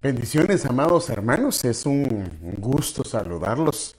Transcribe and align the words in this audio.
Bendiciones, 0.00 0.64
amados 0.64 1.10
hermanos. 1.10 1.64
Es 1.64 1.84
un 1.84 2.30
gusto 2.58 3.02
saludarlos. 3.02 3.96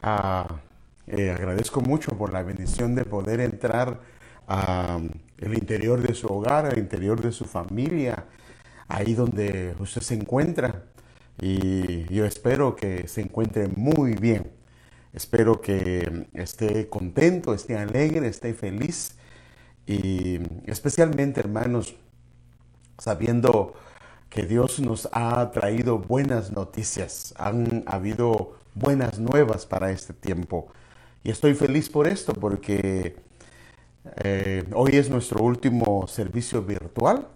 Ah, 0.00 0.60
eh, 1.08 1.32
agradezco 1.32 1.80
mucho 1.80 2.16
por 2.16 2.32
la 2.32 2.44
bendición 2.44 2.94
de 2.94 3.04
poder 3.04 3.40
entrar 3.40 4.00
al 4.46 5.10
interior 5.40 6.00
de 6.00 6.14
su 6.14 6.28
hogar, 6.28 6.66
al 6.66 6.78
interior 6.78 7.20
de 7.20 7.32
su 7.32 7.46
familia, 7.46 8.26
ahí 8.86 9.14
donde 9.14 9.74
usted 9.80 10.02
se 10.02 10.14
encuentra. 10.14 10.84
Y 11.40 12.04
yo 12.14 12.26
espero 12.26 12.76
que 12.76 13.08
se 13.08 13.22
encuentre 13.22 13.66
muy 13.66 14.14
bien. 14.14 14.52
Espero 15.12 15.60
que 15.60 16.28
esté 16.34 16.88
contento, 16.88 17.54
esté 17.54 17.76
alegre, 17.76 18.28
esté 18.28 18.54
feliz. 18.54 19.16
Y 19.84 20.38
especialmente, 20.66 21.40
hermanos, 21.40 21.96
sabiendo 22.98 23.74
que 24.34 24.42
Dios 24.42 24.80
nos 24.80 25.08
ha 25.12 25.52
traído 25.52 26.00
buenas 26.00 26.50
noticias, 26.50 27.32
han 27.38 27.84
habido 27.86 28.56
buenas 28.74 29.20
nuevas 29.20 29.64
para 29.64 29.92
este 29.92 30.12
tiempo. 30.12 30.66
Y 31.22 31.30
estoy 31.30 31.54
feliz 31.54 31.88
por 31.88 32.08
esto 32.08 32.34
porque 32.34 33.14
eh, 34.24 34.64
hoy 34.74 34.96
es 34.96 35.08
nuestro 35.08 35.40
último 35.40 36.08
servicio 36.08 36.62
virtual. 36.62 37.28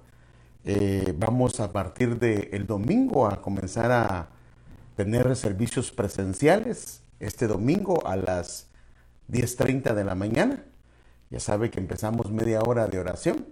Eh, 0.64 1.14
vamos 1.16 1.60
a 1.60 1.73
partir 1.73 2.18
del 2.18 2.66
domingo 2.66 3.28
a 3.28 3.40
comenzar 3.42 3.92
a 3.92 4.30
tener 4.96 5.37
servicios 5.37 5.92
presenciales 5.92 7.02
este 7.20 7.46
domingo 7.46 8.04
a 8.09 8.16
las 8.16 8.66
10.30 9.30 9.95
de 9.95 10.02
la 10.02 10.16
mañana. 10.16 10.65
Ya 11.30 11.38
sabe 11.38 11.70
que 11.70 11.78
empezamos 11.78 12.32
media 12.32 12.60
hora 12.60 12.88
de 12.88 12.98
oración 12.98 13.46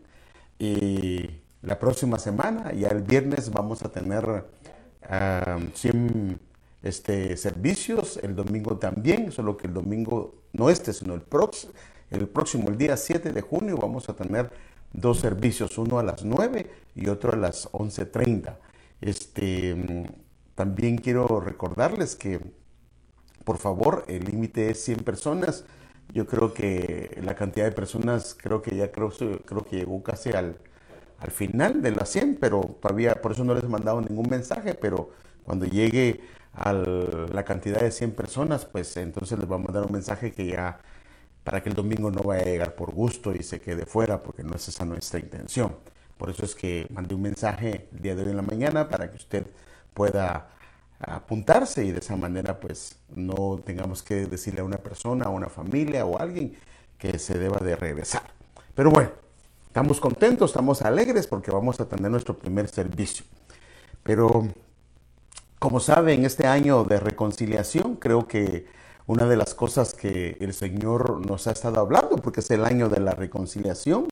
y 0.58 1.45
la 1.66 1.78
próxima 1.78 2.18
semana. 2.18 2.72
Ya 2.72 2.88
el 2.88 3.02
viernes 3.02 3.50
vamos 3.50 3.82
a 3.82 3.90
tener 3.90 4.44
100 5.74 6.40
este, 6.82 7.36
servicios, 7.36 8.18
el 8.22 8.34
domingo 8.34 8.78
también, 8.78 9.32
solo 9.32 9.56
que 9.56 9.66
el 9.66 9.74
domingo 9.74 10.34
no 10.52 10.70
este, 10.70 10.92
sino 10.92 11.14
el 11.14 11.20
próximo, 11.20 11.72
el 12.10 12.28
próximo, 12.28 12.68
el 12.68 12.78
día 12.78 12.96
7 12.96 13.32
de 13.32 13.40
junio, 13.40 13.76
vamos 13.76 14.08
a 14.08 14.14
tener 14.14 14.50
dos 14.92 15.18
servicios, 15.18 15.76
uno 15.78 15.98
a 15.98 16.04
las 16.04 16.24
9 16.24 16.70
y 16.94 17.08
otro 17.08 17.32
a 17.32 17.36
las 17.36 17.70
11.30. 17.72 18.56
Este, 19.00 20.06
también 20.54 20.96
quiero 20.98 21.40
recordarles 21.40 22.14
que, 22.14 22.40
por 23.44 23.58
favor, 23.58 24.04
el 24.06 24.24
límite 24.24 24.70
es 24.70 24.82
100 24.84 25.00
personas. 25.00 25.64
Yo 26.14 26.26
creo 26.26 26.54
que 26.54 27.20
la 27.22 27.34
cantidad 27.34 27.66
de 27.66 27.72
personas, 27.72 28.36
creo 28.40 28.62
que 28.62 28.76
ya 28.76 28.92
creo, 28.92 29.10
creo 29.10 29.64
que 29.64 29.76
llegó 29.76 30.02
casi 30.04 30.30
al 30.30 30.56
al 31.18 31.30
final 31.30 31.82
de 31.82 31.92
las 31.92 32.10
100, 32.10 32.38
pero 32.40 32.60
todavía 32.80 33.14
por 33.14 33.32
eso 33.32 33.44
no 33.44 33.54
les 33.54 33.64
he 33.64 33.68
mandado 33.68 34.00
ningún 34.00 34.28
mensaje, 34.28 34.74
pero 34.74 35.10
cuando 35.44 35.66
llegue 35.66 36.20
a 36.54 36.72
la 36.72 37.44
cantidad 37.44 37.80
de 37.80 37.90
100 37.90 38.12
personas, 38.12 38.64
pues 38.64 38.96
entonces 38.96 39.38
les 39.38 39.48
vamos 39.48 39.68
a 39.70 39.72
dar 39.72 39.84
un 39.84 39.92
mensaje 39.92 40.32
que 40.32 40.46
ya 40.46 40.78
para 41.44 41.62
que 41.62 41.68
el 41.68 41.74
domingo 41.74 42.10
no 42.10 42.22
vaya 42.22 42.42
a 42.42 42.46
llegar 42.46 42.74
por 42.74 42.92
gusto 42.92 43.34
y 43.34 43.42
se 43.42 43.60
quede 43.60 43.86
fuera, 43.86 44.22
porque 44.22 44.42
no 44.42 44.54
es 44.56 44.66
esa 44.68 44.84
nuestra 44.84 45.20
intención. 45.20 45.76
Por 46.18 46.30
eso 46.30 46.44
es 46.44 46.54
que 46.54 46.86
mandé 46.90 47.14
un 47.14 47.22
mensaje 47.22 47.88
el 47.92 48.00
día 48.00 48.16
de 48.16 48.24
hoy 48.24 48.30
en 48.30 48.36
la 48.36 48.42
mañana 48.42 48.88
para 48.88 49.10
que 49.10 49.16
usted 49.16 49.46
pueda 49.94 50.48
apuntarse 50.98 51.84
y 51.84 51.92
de 51.92 51.98
esa 51.98 52.16
manera 52.16 52.58
pues 52.58 52.96
no 53.14 53.60
tengamos 53.64 54.02
que 54.02 54.26
decirle 54.26 54.60
a 54.60 54.64
una 54.64 54.78
persona, 54.78 55.26
a 55.26 55.28
una 55.28 55.48
familia 55.48 56.06
o 56.06 56.18
a 56.18 56.22
alguien 56.22 56.56
que 56.98 57.18
se 57.18 57.38
deba 57.38 57.58
de 57.58 57.76
regresar. 57.76 58.22
Pero 58.74 58.90
bueno, 58.90 59.10
Estamos 59.76 60.00
contentos, 60.00 60.52
estamos 60.52 60.80
alegres 60.80 61.26
porque 61.26 61.50
vamos 61.50 61.78
a 61.80 61.86
tener 61.86 62.10
nuestro 62.10 62.34
primer 62.34 62.66
servicio. 62.66 63.26
Pero, 64.02 64.48
como 65.58 65.80
saben, 65.80 66.24
este 66.24 66.46
año 66.46 66.84
de 66.84 66.98
reconciliación, 66.98 67.96
creo 67.96 68.26
que 68.26 68.64
una 69.06 69.26
de 69.26 69.36
las 69.36 69.54
cosas 69.54 69.92
que 69.92 70.38
el 70.40 70.54
Señor 70.54 71.26
nos 71.26 71.46
ha 71.46 71.52
estado 71.52 71.78
hablando, 71.78 72.16
porque 72.16 72.40
es 72.40 72.50
el 72.50 72.64
año 72.64 72.88
de 72.88 73.00
la 73.00 73.10
reconciliación, 73.10 74.06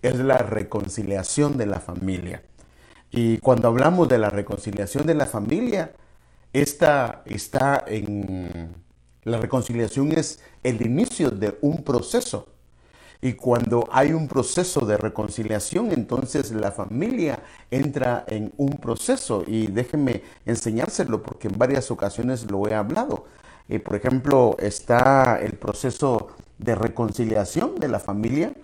es 0.00 0.14
la 0.20 0.38
reconciliación 0.38 1.56
de 1.56 1.66
la 1.66 1.80
familia. 1.80 2.44
Y 3.10 3.38
cuando 3.38 3.66
hablamos 3.66 4.08
de 4.08 4.18
la 4.18 4.30
reconciliación 4.30 5.08
de 5.08 5.14
la 5.14 5.26
familia, 5.26 5.92
esta 6.52 7.22
está 7.24 7.82
en... 7.88 8.76
La 9.24 9.38
reconciliación 9.38 10.12
es 10.12 10.38
el 10.62 10.80
inicio 10.86 11.32
de 11.32 11.58
un 11.62 11.82
proceso 11.82 12.59
y 13.22 13.34
cuando 13.34 13.86
hay 13.92 14.12
un 14.12 14.28
proceso 14.28 14.86
de 14.86 14.96
reconciliación, 14.96 15.92
entonces 15.92 16.52
la 16.52 16.72
familia 16.72 17.40
entra 17.70 18.24
en 18.26 18.52
un 18.56 18.78
proceso. 18.78 19.44
Y 19.46 19.66
déjenme 19.66 20.22
enseñárselo 20.46 21.22
porque 21.22 21.48
en 21.48 21.58
varias 21.58 21.90
ocasiones 21.90 22.50
lo 22.50 22.66
he 22.66 22.74
hablado. 22.74 23.26
Eh, 23.68 23.78
por 23.78 23.96
ejemplo, 23.96 24.56
está 24.58 25.38
el 25.40 25.52
proceso 25.52 26.28
de 26.58 26.74
reconciliación 26.74 27.78
de 27.78 27.88
la 27.88 28.00
familia. 28.00 28.54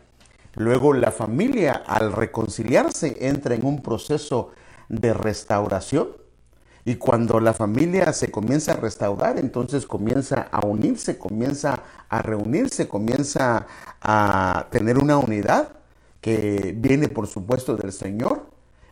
Luego 0.54 0.94
la 0.94 1.12
familia 1.12 1.82
al 1.86 2.12
reconciliarse 2.12 3.28
entra 3.28 3.54
en 3.54 3.66
un 3.66 3.82
proceso 3.82 4.52
de 4.88 5.12
restauración. 5.12 6.08
Y 6.86 6.94
cuando 6.94 7.40
la 7.40 7.52
familia 7.52 8.12
se 8.12 8.30
comienza 8.30 8.72
a 8.72 8.76
restaurar, 8.76 9.40
entonces 9.40 9.86
comienza 9.86 10.46
a 10.52 10.64
unirse, 10.64 11.18
comienza 11.18 11.82
a 12.08 12.22
reunirse, 12.22 12.86
comienza 12.86 13.66
a 14.00 14.68
tener 14.70 14.96
una 14.96 15.18
unidad 15.18 15.70
que 16.20 16.72
viene 16.78 17.08
por 17.08 17.26
supuesto 17.26 17.76
del 17.76 17.92
Señor. 17.92 18.46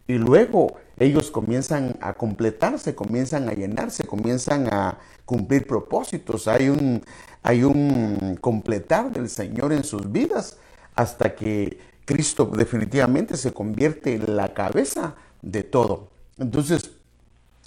Y 0.09 0.15
luego 0.15 0.75
ellos 0.99 1.31
comienzan 1.31 1.97
a 2.00 2.15
completarse, 2.15 2.97
comienzan 2.97 3.49
a 3.49 3.53
llenarse, 3.53 4.04
comienzan 4.04 4.66
a 4.75 4.99
cumplir 5.25 5.65
propósitos. 5.65 6.49
Hay 6.49 6.71
un, 6.71 7.00
hay 7.44 7.62
un 7.62 8.37
completar 8.41 9.12
del 9.12 9.28
Señor 9.28 9.72
en 9.72 9.84
sus 9.84 10.10
vidas 10.10 10.56
hasta 10.97 11.37
que 11.37 11.78
Cristo 12.04 12.47
definitivamente 12.47 13.37
se 13.37 13.53
convierte 13.53 14.15
en 14.15 14.34
la 14.34 14.53
cabeza 14.53 15.15
de 15.43 15.62
todo. 15.62 16.09
Entonces, 16.38 16.91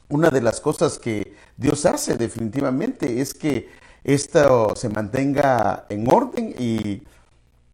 una 0.10 0.30
de 0.30 0.42
las 0.42 0.62
cosas 0.62 1.00
que 1.00 1.36
Dios 1.58 1.86
hace 1.86 2.16
definitivamente 2.16 3.22
es 3.22 3.34
que 3.34 3.70
esto 4.04 4.76
se 4.76 4.90
mantenga 4.90 5.86
en 5.90 6.12
orden 6.12 6.56
y 6.58 7.04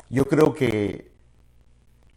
yo 0.10 0.26
creo 0.26 0.54
que 0.54 1.12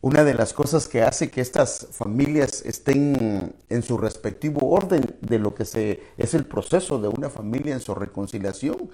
una 0.01 0.25
de 0.25 0.35
las 0.35 0.53
cosas 0.53 0.89
que 0.89 1.03
hace 1.03 1.31
que 1.31 1.41
estas 1.41 1.89
familias 1.91 2.63
estén 2.65 3.55
en 3.69 3.83
su 3.83 3.99
respectivo 3.99 4.71
orden 4.71 5.17
de 5.21 5.39
lo 5.39 5.55
que 5.55 5.65
se, 5.65 6.03
es 6.17 6.35
el 6.35 6.47
proceso 6.47 6.99
de 7.01 7.09
una 7.09 7.29
familia 7.29 7.75
en 7.75 7.81
su 7.81 7.95
reconciliación 7.95 8.91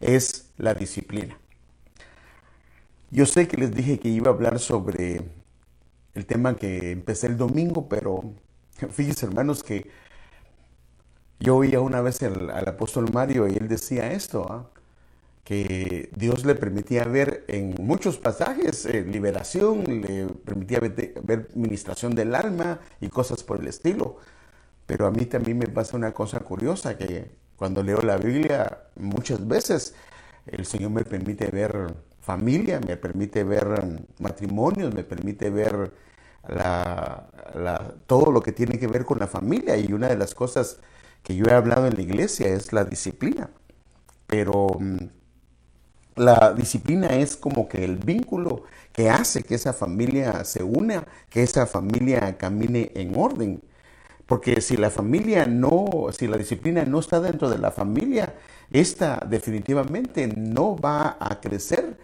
es 0.00 0.50
la 0.58 0.74
disciplina. 0.74 1.38
Yo 3.10 3.24
sé 3.24 3.46
que 3.46 3.56
les 3.56 3.72
dije 3.72 4.00
que 4.00 4.08
iba 4.08 4.28
a 4.28 4.34
hablar 4.34 4.58
sobre 4.58 5.22
el 6.14 6.26
tema 6.26 6.56
que 6.56 6.90
empecé 6.90 7.28
el 7.28 7.36
domingo, 7.36 7.88
pero 7.88 8.34
fíjense 8.90 9.26
hermanos 9.26 9.62
que 9.62 9.88
yo 11.38 11.56
oía 11.56 11.80
una 11.80 12.00
vez 12.00 12.22
al, 12.22 12.50
apóstol 12.68 13.12
Mario 13.12 13.48
y 13.48 13.56
él 13.56 13.68
decía 13.68 14.12
esto, 14.12 14.46
¿ah? 14.50 14.66
que 15.44 16.10
Dios 16.16 16.44
le 16.44 16.54
permitía 16.54 17.04
ver 17.04 17.44
en 17.48 17.74
muchos 17.78 18.18
pasajes 18.18 18.84
eh, 18.86 19.02
liberación, 19.02 19.84
le 20.02 20.26
permitía 20.26 20.80
ver, 20.80 21.14
ver, 21.22 21.48
ministración 21.54 22.14
del 22.14 22.34
alma 22.34 22.80
y 23.00 23.08
cosas 23.08 23.44
por 23.44 23.60
el 23.60 23.68
estilo. 23.68 24.16
Pero 24.86 25.06
a 25.06 25.10
mí 25.10 25.26
también 25.26 25.58
me 25.58 25.66
pasa 25.66 25.96
una 25.96 26.12
cosa 26.12 26.40
curiosa, 26.40 26.96
que 26.96 27.30
cuando 27.56 27.82
leo 27.82 28.00
la 28.02 28.16
Biblia 28.16 28.78
muchas 28.96 29.46
veces 29.46 29.94
el 30.46 30.64
Señor 30.66 30.90
me 30.90 31.04
permite 31.04 31.46
ver 31.50 31.94
familia, 32.20 32.80
me 32.80 32.96
permite 32.96 33.44
ver 33.44 33.66
matrimonios, 34.18 34.94
me 34.94 35.04
permite 35.04 35.50
ver 35.50 35.92
todo 38.06 38.30
lo 38.32 38.40
que 38.42 38.52
tiene 38.52 38.78
que 38.78 38.86
ver 38.86 39.04
con 39.04 39.18
la 39.18 39.26
familia. 39.26 39.76
Y 39.76 39.92
una 39.92 40.08
de 40.08 40.16
las 40.16 40.34
cosas 40.34 40.78
que 41.26 41.34
yo 41.34 41.46
he 41.46 41.52
hablado 41.52 41.88
en 41.88 41.96
la 41.96 42.02
iglesia 42.02 42.46
es 42.46 42.72
la 42.72 42.84
disciplina. 42.84 43.50
Pero 44.28 44.68
mm, 44.78 45.08
la 46.14 46.54
disciplina 46.54 47.08
es 47.08 47.36
como 47.36 47.68
que 47.68 47.84
el 47.84 47.96
vínculo 47.96 48.62
que 48.92 49.10
hace 49.10 49.42
que 49.42 49.56
esa 49.56 49.72
familia 49.72 50.44
se 50.44 50.62
una, 50.62 51.04
que 51.28 51.42
esa 51.42 51.66
familia 51.66 52.38
camine 52.38 52.92
en 52.94 53.18
orden. 53.18 53.60
Porque 54.26 54.60
si 54.60 54.76
la 54.76 54.88
familia 54.90 55.46
no, 55.46 56.06
si 56.16 56.28
la 56.28 56.36
disciplina 56.36 56.84
no 56.84 57.00
está 57.00 57.20
dentro 57.20 57.50
de 57.50 57.58
la 57.58 57.72
familia, 57.72 58.34
esta 58.70 59.20
definitivamente 59.28 60.28
no 60.28 60.76
va 60.76 61.16
a 61.18 61.40
crecer, 61.40 61.98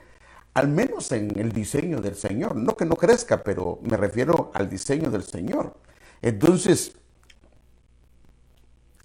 al 0.54 0.66
menos 0.66 1.12
en 1.12 1.38
el 1.38 1.52
diseño 1.52 2.00
del 2.00 2.16
Señor. 2.16 2.56
No 2.56 2.76
que 2.76 2.86
no 2.86 2.96
crezca, 2.96 3.44
pero 3.44 3.78
me 3.82 3.96
refiero 3.96 4.50
al 4.52 4.68
diseño 4.68 5.12
del 5.12 5.22
Señor. 5.22 5.74
Entonces, 6.22 6.96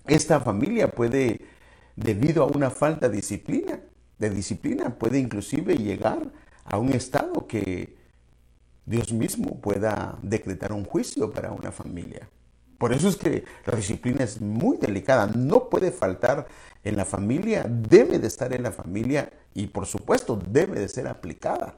esta 0.08 0.40
familia 0.40 0.92
puede, 0.92 1.42
debido 1.96 2.44
a 2.44 2.48
una 2.48 2.70
falta 2.70 3.10
de 3.10 3.18
disciplina, 3.18 3.80
de 4.18 4.30
disciplina, 4.30 4.98
puede 4.98 5.20
inclusive 5.20 5.78
llegar 5.78 6.32
a 6.66 6.78
un 6.78 6.94
estado 6.94 7.48
que 7.48 7.96
Dios 8.86 9.12
mismo 9.12 9.60
pueda 9.60 10.18
decretar 10.22 10.72
un 10.72 10.86
juicio 10.86 11.32
para 11.32 11.52
una 11.52 11.72
familia. 11.72 12.30
Por 12.78 12.94
eso 12.94 13.10
es 13.10 13.16
que 13.16 13.44
la 13.66 13.76
disciplina 13.76 14.24
es 14.24 14.40
muy 14.40 14.78
delicada, 14.78 15.28
no 15.28 15.70
puede 15.70 15.92
faltar 15.92 16.48
en 16.84 16.96
la 16.96 17.06
familia, 17.06 17.66
debe 17.68 18.20
de 18.20 18.28
estar 18.28 18.54
en 18.54 18.64
la 18.64 18.72
familia 18.72 19.32
y 19.54 19.68
por 19.68 19.88
supuesto 19.88 20.40
debe 20.50 20.80
de 20.80 20.88
ser 20.88 21.08
aplicada, 21.08 21.76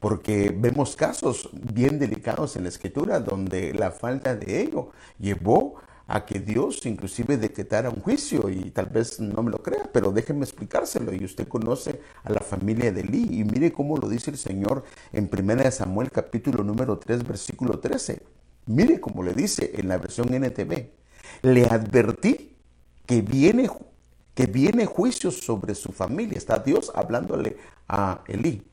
porque 0.00 0.54
vemos 0.56 0.96
casos 0.96 1.50
bien 1.52 1.98
delicados 1.98 2.56
en 2.56 2.64
la 2.64 2.68
escritura 2.68 3.20
donde 3.20 3.72
la 3.72 3.92
falta 3.92 4.34
de 4.34 4.60
ello 4.60 4.90
llevó 5.18 5.76
a 6.10 6.26
que 6.26 6.40
Dios 6.40 6.84
inclusive 6.86 7.36
decretara 7.36 7.88
un 7.88 8.00
juicio 8.00 8.48
y 8.48 8.70
tal 8.70 8.86
vez 8.86 9.20
no 9.20 9.44
me 9.44 9.50
lo 9.52 9.62
crea, 9.62 9.88
pero 9.92 10.10
déjenme 10.10 10.44
explicárselo 10.44 11.14
y 11.14 11.24
usted 11.24 11.46
conoce 11.46 12.00
a 12.24 12.32
la 12.32 12.40
familia 12.40 12.90
de 12.90 13.02
Eli 13.02 13.40
y 13.40 13.44
mire 13.44 13.72
cómo 13.72 13.96
lo 13.96 14.08
dice 14.08 14.32
el 14.32 14.36
Señor 14.36 14.82
en 15.12 15.30
1 15.32 15.70
Samuel 15.70 16.10
capítulo 16.10 16.64
número 16.64 16.98
3 16.98 17.22
versículo 17.24 17.78
13. 17.78 18.22
Mire 18.66 19.00
cómo 19.00 19.22
le 19.22 19.34
dice 19.34 19.70
en 19.76 19.86
la 19.86 19.98
versión 19.98 20.34
NTV. 20.34 20.90
Le 21.42 21.66
advertí 21.66 22.56
que 23.06 23.22
viene, 23.22 23.70
que 24.34 24.46
viene 24.46 24.86
juicio 24.86 25.30
sobre 25.30 25.76
su 25.76 25.92
familia. 25.92 26.38
Está 26.38 26.58
Dios 26.58 26.90
hablándole 26.92 27.56
a 27.86 28.24
Elí. 28.26 28.64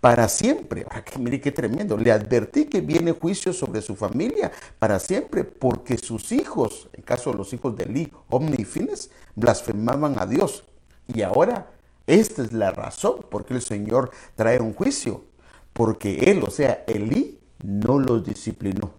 Para 0.00 0.28
siempre. 0.28 0.86
Ah, 0.90 1.02
mire 1.18 1.40
qué 1.40 1.52
tremendo. 1.52 1.96
Le 1.96 2.12
advertí 2.12 2.66
que 2.66 2.80
viene 2.80 3.12
juicio 3.12 3.52
sobre 3.52 3.82
su 3.82 3.96
familia 3.96 4.52
para 4.78 4.98
siempre, 4.98 5.44
porque 5.44 5.98
sus 5.98 6.32
hijos, 6.32 6.88
en 6.92 7.02
caso 7.02 7.30
de 7.30 7.38
los 7.38 7.52
hijos 7.52 7.76
de 7.76 7.84
Elí, 7.84 8.12
Omni 8.28 8.56
y 8.58 8.64
Fines, 8.64 9.10
blasfemaban 9.34 10.18
a 10.18 10.26
Dios. 10.26 10.64
Y 11.06 11.22
ahora, 11.22 11.70
esta 12.06 12.42
es 12.42 12.52
la 12.52 12.70
razón 12.70 13.24
por 13.30 13.44
qué 13.44 13.54
el 13.54 13.62
Señor 13.62 14.10
trae 14.34 14.60
un 14.60 14.74
juicio. 14.74 15.24
Porque 15.72 16.30
él, 16.30 16.42
o 16.42 16.50
sea, 16.50 16.84
Elí, 16.86 17.38
no 17.62 17.98
los 17.98 18.24
disciplinó 18.24 18.98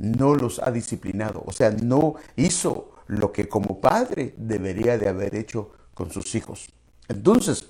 no 0.00 0.34
los 0.34 0.58
ha 0.60 0.70
disciplinado, 0.70 1.42
o 1.46 1.52
sea, 1.52 1.70
no 1.70 2.14
hizo 2.34 2.90
lo 3.06 3.32
que 3.32 3.48
como 3.48 3.80
padre 3.80 4.34
debería 4.38 4.96
de 4.96 5.08
haber 5.08 5.34
hecho 5.34 5.72
con 5.92 6.10
sus 6.10 6.34
hijos. 6.34 6.70
Entonces, 7.06 7.66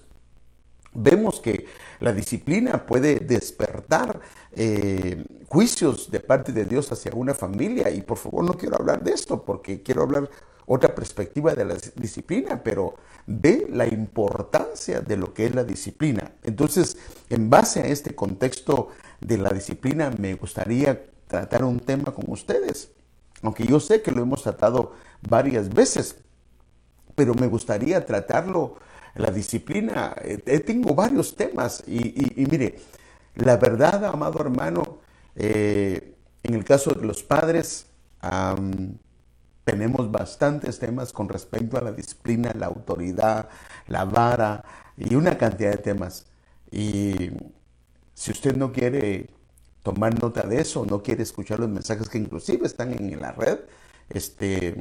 vemos 0.94 1.41
que 1.41 1.67
la 2.00 2.12
disciplina 2.12 2.87
puede 2.87 3.20
despertar 3.20 4.20
eh, 4.52 5.25
juicios 5.49 6.11
de 6.11 6.20
parte 6.20 6.52
de 6.52 6.64
Dios 6.64 6.91
hacia 6.91 7.12
una 7.14 7.35
familia 7.35 7.91
y 7.91 8.00
por 8.00 8.17
favor 8.17 8.44
no 8.44 8.55
quiero 8.55 8.76
hablar 8.76 9.02
de 9.02 9.12
esto 9.12 9.44
porque 9.44 9.82
quiero 9.82 10.02
hablar 10.02 10.29
otra 10.67 10.94
perspectiva 10.94 11.55
de 11.55 11.64
la 11.64 11.75
disciplina, 11.97 12.62
pero 12.62 12.94
ve 13.26 13.67
la 13.70 13.87
importancia 13.88 15.00
de 15.00 15.17
lo 15.17 15.35
que 15.35 15.47
es 15.47 15.55
la 15.55 15.64
disciplina. 15.64 16.32
Entonces, 16.44 16.97
en 17.29 17.50
base 17.50 17.81
a 17.81 17.87
este 17.87 18.14
contexto 18.14 18.88
de 19.20 19.38
la 19.38 19.50
disciplina, 19.50 20.12
me 20.17 20.35
gustaría 20.35 21.11
tratar 21.26 21.64
un 21.64 21.81
tema 21.81 22.12
con 22.14 22.25
ustedes. 22.29 22.93
Aunque 23.43 23.67
yo 23.67 23.81
sé 23.81 24.00
que 24.00 24.12
lo 24.12 24.23
hemos 24.23 24.44
tratado 24.44 24.93
varias 25.29 25.70
veces, 25.70 26.17
pero 27.17 27.35
me 27.35 27.49
gustaría 27.49 28.06
tratarlo, 28.06 28.76
la 29.15 29.31
disciplina. 29.31 30.15
Eh, 30.23 30.43
eh, 30.47 30.61
tengo 30.61 30.95
varios 30.95 31.37
temas 31.37 31.83
y, 31.87 32.47
mire, 32.51 32.79
la 33.37 33.57
verdad, 33.57 34.05
amado 34.05 34.41
hermano, 34.41 34.99
eh, 35.37 36.15
en 36.43 36.55
el 36.55 36.65
caso 36.65 36.93
de 36.93 37.07
los 37.07 37.23
padres, 37.23 37.87
tenemos 39.65 40.11
bastantes 40.11 40.79
temas 40.79 41.12
con 41.12 41.29
respecto 41.29 41.79
a 41.79 41.81
la 41.81 41.93
disciplina, 41.93 42.53
la 42.55 42.67
autoridad, 42.67 43.49
la 43.87 44.05
vara 44.05 44.65
y 44.97 45.15
una 45.15 45.39
cantidad 45.39 45.71
de 45.71 45.79
temas. 45.79 46.27
Y 46.71 47.31
si 48.15 48.33
usted 48.33 48.56
no 48.56 48.73
quiere 48.73 49.31
tomar 49.83 50.21
nota 50.21 50.43
de 50.43 50.61
eso, 50.61 50.85
no 50.85 51.03
quiere 51.03 51.23
escuchar 51.23 51.61
los 51.61 51.69
mensajes 51.69 52.09
que 52.09 52.19
inclusive 52.19 52.67
están 52.67 52.93
en 52.93 53.19
la 53.21 53.33
red, 53.33 53.61
este, 54.11 54.75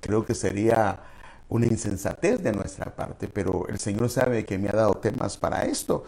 creo 0.00 0.24
que 0.24 0.34
sería 0.34 1.02
una 1.48 1.66
insensatez 1.66 2.42
de 2.42 2.52
nuestra 2.52 2.94
parte, 2.94 3.28
pero 3.28 3.66
el 3.68 3.78
Señor 3.78 4.10
sabe 4.10 4.44
que 4.44 4.58
me 4.58 4.68
ha 4.68 4.72
dado 4.72 4.94
temas 4.94 5.36
para 5.36 5.64
esto 5.64 6.04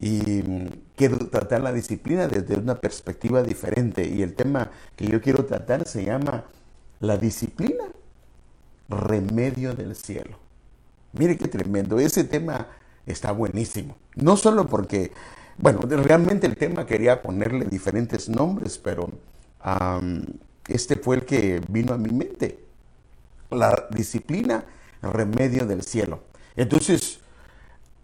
y 0.00 0.42
quiero 0.96 1.18
tratar 1.28 1.62
la 1.62 1.72
disciplina 1.72 2.28
desde 2.28 2.56
una 2.56 2.76
perspectiva 2.76 3.42
diferente 3.42 4.08
y 4.08 4.22
el 4.22 4.34
tema 4.34 4.70
que 4.96 5.06
yo 5.06 5.20
quiero 5.20 5.44
tratar 5.44 5.86
se 5.86 6.04
llama 6.04 6.44
la 7.00 7.16
disciplina, 7.16 7.84
remedio 8.88 9.74
del 9.74 9.94
cielo. 9.96 10.38
Mire 11.12 11.36
qué 11.36 11.48
tremendo, 11.48 11.98
ese 11.98 12.24
tema 12.24 12.68
está 13.06 13.32
buenísimo, 13.32 13.96
no 14.14 14.36
solo 14.36 14.66
porque 14.66 15.12
bueno, 15.60 15.80
realmente 15.80 16.46
el 16.46 16.56
tema 16.56 16.86
quería 16.86 17.20
ponerle 17.20 17.64
diferentes 17.64 18.28
nombres, 18.28 18.78
pero 18.78 19.10
este 20.68 20.94
fue 20.94 21.16
el 21.16 21.24
que 21.24 21.60
vino 21.68 21.94
a 21.94 21.98
mi 21.98 22.10
mente. 22.10 22.60
La 23.50 23.88
disciplina, 23.90 24.64
remedio 25.02 25.66
del 25.66 25.82
cielo. 25.82 26.20
Entonces, 26.56 27.20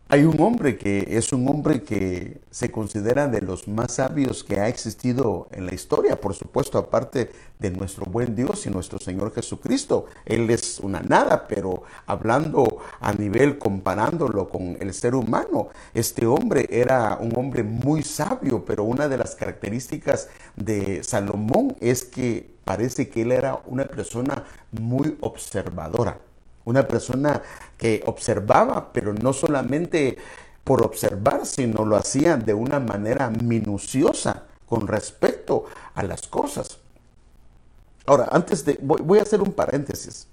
hay 0.07 0.25
un 0.25 0.39
hombre 0.41 0.77
que 0.77 1.17
es 1.17 1.33
un 1.33 1.49
hombre 1.49 1.83
que 1.83 2.43
se 2.51 2.71
considera 2.71 3.27
de 3.27 3.41
los 3.41 3.67
más 3.69 3.95
sabios 3.95 4.45
que 4.45 4.61
ha 4.61 4.69
existido 4.69 5.49
en 5.51 5.65
la 5.65 5.75
historia, 5.75 6.21
por 6.21 6.35
supuesto, 6.35 6.77
aparte 6.77 7.33
de 7.59 7.71
nuestro 7.71 8.05
buen 8.05 8.37
Dios 8.37 8.67
y 8.67 8.71
nuestro 8.71 8.99
Señor 8.99 9.33
Jesucristo. 9.35 10.05
Él 10.27 10.51
es 10.51 10.79
una 10.79 11.01
nada, 11.01 11.49
pero 11.49 11.85
hablando 12.07 12.79
a 13.01 13.15
nivel, 13.15 13.59
comparándolo 13.59 14.51
con 14.51 14.77
el 14.79 14.93
ser 14.93 15.15
humano, 15.15 15.71
este 15.95 16.27
hombre 16.27 16.69
era 16.71 17.17
un 17.19 17.33
hombre 17.37 17.63
muy 17.63 18.03
sabio, 18.03 18.63
pero 18.65 18.85
una 18.85 19.09
de 19.09 19.17
las 19.17 19.35
características 19.35 20.29
de 20.55 21.03
Salomón 21.03 21.77
es 21.81 22.05
que 22.05 22.55
parece 22.65 23.09
que 23.09 23.23
él 23.23 23.33
era 23.33 23.59
una 23.67 23.87
persona 23.87 24.45
muy 24.71 25.17
observadora 25.23 26.21
una 26.65 26.87
persona 26.87 27.43
que 27.77 28.03
observaba, 28.07 28.93
pero 28.93 29.13
no 29.13 29.33
solamente 29.33 30.17
por 30.65 30.83
observar, 30.83 31.45
sino 31.45 31.85
lo 31.85 31.97
hacía 31.97 32.37
de 32.37 32.55
una 32.55 32.81
manera 32.81 33.31
minuciosa 33.31 34.45
con 34.67 34.89
respecto 34.89 35.67
a 35.95 36.03
las 36.03 36.27
cosas. 36.27 36.79
Ahora, 38.07 38.29
antes 38.33 38.65
de, 38.65 38.79
voy, 38.83 39.19
a 39.19 39.23
hacer 39.23 39.41
un 39.41 39.53
paréntesis. 39.53 40.27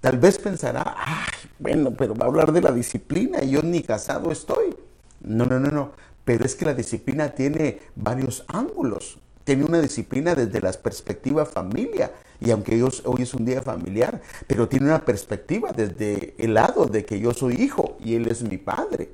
Tal 0.00 0.18
vez 0.18 0.38
pensará, 0.38 0.94
ay, 0.96 1.50
bueno, 1.58 1.92
pero 1.96 2.14
va 2.14 2.26
a 2.26 2.28
hablar 2.28 2.52
de 2.52 2.60
la 2.60 2.70
disciplina 2.70 3.42
y 3.42 3.50
yo 3.50 3.62
ni 3.62 3.82
casado 3.82 4.30
estoy. 4.30 4.76
No, 5.20 5.44
no, 5.44 5.58
no, 5.58 5.70
no. 5.70 5.92
Pero 6.24 6.44
es 6.44 6.54
que 6.54 6.66
la 6.66 6.74
disciplina 6.74 7.30
tiene 7.30 7.80
varios 7.96 8.44
ángulos. 8.48 9.18
Tiene 9.44 9.64
una 9.64 9.80
disciplina 9.80 10.34
desde 10.34 10.60
la 10.60 10.72
perspectiva 10.72 11.46
familia, 11.46 12.12
y 12.40 12.50
aunque 12.50 12.82
hoy 12.82 13.22
es 13.22 13.34
un 13.34 13.44
día 13.44 13.62
familiar, 13.62 14.20
pero 14.46 14.68
tiene 14.68 14.86
una 14.86 15.04
perspectiva 15.04 15.72
desde 15.72 16.34
el 16.38 16.54
lado 16.54 16.86
de 16.86 17.04
que 17.04 17.18
yo 17.18 17.34
soy 17.34 17.54
hijo 17.54 17.96
y 18.04 18.14
él 18.14 18.28
es 18.28 18.42
mi 18.42 18.58
padre. 18.58 19.10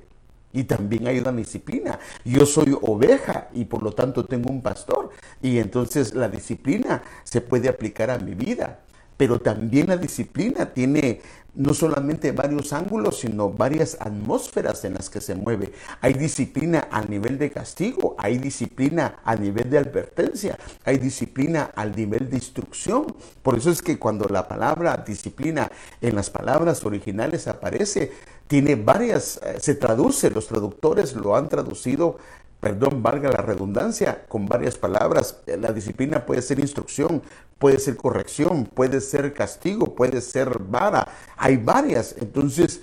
Y 0.52 0.64
también 0.64 1.08
hay 1.08 1.18
una 1.18 1.32
disciplina. 1.32 1.98
Yo 2.24 2.46
soy 2.46 2.76
oveja 2.82 3.48
y 3.54 3.64
por 3.64 3.82
lo 3.82 3.92
tanto 3.92 4.24
tengo 4.24 4.50
un 4.50 4.62
pastor. 4.62 5.10
Y 5.42 5.58
entonces 5.58 6.14
la 6.14 6.28
disciplina 6.28 7.02
se 7.24 7.40
puede 7.40 7.68
aplicar 7.68 8.10
a 8.10 8.18
mi 8.18 8.34
vida. 8.34 8.83
Pero 9.16 9.40
también 9.40 9.88
la 9.88 9.96
disciplina 9.96 10.72
tiene 10.72 11.20
no 11.54 11.72
solamente 11.72 12.32
varios 12.32 12.72
ángulos, 12.72 13.20
sino 13.20 13.50
varias 13.50 13.96
atmósferas 14.00 14.84
en 14.84 14.94
las 14.94 15.08
que 15.08 15.20
se 15.20 15.34
mueve. 15.34 15.72
Hay 16.00 16.14
disciplina 16.14 16.88
a 16.90 17.02
nivel 17.02 17.38
de 17.38 17.50
castigo, 17.50 18.16
hay 18.18 18.38
disciplina 18.38 19.20
a 19.24 19.36
nivel 19.36 19.70
de 19.70 19.78
advertencia, 19.78 20.58
hay 20.84 20.98
disciplina 20.98 21.70
al 21.74 21.94
nivel 21.94 22.28
de 22.28 22.36
instrucción. 22.36 23.14
Por 23.42 23.56
eso 23.56 23.70
es 23.70 23.82
que 23.82 23.98
cuando 23.98 24.28
la 24.28 24.48
palabra 24.48 25.04
disciplina 25.06 25.70
en 26.00 26.16
las 26.16 26.30
palabras 26.30 26.84
originales 26.84 27.46
aparece, 27.46 28.12
tiene 28.46 28.74
varias, 28.74 29.40
eh, 29.42 29.56
se 29.60 29.74
traduce, 29.74 30.30
los 30.30 30.48
traductores 30.48 31.14
lo 31.14 31.36
han 31.36 31.48
traducido 31.48 32.18
perdón, 32.64 33.02
valga 33.02 33.30
la 33.30 33.42
redundancia, 33.42 34.24
con 34.26 34.46
varias 34.46 34.78
palabras. 34.78 35.42
La 35.46 35.70
disciplina 35.70 36.24
puede 36.24 36.40
ser 36.40 36.60
instrucción, 36.60 37.20
puede 37.64 37.78
ser 37.78 37.96
corrección, 37.96 38.66
puede 38.66 39.00
ser 39.00 39.32
castigo, 39.32 39.94
puede 39.94 40.20
ser 40.20 40.58
vara. 40.58 41.08
Hay 41.34 41.56
varias. 41.56 42.14
Entonces, 42.20 42.82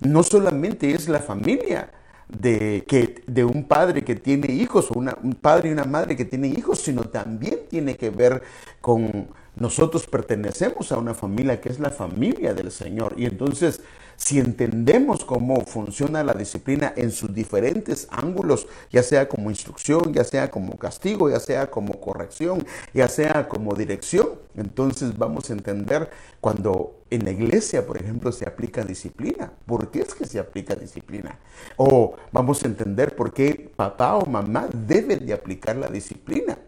no 0.00 0.22
solamente 0.22 0.90
es 0.90 1.06
la 1.06 1.18
familia 1.18 1.92
de, 2.30 2.82
que, 2.88 3.22
de 3.26 3.44
un 3.44 3.64
padre 3.64 4.02
que 4.02 4.14
tiene 4.14 4.50
hijos 4.50 4.90
o 4.90 4.94
un 4.94 5.34
padre 5.38 5.68
y 5.68 5.72
una 5.72 5.84
madre 5.84 6.16
que 6.16 6.24
tienen 6.24 6.56
hijos, 6.56 6.78
sino 6.80 7.02
también 7.02 7.58
tiene 7.68 7.94
que 7.94 8.08
ver 8.08 8.42
con 8.80 9.28
nosotros 9.54 10.06
pertenecemos 10.06 10.92
a 10.92 10.96
una 10.96 11.12
familia 11.12 11.60
que 11.60 11.68
es 11.68 11.78
la 11.78 11.90
familia 11.90 12.54
del 12.54 12.70
Señor. 12.70 13.12
Y 13.18 13.26
entonces 13.26 13.82
si 14.24 14.38
entendemos 14.38 15.24
cómo 15.24 15.62
funciona 15.62 16.22
la 16.22 16.32
disciplina 16.34 16.92
en 16.96 17.10
sus 17.10 17.34
diferentes 17.34 18.06
ángulos, 18.08 18.68
ya 18.88 19.02
sea 19.02 19.28
como 19.28 19.50
instrucción, 19.50 20.12
ya 20.14 20.22
sea 20.22 20.48
como 20.48 20.78
castigo, 20.78 21.28
ya 21.28 21.40
sea 21.40 21.70
como 21.70 22.00
corrección, 22.00 22.64
ya 22.94 23.08
sea 23.08 23.48
como 23.48 23.74
dirección, 23.74 24.28
entonces 24.54 25.18
vamos 25.18 25.50
a 25.50 25.54
entender 25.54 26.08
cuando 26.40 27.00
en 27.10 27.24
la 27.24 27.32
iglesia, 27.32 27.84
por 27.84 28.00
ejemplo, 28.00 28.30
se 28.30 28.46
aplica 28.46 28.84
disciplina. 28.84 29.52
¿Por 29.66 29.90
qué 29.90 30.02
es 30.02 30.14
que 30.14 30.24
se 30.24 30.38
aplica 30.38 30.76
disciplina? 30.76 31.40
O 31.76 32.14
vamos 32.30 32.62
a 32.62 32.68
entender 32.68 33.16
por 33.16 33.32
qué 33.32 33.72
papá 33.74 34.14
o 34.14 34.26
mamá 34.26 34.68
deben 34.72 35.26
de 35.26 35.32
aplicar 35.32 35.74
la 35.74 35.88
disciplina. 35.88 36.58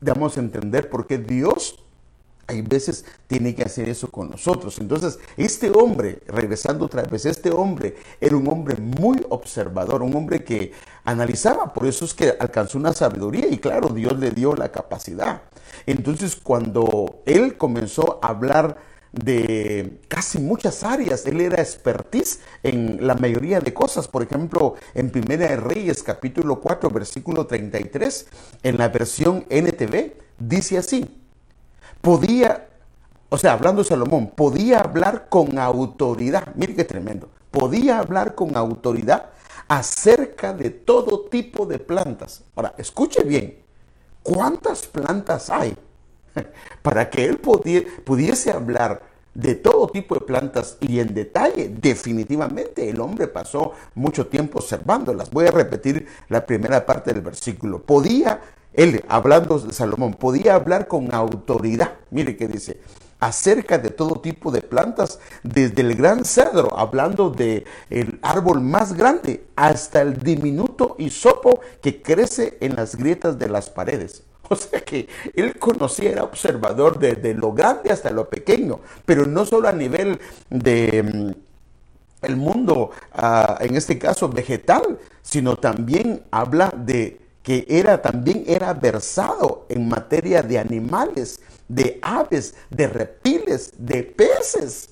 Vamos 0.00 0.36
a 0.36 0.40
entender 0.40 0.90
por 0.90 1.06
qué 1.06 1.16
Dios 1.16 1.82
hay 2.48 2.62
veces 2.62 3.04
tiene 3.26 3.54
que 3.54 3.62
hacer 3.62 3.88
eso 3.90 4.10
con 4.10 4.30
nosotros. 4.30 4.78
Entonces, 4.78 5.18
este 5.36 5.70
hombre, 5.70 6.20
regresando 6.26 6.86
otra 6.86 7.02
vez, 7.02 7.26
este 7.26 7.50
hombre 7.50 7.94
era 8.20 8.36
un 8.36 8.48
hombre 8.48 8.76
muy 8.78 9.24
observador, 9.28 10.02
un 10.02 10.16
hombre 10.16 10.42
que 10.42 10.72
analizaba, 11.04 11.72
por 11.74 11.86
eso 11.86 12.06
es 12.06 12.14
que 12.14 12.34
alcanzó 12.40 12.78
una 12.78 12.94
sabiduría 12.94 13.46
y 13.48 13.58
claro, 13.58 13.90
Dios 13.90 14.18
le 14.18 14.30
dio 14.30 14.54
la 14.54 14.72
capacidad. 14.72 15.42
Entonces, 15.84 16.36
cuando 16.36 17.22
él 17.26 17.58
comenzó 17.58 18.18
a 18.22 18.28
hablar 18.28 18.78
de 19.12 20.00
casi 20.08 20.38
muchas 20.38 20.84
áreas. 20.84 21.24
Él 21.26 21.40
era 21.40 21.62
expertise 21.62 22.40
en 22.62 23.06
la 23.06 23.14
mayoría 23.14 23.58
de 23.58 23.72
cosas. 23.72 24.06
Por 24.06 24.22
ejemplo, 24.22 24.74
en 24.94 25.10
Primera 25.10 25.48
de 25.48 25.56
Reyes, 25.56 26.02
capítulo 26.02 26.60
4, 26.60 26.90
versículo 26.90 27.46
33, 27.46 28.26
en 28.62 28.76
la 28.76 28.90
versión 28.90 29.46
NTV, 29.48 30.12
dice 30.38 30.76
así 30.76 31.17
podía, 32.00 32.68
o 33.28 33.38
sea, 33.38 33.52
hablando 33.52 33.84
Salomón, 33.84 34.32
podía 34.34 34.80
hablar 34.80 35.28
con 35.28 35.58
autoridad. 35.58 36.54
Mire 36.54 36.74
qué 36.74 36.84
tremendo. 36.84 37.28
Podía 37.50 37.98
hablar 37.98 38.34
con 38.34 38.56
autoridad 38.56 39.30
acerca 39.68 40.52
de 40.52 40.70
todo 40.70 41.20
tipo 41.26 41.66
de 41.66 41.78
plantas. 41.78 42.44
Ahora, 42.56 42.74
escuche 42.78 43.22
bien, 43.22 43.58
¿cuántas 44.22 44.86
plantas 44.86 45.50
hay? 45.50 45.76
Para 46.82 47.10
que 47.10 47.24
él 47.24 47.38
pudiese 47.38 48.50
hablar 48.50 49.02
de 49.34 49.54
todo 49.54 49.86
tipo 49.86 50.14
de 50.16 50.22
plantas 50.22 50.78
y 50.80 50.98
en 50.98 51.14
detalle, 51.14 51.68
definitivamente 51.68 52.88
el 52.88 53.00
hombre 53.00 53.28
pasó 53.28 53.72
mucho 53.94 54.26
tiempo 54.26 54.58
observándolas. 54.58 55.30
Voy 55.30 55.46
a 55.46 55.52
repetir 55.52 56.08
la 56.28 56.44
primera 56.44 56.84
parte 56.84 57.12
del 57.12 57.22
versículo. 57.22 57.80
Podía 57.80 58.40
él, 58.78 59.04
hablando 59.08 59.58
de 59.58 59.72
Salomón, 59.72 60.14
podía 60.14 60.54
hablar 60.54 60.86
con 60.86 61.12
autoridad. 61.12 61.94
Mire 62.12 62.36
qué 62.36 62.46
dice, 62.46 62.78
acerca 63.18 63.76
de 63.76 63.90
todo 63.90 64.20
tipo 64.20 64.52
de 64.52 64.62
plantas, 64.62 65.18
desde 65.42 65.82
el 65.82 65.96
gran 65.96 66.24
cedro, 66.24 66.78
hablando 66.78 67.28
del 67.28 67.64
el 67.90 68.20
árbol 68.22 68.60
más 68.60 68.92
grande, 68.92 69.44
hasta 69.56 70.00
el 70.00 70.18
diminuto 70.18 70.94
hisopo 70.96 71.58
que 71.82 72.00
crece 72.00 72.56
en 72.60 72.76
las 72.76 72.94
grietas 72.94 73.36
de 73.36 73.48
las 73.48 73.68
paredes. 73.68 74.22
O 74.50 74.56
sea 74.56 74.80
que 74.80 75.08
él 75.34 75.58
conocía, 75.58 76.10
era 76.10 76.24
observador 76.24 76.98
de, 76.98 77.34
lo 77.34 77.52
grande 77.52 77.90
hasta 77.90 78.10
lo 78.10 78.30
pequeño, 78.30 78.80
pero 79.04 79.26
no 79.26 79.44
solo 79.44 79.68
a 79.68 79.72
nivel 79.72 80.20
de 80.48 81.02
mm, 81.02 82.24
el 82.24 82.36
mundo, 82.36 82.92
ah, 83.12 83.58
en 83.60 83.76
este 83.76 83.98
caso 83.98 84.30
vegetal, 84.30 84.98
sino 85.20 85.56
también 85.56 86.22
habla 86.30 86.72
de 86.74 87.27
que 87.48 87.64
era 87.66 88.02
también 88.02 88.44
era 88.46 88.74
versado 88.74 89.64
en 89.70 89.88
materia 89.88 90.42
de 90.42 90.58
animales, 90.58 91.40
de 91.66 91.98
aves, 92.02 92.54
de 92.68 92.86
reptiles, 92.88 93.72
de 93.78 94.02
peces. 94.02 94.90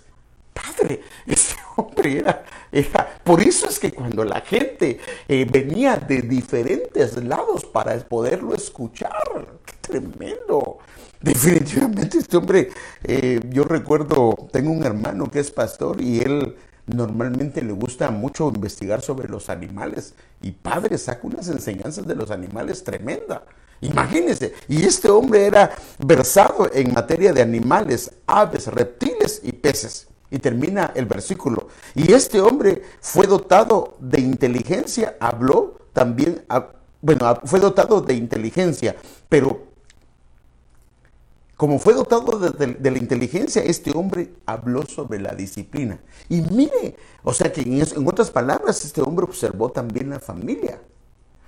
Padre, 0.54 1.02
ese 1.26 1.54
hombre 1.76 2.20
era, 2.20 2.46
era, 2.72 3.20
por 3.22 3.42
eso 3.42 3.68
es 3.68 3.78
que 3.78 3.92
cuando 3.92 4.24
la 4.24 4.40
gente 4.40 4.98
eh, 5.28 5.44
venía 5.44 5.96
de 5.96 6.22
diferentes 6.22 7.22
lados 7.22 7.66
para 7.66 7.94
poderlo 7.98 8.54
escuchar, 8.54 9.12
qué 9.66 9.74
tremendo. 9.82 10.78
Definitivamente 11.20 12.16
este 12.16 12.38
hombre, 12.38 12.70
eh, 13.04 13.38
yo 13.50 13.64
recuerdo, 13.64 14.48
tengo 14.50 14.70
un 14.70 14.82
hermano 14.82 15.30
que 15.30 15.40
es 15.40 15.50
pastor 15.50 16.00
y 16.00 16.20
él 16.20 16.56
normalmente 16.86 17.62
le 17.62 17.72
gusta 17.72 18.10
mucho 18.10 18.48
investigar 18.54 19.02
sobre 19.02 19.28
los 19.28 19.50
animales 19.50 20.14
y 20.42 20.52
padre 20.52 20.98
saca 20.98 21.26
unas 21.26 21.48
enseñanzas 21.48 22.06
de 22.06 22.14
los 22.14 22.30
animales 22.30 22.84
tremenda. 22.84 23.42
Imagínense, 23.80 24.54
y 24.68 24.84
este 24.84 25.10
hombre 25.10 25.46
era 25.46 25.70
versado 25.98 26.70
en 26.72 26.94
materia 26.94 27.32
de 27.32 27.42
animales, 27.42 28.10
aves, 28.26 28.68
reptiles 28.68 29.40
y 29.42 29.52
peces. 29.52 30.08
Y 30.30 30.38
termina 30.38 30.92
el 30.94 31.06
versículo. 31.06 31.68
Y 31.94 32.12
este 32.12 32.40
hombre 32.40 32.82
fue 33.00 33.26
dotado 33.26 33.96
de 34.00 34.20
inteligencia, 34.20 35.16
habló 35.20 35.78
también, 35.92 36.44
bueno, 37.00 37.40
fue 37.44 37.60
dotado 37.60 38.00
de 38.00 38.14
inteligencia, 38.14 38.96
pero 39.28 39.66
como 41.56 41.78
fue 41.78 41.94
dotado 41.94 42.38
de, 42.38 42.90
la 42.90 42.98
inteligencia, 42.98 43.62
este 43.62 43.96
hombre 43.96 44.34
habló 44.44 44.84
sobre 44.84 45.18
la 45.18 45.34
disciplina. 45.34 45.98
Y 46.28 46.42
mire, 46.42 46.96
o 47.22 47.32
sea 47.32 47.50
que 47.50 47.62
en, 47.62 47.80
en, 47.80 48.06
otras 48.06 48.30
palabras, 48.30 48.84
este 48.84 49.00
hombre 49.00 49.24
observó 49.24 49.70
también 49.70 50.10
la 50.10 50.20
familia. 50.20 50.80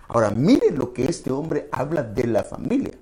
Ahora, 0.08 0.30
mire 0.30 0.70
lo 0.70 0.94
que 0.94 1.04
este 1.04 1.30
hombre 1.30 1.68
habla 1.70 2.02
de 2.02 2.26
la 2.26 2.42
familia. 2.42 2.94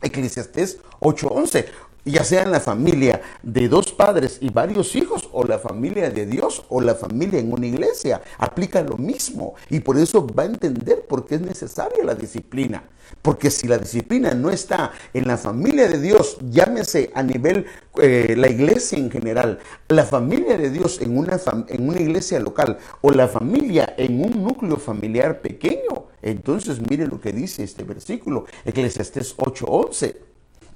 Eclesiastés 0.00 0.78
8:11 1.00 1.66
ya 2.04 2.24
sea 2.24 2.42
en 2.42 2.50
la 2.50 2.60
familia 2.60 3.20
de 3.42 3.68
dos 3.68 3.92
padres 3.92 4.38
y 4.40 4.50
varios 4.50 4.96
hijos, 4.96 5.28
o 5.32 5.44
la 5.44 5.58
familia 5.58 6.10
de 6.10 6.26
Dios, 6.26 6.64
o 6.68 6.80
la 6.80 6.94
familia 6.94 7.38
en 7.40 7.52
una 7.52 7.66
iglesia, 7.66 8.22
aplica 8.38 8.82
lo 8.82 8.96
mismo. 8.96 9.54
Y 9.70 9.80
por 9.80 9.98
eso 9.98 10.26
va 10.26 10.44
a 10.44 10.46
entender 10.46 11.06
por 11.06 11.26
qué 11.26 11.36
es 11.36 11.40
necesaria 11.40 12.04
la 12.04 12.14
disciplina. 12.14 12.84
Porque 13.22 13.50
si 13.50 13.66
la 13.66 13.78
disciplina 13.78 14.34
no 14.34 14.50
está 14.50 14.92
en 15.14 15.26
la 15.26 15.38
familia 15.38 15.88
de 15.88 16.00
Dios, 16.00 16.38
llámese 16.50 17.10
a 17.14 17.22
nivel 17.22 17.66
eh, 18.00 18.34
la 18.36 18.48
iglesia 18.48 18.98
en 18.98 19.10
general, 19.10 19.58
la 19.88 20.04
familia 20.04 20.58
de 20.58 20.70
Dios 20.70 21.00
en 21.00 21.16
una, 21.16 21.40
en 21.68 21.88
una 21.88 22.00
iglesia 22.00 22.38
local, 22.38 22.78
o 23.00 23.10
la 23.10 23.28
familia 23.28 23.94
en 23.96 24.22
un 24.22 24.42
núcleo 24.42 24.76
familiar 24.76 25.40
pequeño, 25.40 26.06
entonces 26.22 26.80
mire 26.88 27.06
lo 27.06 27.20
que 27.20 27.32
dice 27.32 27.64
este 27.64 27.84
versículo, 27.84 28.44
Eclesiastés 28.64 29.36
8:11 29.36 30.27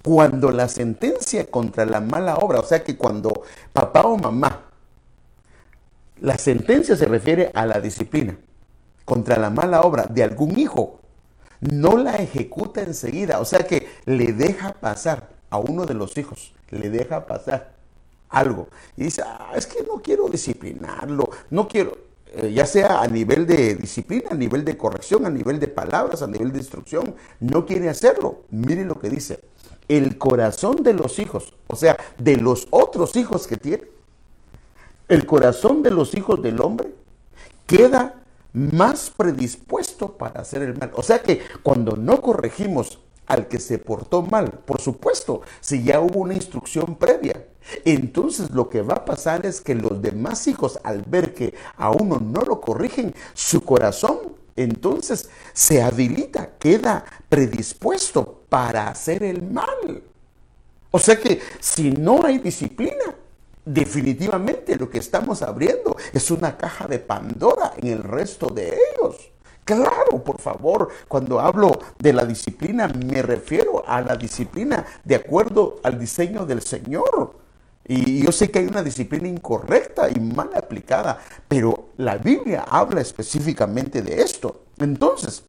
cuando 0.03 0.51
la 0.51 0.69
sentencia 0.69 1.47
contra 1.51 1.87
la 1.87 2.01
mala 2.01 2.37
obra, 2.37 2.61
o 2.61 2.65
sea 2.65 2.83
que 2.83 2.97
cuando 2.97 3.43
papá 3.73 4.03
o 4.03 4.19
mamá, 4.19 4.67
la 6.21 6.39
sentencia 6.39 6.97
se 6.97 7.07
refiere 7.07 7.51
a 7.55 7.67
la 7.67 7.81
disciplina 7.81 8.37
contra 9.05 9.37
la 9.39 9.51
mala 9.51 9.83
obra 9.83 10.07
de 10.09 10.23
algún 10.23 10.59
hijo, 10.59 11.01
no 11.61 11.97
la 11.97 12.17
ejecuta 12.17 12.83
enseguida, 12.83 13.39
o 13.39 13.45
sea 13.45 13.61
que 13.61 13.87
le 14.05 14.33
deja 14.33 14.73
pasar 14.75 15.29
a 15.51 15.59
uno 15.59 15.87
de 15.87 15.95
los 15.95 16.17
hijos, 16.19 16.53
le 16.71 16.91
deja 16.91 17.27
pasar 17.27 17.73
algo. 18.29 18.69
Y 18.97 19.05
dice, 19.05 19.23
ah, 19.25 19.53
es 19.55 19.67
que 19.67 19.85
no 19.85 20.03
quiero 20.03 20.29
disciplinarlo, 20.29 21.31
no 21.51 21.69
quiero, 21.69 21.97
eh, 22.33 22.53
ya 22.53 22.67
sea 22.67 23.01
a 23.01 23.07
nivel 23.07 23.47
de 23.47 23.77
disciplina, 23.77 24.31
a 24.31 24.35
nivel 24.35 24.65
de 24.65 24.77
corrección, 24.77 25.27
a 25.27 25.31
nivel 25.31 25.61
de 25.61 25.69
palabras, 25.69 26.23
a 26.23 26.27
nivel 26.27 26.51
de 26.51 26.59
instrucción, 26.59 27.15
no 27.41 27.67
quiere 27.67 27.89
hacerlo. 27.89 28.43
Mire 28.51 28.85
lo 28.85 28.99
que 28.99 29.11
dice 29.11 29.41
el 29.97 30.19
corazón 30.19 30.83
de 30.83 30.95
los 30.95 31.19
hijos, 31.19 31.55
o 31.67 31.77
sea, 31.77 31.97
de 32.19 32.37
los 32.37 32.67
otros 32.71 33.17
hijos 33.17 33.47
que 33.47 33.57
tiene, 33.57 33.85
el 35.09 35.27
corazón 35.27 35.83
de 35.83 35.91
los 35.91 36.15
hijos 36.15 36.43
del 36.43 36.61
hombre 36.61 36.95
queda 37.67 38.23
más 38.53 39.11
predispuesto 39.11 40.13
para 40.17 40.41
hacer 40.41 40.63
el 40.63 40.79
mal. 40.79 40.93
O 40.95 41.03
sea 41.03 41.23
que 41.23 41.41
cuando 41.63 41.97
no 41.97 42.23
corregimos 42.23 42.99
al 43.27 43.49
que 43.49 43.61
se 43.61 43.79
portó 43.79 44.23
mal, 44.23 44.51
por 44.65 44.81
supuesto, 44.81 45.43
si 45.61 45.85
ya 45.85 46.01
hubo 46.01 46.21
una 46.21 46.35
instrucción 46.35 46.97
previa, 46.97 47.47
entonces 47.85 48.51
lo 48.51 48.69
que 48.69 48.83
va 48.83 48.95
a 48.95 49.05
pasar 49.05 49.47
es 49.47 49.61
que 49.61 49.75
los 49.75 50.03
demás 50.03 50.47
hijos, 50.49 50.81
al 50.83 51.03
ver 51.03 51.35
que 51.35 51.55
a 51.77 51.91
uno 51.91 52.19
no 52.19 52.43
lo 52.43 52.61
corrigen, 52.61 53.15
su 53.35 53.63
corazón 53.63 54.32
entonces 54.57 55.29
se 55.53 55.83
habilita, 55.83 56.51
queda 56.59 57.05
predispuesto 57.29 58.45
para 58.49 58.89
hacer 58.89 59.23
el 59.23 59.43
mal. 59.43 60.03
O 60.91 60.99
sea 60.99 61.19
que 61.19 61.41
si 61.59 61.91
no 61.91 62.25
hay 62.25 62.39
disciplina, 62.39 63.17
definitivamente 63.65 64.77
lo 64.77 64.91
que 64.91 64.99
estamos 64.99 65.43
abriendo 65.43 65.97
es 66.13 66.31
una 66.31 66.57
caja 66.57 66.87
de 66.87 66.99
Pandora 66.99 67.73
en 67.77 67.89
el 67.89 68.03
resto 68.03 68.49
de 68.49 68.69
ellos. 68.69 69.33
Claro, 69.65 70.23
por 70.25 70.41
favor, 70.41 70.89
cuando 71.07 71.39
hablo 71.39 71.79
de 71.99 72.13
la 72.13 72.25
disciplina 72.25 72.89
me 72.89 73.23
refiero 73.23 73.85
a 73.87 74.01
la 74.01 74.17
disciplina 74.17 74.85
de 75.05 75.15
acuerdo 75.15 75.81
al 75.85 75.99
diseño 75.99 76.45
del 76.45 76.63
Señor. 76.63 77.42
Y 77.87 78.23
yo 78.25 78.31
sé 78.31 78.51
que 78.51 78.61
hay 78.61 78.67
una 78.67 78.83
disciplina 78.83 79.29
incorrecta 79.29 80.09
y 80.09 80.21
mal 80.21 80.51
aplicada, 80.55 81.19
pero 81.49 81.91
la 81.97 82.17
Biblia 82.17 82.65
habla 82.69 83.01
específicamente 83.01 84.03
de 84.03 84.23
esto. 84.23 84.65
Entonces, 84.79 85.45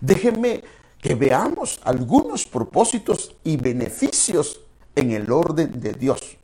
déjenme 0.00 0.62
que 1.00 1.14
veamos 1.14 1.80
algunos 1.84 2.46
propósitos 2.46 3.36
y 3.44 3.56
beneficios 3.56 4.60
en 4.94 5.12
el 5.12 5.30
orden 5.32 5.80
de 5.80 5.92
Dios. 5.92 6.36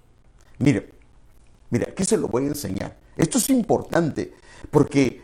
Mire, 0.59 0.91
mire, 1.71 1.91
aquí 1.91 2.05
se 2.05 2.17
lo 2.17 2.29
voy 2.29 2.45
a 2.45 2.49
enseñar. 2.49 2.97
Esto 3.17 3.39
es 3.39 3.51
importante 3.51 4.33
porque 4.71 5.23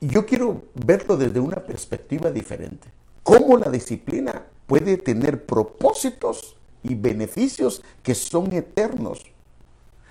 yo 0.00 0.26
quiero 0.26 0.64
verlo 0.74 1.16
desde 1.16 1.40
una 1.40 1.64
perspectiva 1.64 2.30
diferente. 2.30 2.88
¿Cómo 3.22 3.56
la 3.56 3.70
disciplina 3.70 4.46
puede 4.66 4.96
tener 4.96 5.44
propósitos 5.44 6.57
y 6.82 6.94
beneficios 6.94 7.82
que 8.02 8.14
son 8.14 8.52
eternos. 8.52 9.24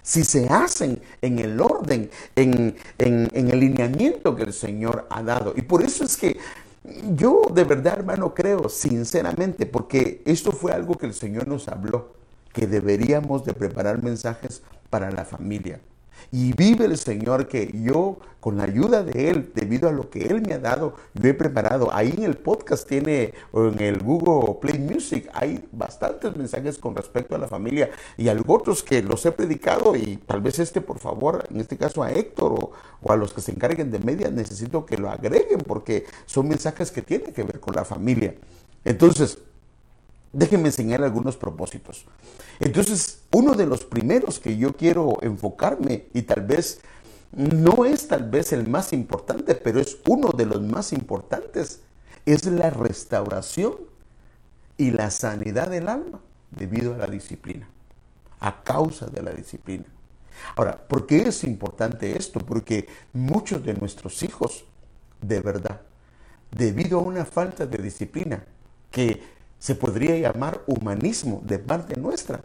Si 0.01 0.24
se 0.24 0.47
hacen 0.47 1.01
en 1.21 1.39
el 1.39 1.59
orden, 1.59 2.09
en, 2.36 2.75
el 2.97 3.59
lineamiento 3.59 4.36
que 4.36 4.43
el 4.43 4.53
Señor 4.53 5.05
ha 5.09 5.21
dado. 5.21 5.53
Y 5.55 5.62
por 5.63 5.83
eso 5.83 6.03
es 6.05 6.15
que 6.15 6.38
Yo 7.13 7.41
de 7.53 7.65
verdad, 7.65 7.97
hermano, 7.97 8.33
creo 8.33 8.69
sinceramente, 8.69 9.65
porque 9.65 10.21
esto 10.25 10.53
fue 10.53 10.71
algo 10.71 10.97
que 10.97 11.05
el 11.05 11.13
Señor 11.13 11.45
nos 11.45 11.67
habló, 11.67 12.13
que 12.53 12.65
deberíamos 12.65 13.43
de 13.43 13.53
preparar 13.53 14.01
mensajes 14.01 14.62
para 14.89 15.12
la 15.12 15.25
familia. 15.25 15.81
Y 16.31 16.53
vive 16.53 16.86
el 16.86 16.97
Señor 16.97 17.47
que 17.47 17.71
yo, 17.74 18.17
con 18.39 18.57
la 18.57 18.63
ayuda 18.63 19.03
de 19.03 19.29
Él, 19.29 19.51
debido 19.53 19.89
a 19.89 19.91
lo 19.91 20.09
que 20.09 20.25
Él 20.27 20.41
me 20.41 20.53
ha 20.53 20.59
dado, 20.59 20.95
yo 21.13 21.29
he 21.29 21.33
preparado. 21.33 21.89
Ahí 21.93 22.13
en 22.17 22.24
el 22.24 22.38
podcast 22.38 22.88
tiene, 22.88 23.33
o 23.51 23.67
en 23.67 23.79
el 23.81 24.00
Google 24.00 24.55
Play 24.62 24.79
Music, 24.79 25.29
hay 25.33 25.63
bastantes 25.71 26.36
mensajes 26.36 26.77
con 26.77 26.95
respecto 26.95 27.36
a 27.36 27.38
la 27.38 27.47
familia 27.47 27.89
y 28.17 28.27
otros 28.47 28.83
que 28.83 29.01
los 29.01 29.25
he 29.25 29.31
predicado 29.31 29.95
y 29.95 30.17
tal 30.17 30.41
vez 30.41 30.59
este, 30.59 30.81
por 30.81 31.00
favor, 31.00 31.45
en 31.50 31.59
este 31.59 31.77
caso 31.77 32.03
a 32.03 32.12
Héctor 32.12 32.53
o, 32.53 32.71
o 33.01 33.12
a 33.12 33.15
los 33.15 33.33
que 33.33 33.41
se 33.41 33.51
encarguen 33.51 33.91
de 33.91 34.00
media, 34.00 34.29
necesito 34.29 34.86
que 34.86 34.97
lo 34.97 35.09
agreguen 35.09 35.59
porque 35.59 36.05
son 36.25 36.47
mensajes 36.47 36.91
que 36.91 37.01
tienen 37.01 37.33
que 37.33 37.43
ver 37.43 37.59
con 37.59 37.75
la 37.75 37.86
familia. 37.86 38.36
Entonces, 38.83 39.39
Déjenme 40.34 40.67
enseñar 40.67 41.03
algunos 41.03 41.38
propósitos. 41.38 42.05
Entonces, 42.60 43.22
uno 43.31 43.53
de 43.53 43.65
los 43.65 43.86
primeros 43.86 44.39
que 44.39 44.57
yo 44.57 44.75
quiero 44.75 45.17
enfocarme 45.22 46.07
y 46.13 46.24
tal 46.24 46.41
vez 46.41 46.81
no 47.31 47.86
es 47.86 48.07
tal 48.07 48.29
vez 48.29 48.53
el 48.53 48.67
más 48.67 48.93
importante, 48.93 49.55
pero 49.55 49.79
es 49.79 49.98
uno 50.07 50.29
de 50.29 50.46
los 50.46 50.62
más 50.62 50.93
importantes, 50.93 51.81
es 52.25 52.46
la 52.46 52.69
restauración 52.69 53.75
y 54.77 54.91
la 54.91 55.12
sanidad 55.12 55.69
del 55.69 55.88
alma 55.88 56.19
debido 56.51 56.93
a 56.93 56.98
la 56.98 57.07
disciplina, 57.07 57.67
a 58.39 58.63
causa 58.63 59.07
de 59.07 59.22
la 59.22 59.31
disciplina. 59.31 59.86
Ahora, 60.55 60.88
¿por 60.88 61.07
qué 61.07 61.24
es 61.24 61.43
importante 61.43 62.17
esto? 62.17 62.39
Porque 62.39 62.88
muchos 63.13 63.63
de 63.63 63.74
nuestros 63.74 64.22
hijos, 64.24 64.65
de 65.22 65.39
verdad, 65.39 65.81
debido 66.51 67.00
a 67.00 67.03
una 67.03 67.25
falta 67.25 67.65
de 67.65 67.77
disciplina, 67.79 68.46
que 68.91 69.37
se 69.59 69.75
podría 69.75 70.17
llamar 70.17 70.61
humanismo 70.67 71.41
de 71.43 71.59
parte 71.59 71.99
nuestra. 71.99 72.41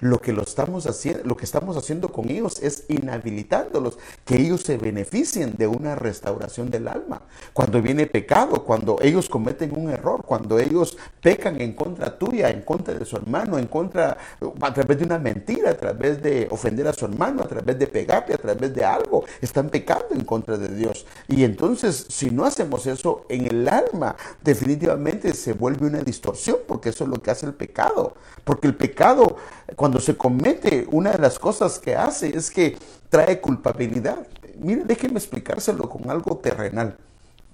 Lo 0.00 0.20
que, 0.20 0.32
lo, 0.32 0.42
estamos 0.42 0.86
haciendo, 0.86 1.24
lo 1.24 1.36
que 1.36 1.44
estamos 1.44 1.76
haciendo 1.76 2.10
con 2.10 2.28
ellos 2.30 2.62
es 2.62 2.84
inhabilitándolos, 2.88 3.98
que 4.24 4.36
ellos 4.36 4.62
se 4.62 4.76
beneficien 4.76 5.54
de 5.56 5.66
una 5.66 5.94
restauración 5.94 6.70
del 6.70 6.88
alma. 6.88 7.22
Cuando 7.52 7.80
viene 7.80 8.06
pecado, 8.06 8.64
cuando 8.64 8.98
ellos 9.00 9.28
cometen 9.28 9.76
un 9.76 9.90
error, 9.90 10.22
cuando 10.24 10.58
ellos 10.58 10.96
pecan 11.20 11.60
en 11.60 11.74
contra 11.74 12.18
tuya, 12.18 12.50
en 12.50 12.62
contra 12.62 12.94
de 12.94 13.04
su 13.04 13.16
hermano, 13.16 13.58
en 13.58 13.66
contra, 13.66 14.16
a 14.60 14.74
través 14.74 14.98
de 14.98 15.04
una 15.04 15.18
mentira, 15.18 15.70
a 15.70 15.76
través 15.76 16.22
de 16.22 16.48
ofender 16.50 16.86
a 16.88 16.92
su 16.92 17.04
hermano, 17.04 17.42
a 17.42 17.48
través 17.48 17.78
de 17.78 17.86
pegarle, 17.86 18.34
a 18.34 18.38
través 18.38 18.74
de 18.74 18.84
algo, 18.84 19.24
están 19.40 19.68
pecando 19.68 20.14
en 20.14 20.24
contra 20.24 20.56
de 20.56 20.68
Dios. 20.68 21.06
Y 21.28 21.44
entonces, 21.44 22.06
si 22.08 22.30
no 22.30 22.44
hacemos 22.44 22.86
eso 22.86 23.26
en 23.28 23.46
el 23.46 23.68
alma, 23.68 24.16
definitivamente 24.42 25.32
se 25.34 25.52
vuelve 25.52 25.86
una 25.86 26.00
distorsión, 26.00 26.58
porque 26.66 26.90
eso 26.90 27.04
es 27.04 27.10
lo 27.10 27.20
que 27.20 27.30
hace 27.30 27.46
el 27.46 27.54
pecado. 27.54 28.14
Porque 28.46 28.68
el 28.68 28.76
pecado 28.76 29.38
cuando 29.74 29.98
se 29.98 30.16
comete, 30.16 30.86
una 30.92 31.10
de 31.10 31.18
las 31.18 31.36
cosas 31.36 31.80
que 31.80 31.96
hace 31.96 32.28
es 32.28 32.48
que 32.48 32.78
trae 33.08 33.40
culpabilidad. 33.40 34.24
Mire, 34.60 34.84
déjeme 34.84 35.18
explicárselo 35.18 35.90
con 35.90 36.08
algo 36.08 36.36
terrenal. 36.36 36.96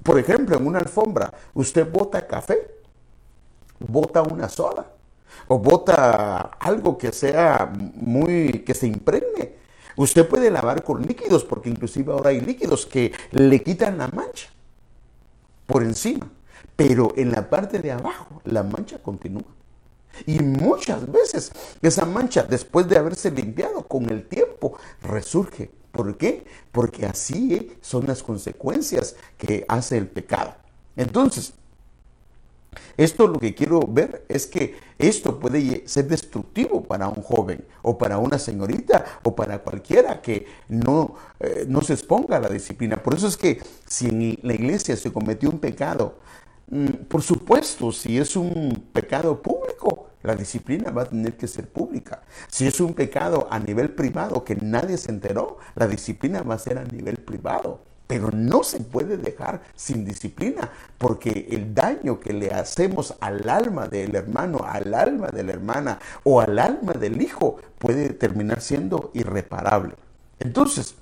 Por 0.03 0.19
ejemplo, 0.19 0.55
en 0.55 0.67
una 0.67 0.81
alfombra, 0.81 1.33
usted 1.55 1.91
bota 1.91 2.27
café, 2.27 2.75
bota 3.79 4.21
una 4.21 4.51
soda, 4.51 4.93
o 5.49 5.59
bota 5.59 6.51
algo 6.61 6.99
que 6.99 7.11
sea 7.11 7.73
muy, 7.95 8.63
que 8.63 8.75
se 8.75 8.87
impregne. 8.87 9.55
Usted 9.97 10.29
puede 10.29 10.51
lavar 10.51 10.85
con 10.85 11.07
líquidos, 11.07 11.43
porque 11.43 11.71
inclusive 11.71 12.13
ahora 12.13 12.31
hay 12.31 12.43
líquidos 12.43 12.85
que 12.85 13.13
le 13.31 13.63
quitan 13.63 13.97
la 13.97 14.09
mancha 14.09 14.51
por 15.65 15.85
encima, 15.85 16.29
pero 16.77 17.15
en 17.17 17.33
la 17.33 17.49
parte 17.49 17.79
de 17.79 17.93
abajo 17.93 18.43
la 18.45 18.63
mancha 18.63 18.99
continúa. 18.99 19.62
Y 20.27 20.41
muchas 20.41 21.11
veces 21.11 21.53
esa 21.81 22.05
mancha, 22.05 22.43
después 22.43 22.89
de 22.89 22.99
haberse 22.99 23.31
limpiado 23.31 23.87
con 23.87 24.09
el 24.11 24.27
tiempo, 24.27 24.77
resurge. 25.03 25.71
¿Por 25.91 26.17
qué? 26.17 26.45
Porque 26.71 27.05
así 27.05 27.77
son 27.81 28.07
las 28.07 28.23
consecuencias 28.23 29.15
que 29.37 29.65
hace 29.69 29.99
el 29.99 30.09
pecado. 30.09 30.55
Entonces, 30.97 31.53
esto 32.97 33.27
lo 33.27 33.39
que 33.39 33.55
quiero 33.55 33.81
ver 33.81 34.25
es 34.29 34.47
que 34.47 34.77
esto 34.99 35.39
puede 35.39 35.87
ser 35.87 36.09
destructivo 36.09 36.83
para 36.83 37.09
un 37.09 37.23
joven 37.23 37.65
o 37.83 37.99
para 37.99 38.19
una 38.19 38.39
señorita 38.39 39.05
o 39.23 39.35
para 39.35 39.59
cualquiera 39.59 40.23
que 40.23 40.47
no, 40.69 41.15
eh, 41.41 41.67
no 41.69 41.83
se 41.83 41.95
exponga 41.95 42.37
a 42.37 42.41
la 42.41 42.49
disciplina. 42.49 43.03
Por 43.03 43.15
eso 43.15 43.29
es 43.29 43.37
que 43.37 43.63
si 43.87 44.09
en 44.09 44.39
la 44.43 44.55
iglesia 44.55 44.97
se 44.97 45.13
cometió 45.13 45.51
un 45.51 45.59
pecado, 45.59 46.17
por 47.09 47.23
supuesto, 47.23 47.93
si 47.93 48.19
es 48.19 48.35
un 48.35 48.89
pecado 48.93 49.43
público, 49.43 50.09
la 50.23 50.35
disciplina 50.35 50.91
va 50.91 51.03
a 51.03 51.07
tener 51.07 51.37
que 51.37 51.47
ser 51.47 51.69
pública. 51.69 52.23
Si 52.49 52.67
es 52.67 52.81
un 52.81 52.95
pecado 52.95 53.47
a 53.51 53.59
nivel 53.59 53.91
privado 53.91 54.43
que 54.45 54.57
nadie 54.57 54.97
se 54.97 55.11
enteró, 55.11 55.59
la 55.75 55.87
disciplina 55.87 56.43
va 56.43 56.55
a 56.55 56.59
ser 56.59 56.79
a 56.79 56.85
nivel 56.85 57.17
privado. 57.17 57.81
Pero 58.07 58.31
no 58.31 58.63
se 58.63 58.81
puede 58.81 59.17
dejar 59.17 59.63
sin 59.75 60.05
disciplina, 60.05 60.71
porque 60.99 61.49
el 61.51 61.75
daño 61.75 62.21
que 62.21 62.33
le 62.33 62.51
hacemos 62.51 63.15
al 63.21 63.49
alma 63.49 63.89
del 63.89 64.15
hermano, 64.15 64.61
al 64.65 64.95
alma 64.95 65.29
de 65.29 65.43
la 65.43 65.53
hermana 65.53 65.99
o 66.25 66.41
al 66.41 66.59
alma 66.59 66.93
del 66.95 67.21
hijo 67.21 67.57
puede 67.79 68.11
terminar 68.11 68.61
siendo 68.61 69.11
irreparable. 69.15 69.95
Entonces, 70.39 70.95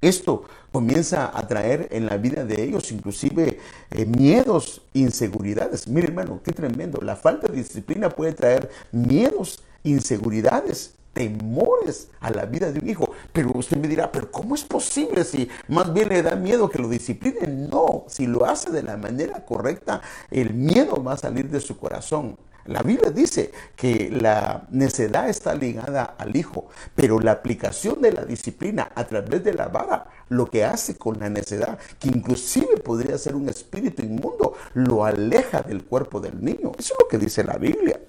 esto 0.00 0.44
comienza 0.76 1.30
a 1.32 1.48
traer 1.48 1.88
en 1.90 2.04
la 2.04 2.18
vida 2.18 2.44
de 2.44 2.62
ellos 2.62 2.92
inclusive 2.92 3.58
eh, 3.90 4.04
miedos, 4.04 4.82
inseguridades. 4.92 5.88
Mire 5.88 6.08
hermano, 6.08 6.42
qué 6.44 6.52
tremendo. 6.52 7.00
La 7.00 7.16
falta 7.16 7.48
de 7.48 7.56
disciplina 7.56 8.10
puede 8.10 8.34
traer 8.34 8.68
miedos, 8.92 9.62
inseguridades, 9.84 10.92
temores 11.14 12.08
a 12.20 12.28
la 12.30 12.44
vida 12.44 12.70
de 12.70 12.80
un 12.80 12.90
hijo. 12.90 13.10
Pero 13.32 13.52
usted 13.54 13.78
me 13.78 13.88
dirá, 13.88 14.12
pero 14.12 14.30
¿cómo 14.30 14.54
es 14.54 14.64
posible 14.64 15.24
si 15.24 15.48
más 15.66 15.90
bien 15.94 16.10
le 16.10 16.22
da 16.22 16.36
miedo 16.36 16.68
que 16.68 16.78
lo 16.78 16.90
discipline? 16.90 17.70
No, 17.70 18.04
si 18.08 18.26
lo 18.26 18.44
hace 18.44 18.70
de 18.70 18.82
la 18.82 18.98
manera 18.98 19.46
correcta, 19.46 20.02
el 20.30 20.52
miedo 20.52 21.02
va 21.02 21.14
a 21.14 21.16
salir 21.16 21.48
de 21.48 21.60
su 21.60 21.78
corazón. 21.78 22.36
La 22.66 22.82
Biblia 22.82 23.10
dice 23.10 23.52
que 23.74 24.10
la 24.10 24.66
necedad 24.70 25.28
está 25.28 25.54
ligada 25.54 26.16
al 26.18 26.36
hijo, 26.36 26.68
pero 26.94 27.20
la 27.20 27.32
aplicación 27.32 28.00
de 28.00 28.12
la 28.12 28.24
disciplina 28.24 28.90
a 28.94 29.04
través 29.04 29.44
de 29.44 29.54
la 29.54 29.68
vara, 29.68 30.06
lo 30.28 30.46
que 30.46 30.64
hace 30.64 30.96
con 30.96 31.18
la 31.20 31.28
necedad, 31.28 31.78
que 31.98 32.08
inclusive 32.08 32.78
podría 32.78 33.18
ser 33.18 33.34
un 33.34 33.48
espíritu 33.48 34.02
inmundo, 34.02 34.54
lo 34.74 35.04
aleja 35.04 35.62
del 35.62 35.84
cuerpo 35.84 36.20
del 36.20 36.44
niño. 36.44 36.72
Eso 36.78 36.94
es 36.94 37.00
lo 37.00 37.08
que 37.08 37.18
dice 37.18 37.44
la 37.44 37.56
Biblia. 37.56 38.00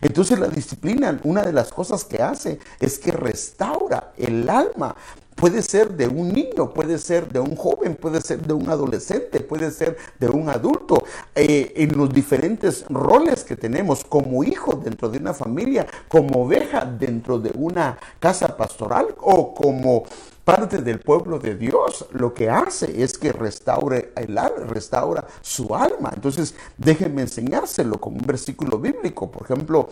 Entonces 0.00 0.38
la 0.38 0.48
disciplina, 0.48 1.18
una 1.24 1.42
de 1.42 1.52
las 1.52 1.70
cosas 1.70 2.04
que 2.04 2.22
hace 2.22 2.58
es 2.78 2.98
que 2.98 3.12
restaura 3.12 4.12
el 4.16 4.48
alma. 4.48 4.94
Puede 5.38 5.62
ser 5.62 5.96
de 5.96 6.08
un 6.08 6.32
niño, 6.32 6.74
puede 6.74 6.98
ser 6.98 7.32
de 7.32 7.38
un 7.38 7.54
joven, 7.54 7.94
puede 7.94 8.20
ser 8.20 8.44
de 8.44 8.52
un 8.52 8.68
adolescente, 8.68 9.38
puede 9.38 9.70
ser 9.70 9.96
de 10.18 10.28
un 10.28 10.48
adulto. 10.48 11.04
Eh, 11.32 11.74
en 11.76 11.96
los 11.96 12.12
diferentes 12.12 12.84
roles 12.88 13.44
que 13.44 13.54
tenemos 13.54 14.02
como 14.04 14.42
hijo 14.42 14.74
dentro 14.74 15.08
de 15.08 15.18
una 15.18 15.32
familia, 15.32 15.86
como 16.08 16.42
oveja 16.42 16.84
dentro 16.84 17.38
de 17.38 17.52
una 17.54 17.96
casa 18.18 18.56
pastoral 18.56 19.14
o 19.20 19.54
como 19.54 20.02
parte 20.44 20.82
del 20.82 20.98
pueblo 20.98 21.38
de 21.38 21.54
Dios, 21.54 22.06
lo 22.10 22.34
que 22.34 22.50
hace 22.50 23.00
es 23.00 23.16
que 23.16 23.30
restaure 23.30 24.10
el 24.16 24.36
alma, 24.36 24.66
restaura 24.66 25.24
su 25.40 25.72
alma. 25.72 26.10
Entonces, 26.12 26.56
déjenme 26.76 27.22
enseñárselo 27.22 28.00
con 28.00 28.14
un 28.14 28.26
versículo 28.26 28.80
bíblico. 28.80 29.30
Por 29.30 29.42
ejemplo, 29.42 29.88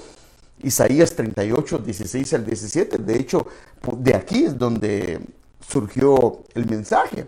Isaías 0.67 1.15
38, 1.15 1.79
16 1.79 2.35
al 2.35 2.45
17. 2.45 2.99
De 2.99 3.17
hecho, 3.17 3.47
de 3.99 4.17
aquí 4.17 4.47
es 4.47 4.59
donde 4.59 5.21
surgió 5.61 6.43
el 6.55 6.67
mensaje. 6.67 7.25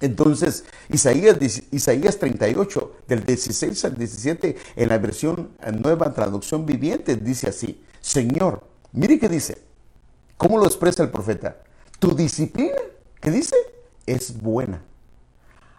Entonces, 0.00 0.64
Isaías, 0.88 1.38
Isaías 1.70 2.18
38, 2.18 2.96
del 3.06 3.24
16 3.24 3.84
al 3.84 3.94
17, 3.94 4.56
en 4.74 4.88
la 4.88 4.98
versión 4.98 5.50
nueva 5.80 6.12
traducción 6.12 6.66
viviente, 6.66 7.14
dice 7.14 7.48
así, 7.48 7.84
Señor, 8.00 8.64
mire 8.90 9.20
qué 9.20 9.28
dice, 9.28 9.58
¿cómo 10.36 10.58
lo 10.58 10.66
expresa 10.66 11.04
el 11.04 11.10
profeta? 11.10 11.58
Tu 12.00 12.16
disciplina, 12.16 12.82
¿qué 13.20 13.30
dice? 13.30 13.54
Es 14.06 14.36
buena. 14.36 14.82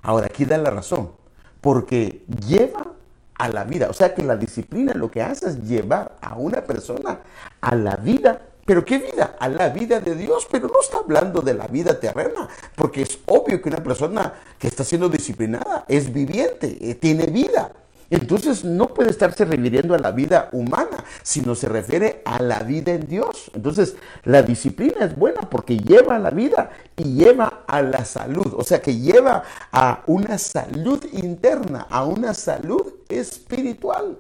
Ahora, 0.02 0.28
aquí 0.28 0.46
da 0.46 0.58
la 0.58 0.70
razón, 0.70 1.12
porque 1.60 2.24
lleva 2.48 2.95
a 3.38 3.50
la 3.50 3.64
vida. 3.64 3.90
O 3.90 3.94
sea 3.94 4.14
que 4.14 4.24
la 4.24 4.36
disciplina 4.36 4.94
lo 4.94 5.12
que 5.12 5.22
hace 5.22 5.50
es 5.50 5.64
llevar 5.64 6.16
a 6.22 6.36
una 6.36 6.62
persona 6.62 7.20
a 7.62 7.76
la 7.76 7.96
vida. 7.98 8.42
¿Pero 8.66 8.84
qué 8.84 8.98
vida? 8.98 9.36
A 9.40 9.48
la 9.48 9.70
vida 9.70 10.00
de 10.00 10.16
Dios, 10.16 10.48
pero 10.50 10.68
no 10.68 10.82
está 10.82 10.98
hablando 10.98 11.42
de 11.42 11.54
la 11.54 11.68
vida 11.68 12.00
terrena, 12.00 12.50
porque 12.76 13.04
es 13.04 13.20
obvio 13.28 13.62
que 13.62 13.70
una 13.70 13.84
persona 13.84 14.34
que 14.58 14.68
está 14.68 14.84
siendo 14.84 15.08
disciplinada 15.08 15.86
es 15.88 16.12
viviente, 16.12 16.76
eh, 16.82 16.96
tiene 16.96 17.28
vida. 17.28 17.72
Entonces 18.16 18.64
no 18.64 18.94
puede 18.94 19.10
estarse 19.10 19.44
refiriendo 19.44 19.94
a 19.94 20.00
la 20.00 20.12
vida 20.12 20.48
humana, 20.54 21.04
sino 21.22 21.54
se 21.54 21.68
refiere 21.68 22.22
a 22.24 22.42
la 22.42 22.60
vida 22.64 22.94
en 22.94 23.08
Dios. 23.08 23.52
Entonces 23.54 23.96
la 24.24 24.42
disciplina 24.42 25.04
es 25.04 25.18
buena 25.18 25.42
porque 25.50 25.78
lleva 25.78 26.16
a 26.16 26.20
la 26.20 26.30
vida 26.30 26.70
y 26.96 27.16
lleva 27.16 27.64
a 27.68 27.82
la 27.82 28.06
salud, 28.06 28.54
o 28.56 28.64
sea 28.64 28.82
que 28.82 28.98
lleva 28.98 29.44
a 29.72 30.04
una 30.08 30.38
salud 30.38 31.04
interna, 31.12 31.88
a 31.90 32.06
una 32.06 32.34
salud 32.34 32.94
espiritual. 33.10 34.18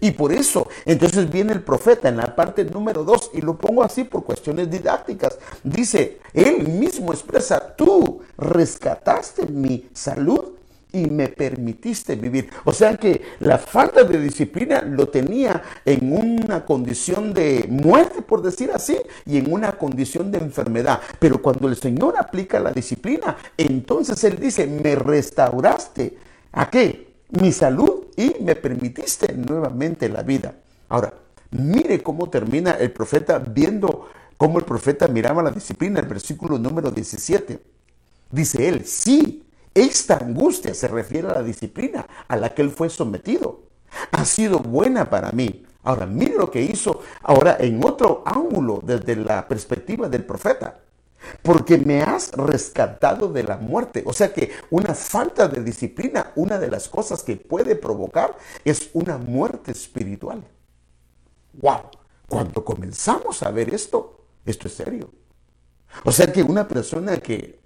Y 0.00 0.10
por 0.12 0.32
eso, 0.32 0.66
entonces 0.84 1.30
viene 1.30 1.52
el 1.52 1.62
profeta 1.62 2.08
en 2.08 2.16
la 2.16 2.34
parte 2.34 2.64
número 2.64 3.04
dos, 3.04 3.30
y 3.34 3.42
lo 3.42 3.56
pongo 3.58 3.84
así 3.84 4.02
por 4.02 4.24
cuestiones 4.24 4.70
didácticas. 4.70 5.38
Dice, 5.62 6.20
él 6.32 6.66
mismo 6.66 7.12
expresa, 7.12 7.76
tú 7.76 8.22
rescataste 8.38 9.46
mi 9.46 9.88
salud 9.92 10.54
y 10.94 11.10
me 11.10 11.28
permitiste 11.28 12.14
vivir. 12.14 12.48
O 12.64 12.72
sea 12.72 12.96
que 12.96 13.20
la 13.40 13.58
falta 13.58 14.04
de 14.04 14.20
disciplina 14.20 14.80
lo 14.80 15.08
tenía 15.08 15.60
en 15.84 16.12
una 16.12 16.64
condición 16.64 17.34
de 17.34 17.66
muerte, 17.68 18.22
por 18.22 18.40
decir 18.40 18.70
así, 18.72 18.96
y 19.26 19.38
en 19.38 19.52
una 19.52 19.72
condición 19.72 20.30
de 20.30 20.38
enfermedad. 20.38 21.00
Pero 21.18 21.42
cuando 21.42 21.68
el 21.68 21.76
Señor 21.76 22.14
aplica 22.16 22.60
la 22.60 22.70
disciplina, 22.70 23.36
entonces 23.58 24.22
Él 24.24 24.38
dice, 24.38 24.66
me 24.66 24.94
restauraste. 24.94 26.16
¿A 26.52 26.70
qué? 26.70 27.14
Mi 27.30 27.50
salud 27.50 28.06
y 28.16 28.36
me 28.40 28.54
permitiste 28.54 29.34
nuevamente 29.34 30.08
la 30.08 30.22
vida. 30.22 30.54
Ahora, 30.88 31.12
mire 31.50 32.00
cómo 32.02 32.30
termina 32.30 32.72
el 32.72 32.92
profeta 32.92 33.38
viendo 33.40 34.08
cómo 34.36 34.58
el 34.58 34.64
profeta 34.64 35.08
miraba 35.08 35.42
la 35.42 35.50
disciplina, 35.50 36.00
el 36.00 36.06
versículo 36.06 36.58
número 36.58 36.90
17. 36.90 37.58
Dice 38.30 38.68
él, 38.68 38.84
sí, 38.84 39.43
esta 39.74 40.18
angustia 40.18 40.72
se 40.72 40.86
refiere 40.88 41.28
a 41.28 41.34
la 41.34 41.42
disciplina 41.42 42.06
a 42.28 42.36
la 42.36 42.54
que 42.54 42.62
él 42.62 42.70
fue 42.70 42.88
sometido. 42.88 43.64
Ha 44.12 44.24
sido 44.24 44.60
buena 44.60 45.10
para 45.10 45.32
mí. 45.32 45.66
Ahora, 45.82 46.06
mire 46.06 46.36
lo 46.36 46.50
que 46.50 46.62
hizo 46.62 47.02
ahora 47.22 47.56
en 47.60 47.84
otro 47.84 48.22
ángulo 48.24 48.80
desde 48.82 49.16
la 49.16 49.46
perspectiva 49.46 50.08
del 50.08 50.24
profeta. 50.24 50.80
Porque 51.42 51.78
me 51.78 52.02
has 52.02 52.32
rescatado 52.32 53.32
de 53.32 53.42
la 53.42 53.56
muerte. 53.56 54.02
O 54.06 54.12
sea 54.12 54.32
que 54.32 54.50
una 54.70 54.94
falta 54.94 55.48
de 55.48 55.62
disciplina, 55.62 56.32
una 56.36 56.58
de 56.58 56.70
las 56.70 56.88
cosas 56.88 57.22
que 57.22 57.36
puede 57.36 57.76
provocar 57.76 58.36
es 58.64 58.90
una 58.92 59.18
muerte 59.18 59.72
espiritual. 59.72 60.44
¡Wow! 61.54 61.90
Cuando 62.28 62.64
comenzamos 62.64 63.42
a 63.42 63.50
ver 63.50 63.72
esto, 63.74 64.24
esto 64.44 64.68
es 64.68 64.74
serio. 64.74 65.10
O 66.04 66.12
sea 66.12 66.32
que 66.32 66.42
una 66.42 66.66
persona 66.66 67.18
que 67.18 67.60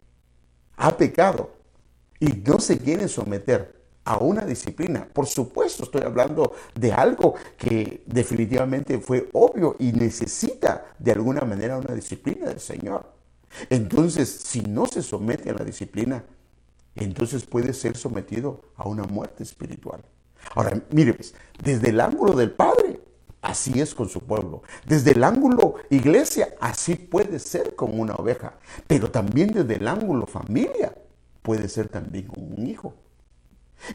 ha 0.77 0.97
pecado 0.97 1.58
y 2.21 2.27
no 2.27 2.59
se 2.61 2.79
quieren 2.79 3.09
someter 3.09 3.79
a 4.05 4.17
una 4.17 4.47
disciplina. 4.47 5.07
Por 5.13 5.27
supuesto, 5.27 5.85
estoy 5.85 6.03
hablando 6.03 6.55
de 6.75 6.93
algo 6.93 7.35
que 7.59 8.03
definitivamente 8.07 8.99
fue 9.01 9.29
obvio 9.33 9.77
y 9.79 9.93
necesita 9.93 10.87
de 10.99 11.13
alguna 11.13 11.43
manera 11.43 11.77
una 11.77 11.95
disciplina 11.95 12.47
del 12.47 12.61
Señor. 12.61 13.13
Entonces, 13.69 14.29
si 14.29 14.63
no 14.63 14.87
se 14.87 15.03
somete 15.03 15.51
a 15.51 15.55
la 15.55 15.65
disciplina, 15.65 16.25
entonces 16.95 17.45
puede 17.45 17.75
ser 17.75 17.97
sometido 17.97 18.63
a 18.77 18.89
una 18.89 19.05
muerte 19.05 19.43
espiritual. 19.43 20.03
Ahora, 20.55 20.81
mire, 20.91 21.15
pues, 21.15 21.35
desde 21.63 21.91
el 21.91 22.01
ángulo 22.01 22.33
del 22.33 22.53
Padre, 22.53 23.01
así 23.43 23.79
es 23.81 23.95
con 23.95 24.09
su 24.09 24.21
pueblo. 24.21 24.63
Desde 24.87 25.13
el 25.13 25.23
ángulo 25.23 25.75
iglesia, 25.91 26.55
así 26.61 26.95
puede 26.95 27.39
ser 27.39 27.75
con 27.75 27.99
una 27.99 28.15
oveja. 28.15 28.55
Pero 28.87 29.11
también 29.11 29.53
desde 29.53 29.77
el 29.77 29.87
ángulo 29.87 30.27
familia, 30.27 30.95
puede 31.49 31.71
ser 31.71 31.89
también 31.89 32.29
un 32.37 32.67
hijo. 32.67 32.93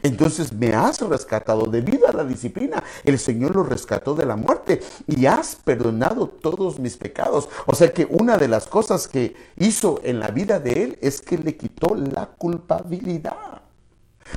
Entonces 0.02 0.52
me 0.52 0.72
has 0.72 1.00
rescatado 1.02 1.66
debido 1.66 2.08
a 2.08 2.12
la 2.12 2.24
disciplina. 2.24 2.82
El 3.04 3.16
Señor 3.16 3.54
lo 3.54 3.62
rescató 3.62 4.16
de 4.16 4.26
la 4.26 4.34
muerte 4.34 4.80
y 5.06 5.26
has 5.26 5.54
perdonado 5.54 6.26
todos 6.26 6.80
mis 6.80 6.96
pecados. 6.96 7.48
O 7.66 7.76
sea 7.76 7.92
que 7.92 8.06
una 8.10 8.38
de 8.38 8.48
las 8.48 8.66
cosas 8.66 9.06
que 9.06 9.36
hizo 9.56 10.00
en 10.02 10.18
la 10.18 10.32
vida 10.32 10.58
de 10.58 10.82
él 10.82 10.98
es 11.00 11.20
que 11.20 11.38
le 11.38 11.56
quitó 11.56 11.94
la 11.94 12.26
culpabilidad. 12.26 13.62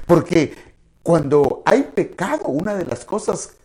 Porque 0.06 0.54
cuando 1.02 1.64
hay 1.66 1.90
pecado, 1.96 2.50
una 2.50 2.76
de 2.76 2.86
las 2.86 3.04
cosas 3.04 3.56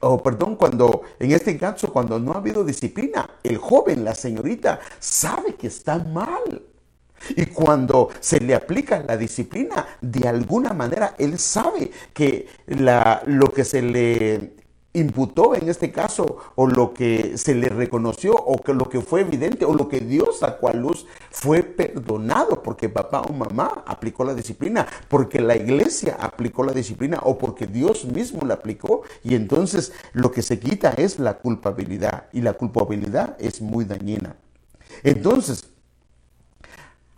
o 0.00 0.20
perdón, 0.20 0.56
cuando 0.56 1.02
en 1.20 1.30
este 1.30 1.56
caso, 1.56 1.92
cuando 1.92 2.18
no 2.18 2.32
ha 2.32 2.38
habido 2.38 2.64
disciplina, 2.64 3.38
el 3.44 3.56
joven, 3.56 4.04
la 4.04 4.16
señorita, 4.16 4.80
sabe 4.98 5.54
que 5.54 5.68
está 5.68 6.00
mal. 6.00 6.71
Y 7.30 7.46
cuando 7.46 8.10
se 8.20 8.40
le 8.40 8.54
aplica 8.54 9.02
la 9.06 9.16
disciplina, 9.16 9.86
de 10.00 10.28
alguna 10.28 10.72
manera 10.72 11.14
él 11.18 11.38
sabe 11.38 11.90
que 12.12 12.46
lo 12.66 13.52
que 13.52 13.64
se 13.64 13.82
le 13.82 14.62
imputó 14.94 15.54
en 15.54 15.68
este 15.68 15.90
caso, 15.90 16.36
o 16.54 16.66
lo 16.66 16.92
que 16.92 17.38
se 17.38 17.54
le 17.54 17.68
reconoció, 17.68 18.34
o 18.34 18.58
que 18.58 18.74
lo 18.74 18.88
que 18.88 19.00
fue 19.00 19.22
evidente, 19.22 19.64
o 19.64 19.74
lo 19.74 19.88
que 19.88 20.00
Dios 20.00 20.40
sacó 20.40 20.68
a 20.68 20.74
luz, 20.74 21.06
fue 21.30 21.62
perdonado 21.62 22.62
porque 22.62 22.88
papá 22.88 23.22
o 23.22 23.32
mamá 23.32 23.84
aplicó 23.86 24.24
la 24.24 24.34
disciplina, 24.34 24.86
porque 25.08 25.40
la 25.40 25.56
iglesia 25.56 26.16
aplicó 26.20 26.62
la 26.62 26.72
disciplina, 26.72 27.20
o 27.22 27.38
porque 27.38 27.66
Dios 27.66 28.04
mismo 28.04 28.46
la 28.46 28.54
aplicó, 28.54 29.02
y 29.24 29.34
entonces 29.34 29.92
lo 30.12 30.30
que 30.30 30.42
se 30.42 30.58
quita 30.58 30.90
es 30.90 31.18
la 31.18 31.38
culpabilidad, 31.38 32.26
y 32.32 32.42
la 32.42 32.52
culpabilidad 32.52 33.36
es 33.40 33.62
muy 33.62 33.86
dañina. 33.86 34.36
Entonces, 35.02 35.71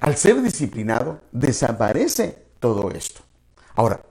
al 0.04 0.18
ser 0.18 0.42
disciplinado, 0.42 1.22
desaparece 1.32 2.36
todo 2.60 2.90
esto. 2.90 3.22
Ahora, 3.74 4.02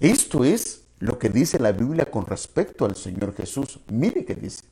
esto 0.00 0.44
es 0.44 0.84
lo 0.98 1.18
que 1.18 1.28
dice 1.28 1.58
la 1.58 1.72
Biblia 1.72 2.10
con 2.10 2.24
respecto 2.24 2.86
al 2.86 2.96
Señor 2.96 3.34
Jesús. 3.36 3.80
Mire 3.88 4.24
qué 4.24 4.34
dice. 4.34 4.64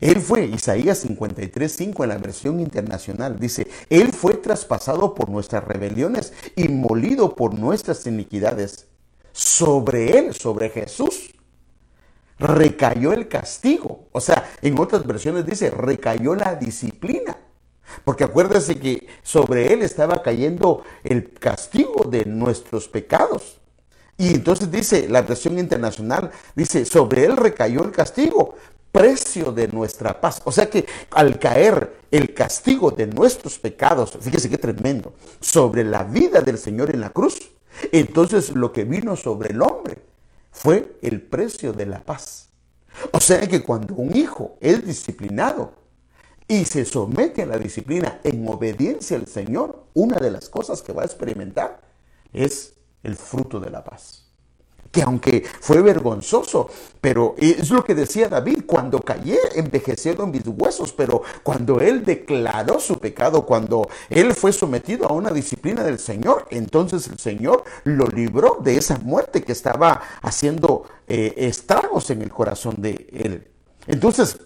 Él 0.00 0.20
fue, 0.20 0.44
Isaías 0.44 1.04
53:5 1.04 2.04
en 2.04 2.08
la 2.10 2.18
versión 2.18 2.60
internacional, 2.60 3.40
dice, 3.40 3.66
Él 3.90 4.12
fue 4.12 4.34
traspasado 4.34 5.12
por 5.12 5.28
nuestras 5.28 5.64
rebeliones 5.64 6.32
y 6.54 6.68
molido 6.68 7.34
por 7.34 7.58
nuestras 7.58 8.06
iniquidades. 8.06 8.86
Sobre 9.32 10.18
Él, 10.18 10.34
sobre 10.34 10.70
Jesús, 10.70 11.34
recayó 12.38 13.12
el 13.12 13.26
castigo. 13.26 14.06
O 14.12 14.20
sea, 14.20 14.52
en 14.62 14.78
otras 14.78 15.04
versiones 15.04 15.44
dice, 15.44 15.68
recayó 15.70 16.36
la 16.36 16.54
disciplina. 16.54 17.36
Porque 18.04 18.24
acuérdese 18.24 18.78
que 18.78 19.06
sobre 19.22 19.72
él 19.72 19.82
estaba 19.82 20.22
cayendo 20.22 20.82
el 21.04 21.32
castigo 21.32 22.04
de 22.04 22.24
nuestros 22.24 22.88
pecados. 22.88 23.60
Y 24.18 24.34
entonces 24.34 24.70
dice 24.70 25.08
la 25.08 25.22
versión 25.22 25.58
internacional, 25.58 26.30
dice, 26.54 26.84
sobre 26.84 27.24
él 27.24 27.36
recayó 27.36 27.82
el 27.82 27.90
castigo, 27.90 28.54
precio 28.92 29.52
de 29.52 29.68
nuestra 29.68 30.20
paz. 30.20 30.42
O 30.44 30.52
sea 30.52 30.68
que 30.68 30.86
al 31.10 31.38
caer 31.38 31.96
el 32.10 32.34
castigo 32.34 32.90
de 32.90 33.06
nuestros 33.06 33.58
pecados, 33.58 34.16
fíjese 34.20 34.50
qué 34.50 34.58
tremendo, 34.58 35.14
sobre 35.40 35.82
la 35.82 36.04
vida 36.04 36.40
del 36.42 36.58
Señor 36.58 36.90
en 36.90 37.00
la 37.00 37.10
cruz, 37.10 37.50
entonces 37.90 38.50
lo 38.50 38.72
que 38.72 38.84
vino 38.84 39.16
sobre 39.16 39.52
el 39.52 39.62
hombre 39.62 39.98
fue 40.50 40.98
el 41.00 41.22
precio 41.22 41.72
de 41.72 41.86
la 41.86 42.00
paz. 42.04 42.50
O 43.10 43.20
sea 43.20 43.46
que 43.48 43.62
cuando 43.62 43.94
un 43.94 44.14
hijo 44.14 44.56
es 44.60 44.84
disciplinado, 44.86 45.72
y 46.52 46.66
se 46.66 46.84
somete 46.84 47.40
a 47.40 47.46
la 47.46 47.56
disciplina 47.56 48.20
en 48.22 48.46
obediencia 48.46 49.16
al 49.16 49.26
Señor, 49.26 49.86
una 49.94 50.18
de 50.18 50.30
las 50.30 50.50
cosas 50.50 50.82
que 50.82 50.92
va 50.92 51.00
a 51.00 51.06
experimentar 51.06 51.80
es 52.30 52.74
el 53.02 53.16
fruto 53.16 53.58
de 53.58 53.70
la 53.70 53.82
paz. 53.82 54.26
Que 54.90 55.00
aunque 55.00 55.46
fue 55.62 55.80
vergonzoso, 55.80 56.68
pero 57.00 57.34
es 57.38 57.70
lo 57.70 57.82
que 57.82 57.94
decía 57.94 58.28
David, 58.28 58.64
cuando 58.66 59.00
callé 59.00 59.38
envejecieron 59.54 60.30
mis 60.30 60.46
huesos, 60.46 60.92
pero 60.92 61.22
cuando 61.42 61.80
él 61.80 62.04
declaró 62.04 62.78
su 62.80 62.98
pecado, 62.98 63.46
cuando 63.46 63.88
él 64.10 64.34
fue 64.34 64.52
sometido 64.52 65.08
a 65.08 65.14
una 65.14 65.30
disciplina 65.30 65.82
del 65.82 65.98
Señor, 65.98 66.48
entonces 66.50 67.08
el 67.08 67.18
Señor 67.18 67.64
lo 67.84 68.08
libró 68.08 68.58
de 68.62 68.76
esa 68.76 68.98
muerte 68.98 69.42
que 69.42 69.52
estaba 69.52 70.02
haciendo 70.20 70.84
eh, 71.08 71.32
estragos 71.34 72.10
en 72.10 72.20
el 72.20 72.30
corazón 72.30 72.74
de 72.76 73.08
él. 73.10 73.48
Entonces, 73.86 74.38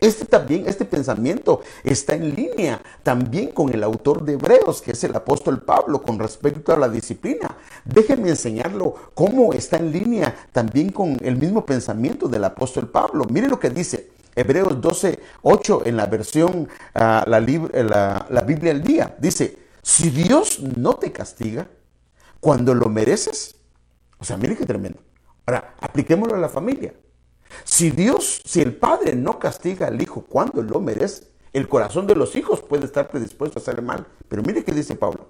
este 0.00 0.24
también, 0.24 0.66
este 0.66 0.84
pensamiento 0.84 1.60
está 1.84 2.14
en 2.14 2.34
línea 2.34 2.80
también 3.02 3.48
con 3.48 3.72
el 3.72 3.82
autor 3.82 4.24
de 4.24 4.34
Hebreos, 4.34 4.80
que 4.80 4.92
es 4.92 5.04
el 5.04 5.14
apóstol 5.14 5.62
Pablo, 5.62 6.02
con 6.02 6.18
respecto 6.18 6.72
a 6.72 6.78
la 6.78 6.88
disciplina. 6.88 7.56
Déjenme 7.84 8.30
enseñarlo 8.30 8.94
cómo 9.14 9.52
está 9.52 9.76
en 9.76 9.92
línea 9.92 10.34
también 10.52 10.90
con 10.90 11.18
el 11.20 11.36
mismo 11.36 11.66
pensamiento 11.66 12.28
del 12.28 12.44
apóstol 12.44 12.88
Pablo. 12.88 13.26
Mire 13.30 13.48
lo 13.48 13.60
que 13.60 13.70
dice 13.70 14.10
Hebreos 14.34 14.80
12, 14.80 15.18
8 15.42 15.82
en 15.84 15.96
la 15.96 16.06
versión, 16.06 16.60
uh, 16.60 16.68
la, 16.94 17.24
la, 17.28 18.26
la 18.30 18.40
Biblia 18.42 18.72
al 18.72 18.82
día. 18.82 19.14
Dice, 19.18 19.58
si 19.82 20.10
Dios 20.10 20.60
no 20.60 20.94
te 20.94 21.12
castiga 21.12 21.68
cuando 22.40 22.74
lo 22.74 22.88
mereces, 22.88 23.56
o 24.18 24.24
sea, 24.24 24.36
mire 24.36 24.56
qué 24.56 24.66
tremendo. 24.66 25.00
Ahora, 25.46 25.74
apliquémoslo 25.80 26.36
a 26.36 26.38
la 26.38 26.48
familia. 26.48 26.94
Si 27.64 27.90
Dios, 27.90 28.42
si 28.44 28.60
el 28.60 28.74
padre 28.74 29.14
no 29.14 29.38
castiga 29.38 29.88
al 29.88 30.00
hijo 30.00 30.22
cuando 30.22 30.62
lo 30.62 30.80
merece, 30.80 31.30
el 31.52 31.68
corazón 31.68 32.06
de 32.06 32.14
los 32.14 32.36
hijos 32.36 32.60
puede 32.60 32.84
estar 32.84 33.08
predispuesto 33.08 33.58
a 33.58 33.62
hacer 33.62 33.82
mal. 33.82 34.06
Pero 34.28 34.42
mire 34.42 34.64
qué 34.64 34.72
dice 34.72 34.94
Pablo. 34.94 35.28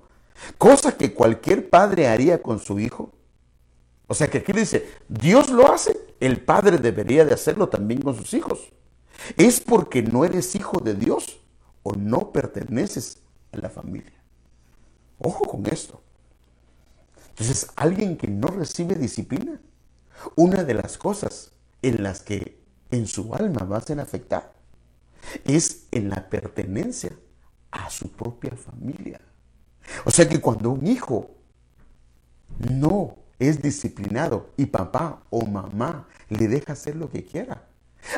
Cosa 0.58 0.96
que 0.96 1.12
cualquier 1.14 1.68
padre 1.68 2.08
haría 2.08 2.42
con 2.42 2.58
su 2.58 2.78
hijo, 2.78 3.12
O 4.06 4.14
sea 4.14 4.28
que 4.28 4.38
aquí 4.38 4.52
dice, 4.52 4.90
Dios 5.08 5.50
lo 5.50 5.72
hace, 5.72 5.96
el 6.18 6.40
padre 6.40 6.78
debería 6.78 7.24
de 7.24 7.32
hacerlo 7.32 7.68
también 7.68 8.02
con 8.02 8.16
sus 8.16 8.34
hijos. 8.34 8.72
Es 9.36 9.60
porque 9.60 10.02
no 10.02 10.24
eres 10.24 10.56
hijo 10.56 10.80
de 10.80 10.94
Dios 10.94 11.38
o 11.84 11.92
no 11.92 12.32
perteneces 12.32 13.18
a 13.52 13.58
la 13.58 13.70
familia. 13.70 14.20
Ojo 15.20 15.44
con 15.44 15.64
esto. 15.66 16.02
Entonces, 17.28 17.68
alguien 17.76 18.16
que 18.16 18.26
no 18.26 18.48
recibe 18.48 18.96
disciplina, 18.96 19.60
una 20.34 20.64
de 20.64 20.74
las 20.74 20.98
cosas 20.98 21.52
en 21.82 22.02
las 22.02 22.20
que 22.20 22.60
en 22.90 23.06
su 23.06 23.34
alma 23.34 23.64
va 23.64 23.78
a 23.78 23.82
ser 23.82 24.00
afectada 24.00 24.52
es 25.44 25.86
en 25.90 26.10
la 26.10 26.28
pertenencia 26.28 27.12
a 27.70 27.90
su 27.90 28.10
propia 28.10 28.52
familia. 28.56 29.20
O 30.04 30.10
sea 30.10 30.28
que 30.28 30.40
cuando 30.40 30.70
un 30.70 30.86
hijo 30.86 31.30
no 32.70 33.16
es 33.38 33.62
disciplinado 33.62 34.50
y 34.56 34.66
papá 34.66 35.22
o 35.30 35.46
mamá 35.46 36.08
le 36.28 36.48
deja 36.48 36.72
hacer 36.72 36.96
lo 36.96 37.10
que 37.10 37.24
quiera, 37.24 37.68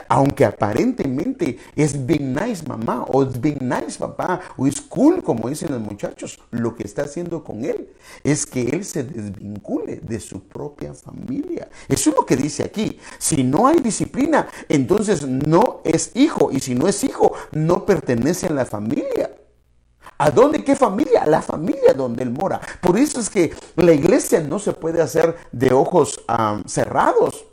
aunque 0.08 0.44
aparentemente 0.44 1.58
es 1.76 2.06
bien 2.06 2.34
nice 2.34 2.66
mamá 2.66 3.04
o 3.08 3.22
es 3.22 3.40
bien 3.40 3.58
nice 3.60 3.98
papá 3.98 4.40
o 4.56 4.66
es 4.66 4.80
cool 4.80 5.22
como 5.22 5.48
dicen 5.48 5.72
los 5.72 5.80
muchachos, 5.80 6.38
lo 6.50 6.74
que 6.74 6.84
está 6.84 7.02
haciendo 7.02 7.44
con 7.44 7.64
él 7.64 7.88
es 8.24 8.46
que 8.46 8.62
él 8.62 8.84
se 8.84 9.04
desvincule 9.04 9.96
de 9.96 10.20
su 10.20 10.42
propia 10.42 10.94
familia. 10.94 11.68
Eso 11.88 12.10
es 12.10 12.16
lo 12.16 12.26
que 12.26 12.36
dice 12.36 12.62
aquí. 12.62 12.98
Si 13.18 13.42
no 13.44 13.66
hay 13.66 13.80
disciplina, 13.80 14.48
entonces 14.68 15.26
no 15.26 15.80
es 15.84 16.12
hijo 16.14 16.50
y 16.52 16.60
si 16.60 16.74
no 16.74 16.88
es 16.88 17.02
hijo, 17.04 17.32
no 17.52 17.86
pertenece 17.86 18.46
a 18.46 18.52
la 18.52 18.64
familia. 18.64 19.30
¿A 20.18 20.30
dónde? 20.30 20.62
¿Qué 20.62 20.76
familia? 20.76 21.22
A 21.22 21.26
la 21.26 21.42
familia 21.42 21.94
donde 21.94 22.22
él 22.22 22.30
mora. 22.30 22.60
Por 22.80 22.96
eso 22.96 23.18
es 23.18 23.28
que 23.28 23.52
la 23.76 23.92
iglesia 23.92 24.40
no 24.40 24.58
se 24.58 24.72
puede 24.72 25.02
hacer 25.02 25.36
de 25.50 25.72
ojos 25.72 26.24
cerrados 26.66 27.44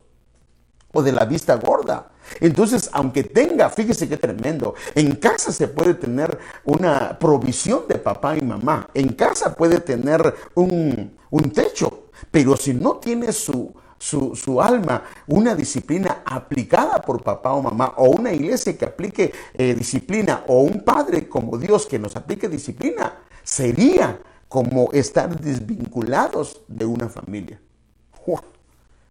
o 0.93 1.01
de 1.01 1.11
la 1.11 1.25
vista 1.25 1.55
gorda. 1.55 2.11
Entonces, 2.39 2.89
aunque 2.93 3.23
tenga, 3.23 3.69
fíjese 3.69 4.07
qué 4.07 4.17
tremendo, 4.17 4.75
en 4.95 5.15
casa 5.15 5.51
se 5.51 5.67
puede 5.67 5.93
tener 5.93 6.37
una 6.65 7.17
provisión 7.19 7.83
de 7.87 7.95
papá 7.95 8.37
y 8.37 8.41
mamá, 8.41 8.89
en 8.93 9.09
casa 9.09 9.55
puede 9.55 9.79
tener 9.79 10.33
un, 10.55 11.17
techo, 11.53 12.09
pero 12.31 12.55
si 12.55 12.73
no 12.73 12.97
tiene 12.97 13.31
su, 13.31 13.73
su, 13.97 14.61
alma 14.61 15.03
una 15.27 15.55
disciplina 15.55 16.21
aplicada 16.25 17.01
por 17.01 17.21
papá 17.23 17.53
o 17.53 17.61
mamá, 17.61 17.93
o 17.97 18.09
una 18.09 18.33
iglesia 18.33 18.77
que 18.77 18.85
aplique 18.85 19.33
eh, 19.53 19.73
disciplina, 19.73 20.43
o 20.47 20.61
un 20.61 20.83
padre 20.83 21.27
como 21.27 21.57
Dios 21.57 21.85
que 21.85 21.99
nos 21.99 22.15
aplique 22.15 22.47
disciplina, 22.47 23.19
sería 23.43 24.19
como 24.47 24.91
estar 24.93 25.39
desvinculados 25.39 26.61
de 26.67 26.85
una 26.85 27.07
familia. 27.07 27.59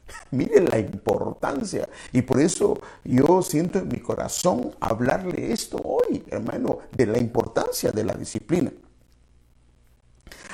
Mire 0.30 0.60
la 0.60 0.78
importancia. 0.78 1.88
Y 2.12 2.22
por 2.22 2.40
eso 2.40 2.78
yo 3.04 3.42
siento 3.42 3.78
en 3.78 3.88
mi 3.88 4.00
corazón 4.00 4.74
hablarle 4.80 5.52
esto 5.52 5.78
hoy, 5.82 6.24
hermano, 6.28 6.78
de 6.92 7.06
la 7.06 7.18
importancia 7.18 7.90
de 7.90 8.04
la 8.04 8.14
disciplina. 8.14 8.72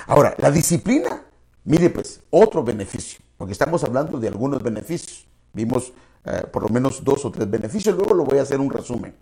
Ahora, 0.06 0.34
la 0.38 0.50
disciplina, 0.50 1.22
mire 1.64 1.90
pues, 1.90 2.20
otro 2.30 2.62
beneficio, 2.62 3.20
porque 3.36 3.52
estamos 3.52 3.82
hablando 3.84 4.18
de 4.18 4.28
algunos 4.28 4.62
beneficios. 4.62 5.26
Vimos 5.52 5.92
eh, 6.24 6.42
por 6.52 6.62
lo 6.62 6.68
menos 6.68 7.02
dos 7.02 7.24
o 7.24 7.30
tres 7.30 7.50
beneficios, 7.50 7.96
luego 7.96 8.14
lo 8.14 8.24
voy 8.24 8.38
a 8.38 8.42
hacer 8.42 8.60
un 8.60 8.70
resumen. 8.70 9.14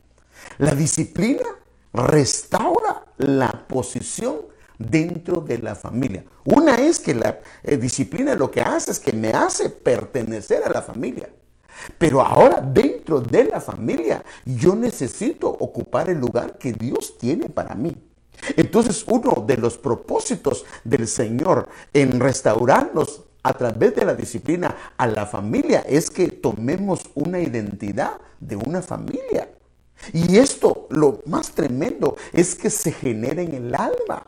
La 0.58 0.74
disciplina 0.74 1.48
restaura 1.92 3.04
la 3.18 3.66
posición 3.68 4.51
dentro 4.82 5.40
de 5.40 5.58
la 5.58 5.74
familia. 5.74 6.24
Una 6.44 6.76
es 6.76 6.98
que 6.98 7.14
la 7.14 7.40
eh, 7.62 7.76
disciplina 7.76 8.34
lo 8.34 8.50
que 8.50 8.60
hace 8.60 8.90
es 8.90 8.98
que 8.98 9.12
me 9.12 9.30
hace 9.30 9.70
pertenecer 9.70 10.62
a 10.64 10.70
la 10.70 10.82
familia. 10.82 11.28
Pero 11.98 12.20
ahora 12.20 12.60
dentro 12.60 13.20
de 13.20 13.44
la 13.44 13.60
familia 13.60 14.24
yo 14.44 14.74
necesito 14.74 15.48
ocupar 15.48 16.10
el 16.10 16.18
lugar 16.18 16.58
que 16.58 16.72
Dios 16.72 17.18
tiene 17.18 17.48
para 17.48 17.74
mí. 17.74 17.96
Entonces 18.56 19.04
uno 19.06 19.44
de 19.46 19.56
los 19.56 19.78
propósitos 19.78 20.64
del 20.84 21.06
Señor 21.06 21.68
en 21.92 22.20
restaurarnos 22.20 23.22
a 23.42 23.54
través 23.54 23.94
de 23.94 24.04
la 24.04 24.14
disciplina 24.14 24.76
a 24.96 25.06
la 25.06 25.26
familia 25.26 25.80
es 25.80 26.10
que 26.10 26.28
tomemos 26.28 27.02
una 27.14 27.40
identidad 27.40 28.20
de 28.40 28.56
una 28.56 28.82
familia. 28.82 29.48
Y 30.12 30.36
esto, 30.36 30.86
lo 30.90 31.20
más 31.26 31.52
tremendo, 31.52 32.16
es 32.32 32.54
que 32.54 32.70
se 32.70 32.92
genera 32.92 33.42
en 33.42 33.54
el 33.54 33.74
alma. 33.74 34.26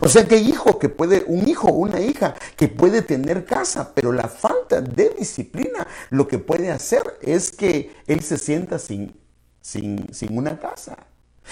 O 0.00 0.08
sea 0.08 0.26
que 0.26 0.36
hijo 0.36 0.78
que 0.78 0.88
puede, 0.88 1.24
un 1.26 1.46
hijo 1.48 1.68
o 1.68 1.74
una 1.74 2.00
hija 2.00 2.34
que 2.56 2.68
puede 2.68 3.02
tener 3.02 3.44
casa, 3.44 3.92
pero 3.94 4.12
la 4.12 4.28
falta 4.28 4.80
de 4.80 5.10
disciplina 5.10 5.86
lo 6.10 6.26
que 6.26 6.38
puede 6.38 6.70
hacer 6.70 7.18
es 7.20 7.52
que 7.52 7.94
él 8.06 8.22
se 8.22 8.38
sienta 8.38 8.78
sin, 8.78 9.14
sin, 9.60 10.12
sin 10.12 10.36
una 10.36 10.58
casa. 10.58 10.96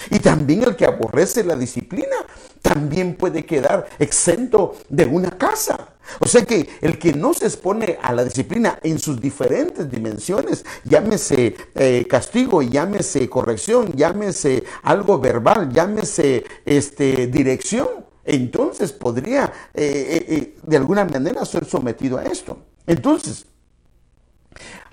Y 0.09 0.19
también 0.19 0.63
el 0.63 0.75
que 0.75 0.85
aborrece 0.85 1.43
la 1.43 1.55
disciplina 1.55 2.15
también 2.61 3.15
puede 3.15 3.45
quedar 3.45 3.87
exento 3.99 4.75
de 4.89 5.05
una 5.05 5.31
casa. 5.37 5.89
O 6.19 6.27
sea 6.27 6.43
que 6.43 6.67
el 6.81 6.97
que 6.99 7.13
no 7.13 7.33
se 7.33 7.45
expone 7.45 7.97
a 8.01 8.11
la 8.13 8.23
disciplina 8.25 8.79
en 8.83 8.99
sus 8.99 9.21
diferentes 9.21 9.89
dimensiones, 9.89 10.65
llámese 10.83 11.55
eh, 11.75 12.05
castigo, 12.09 12.61
llámese 12.61 13.29
corrección, 13.29 13.93
llámese 13.93 14.63
algo 14.83 15.19
verbal, 15.19 15.71
llámese 15.71 16.43
este, 16.65 17.27
dirección, 17.27 17.87
entonces 18.25 18.91
podría 18.93 19.45
eh, 19.73 19.81
eh, 19.83 20.25
eh, 20.27 20.55
de 20.63 20.77
alguna 20.77 21.05
manera 21.05 21.43
ser 21.45 21.65
sometido 21.65 22.17
a 22.17 22.23
esto. 22.23 22.57
Entonces, 22.87 23.45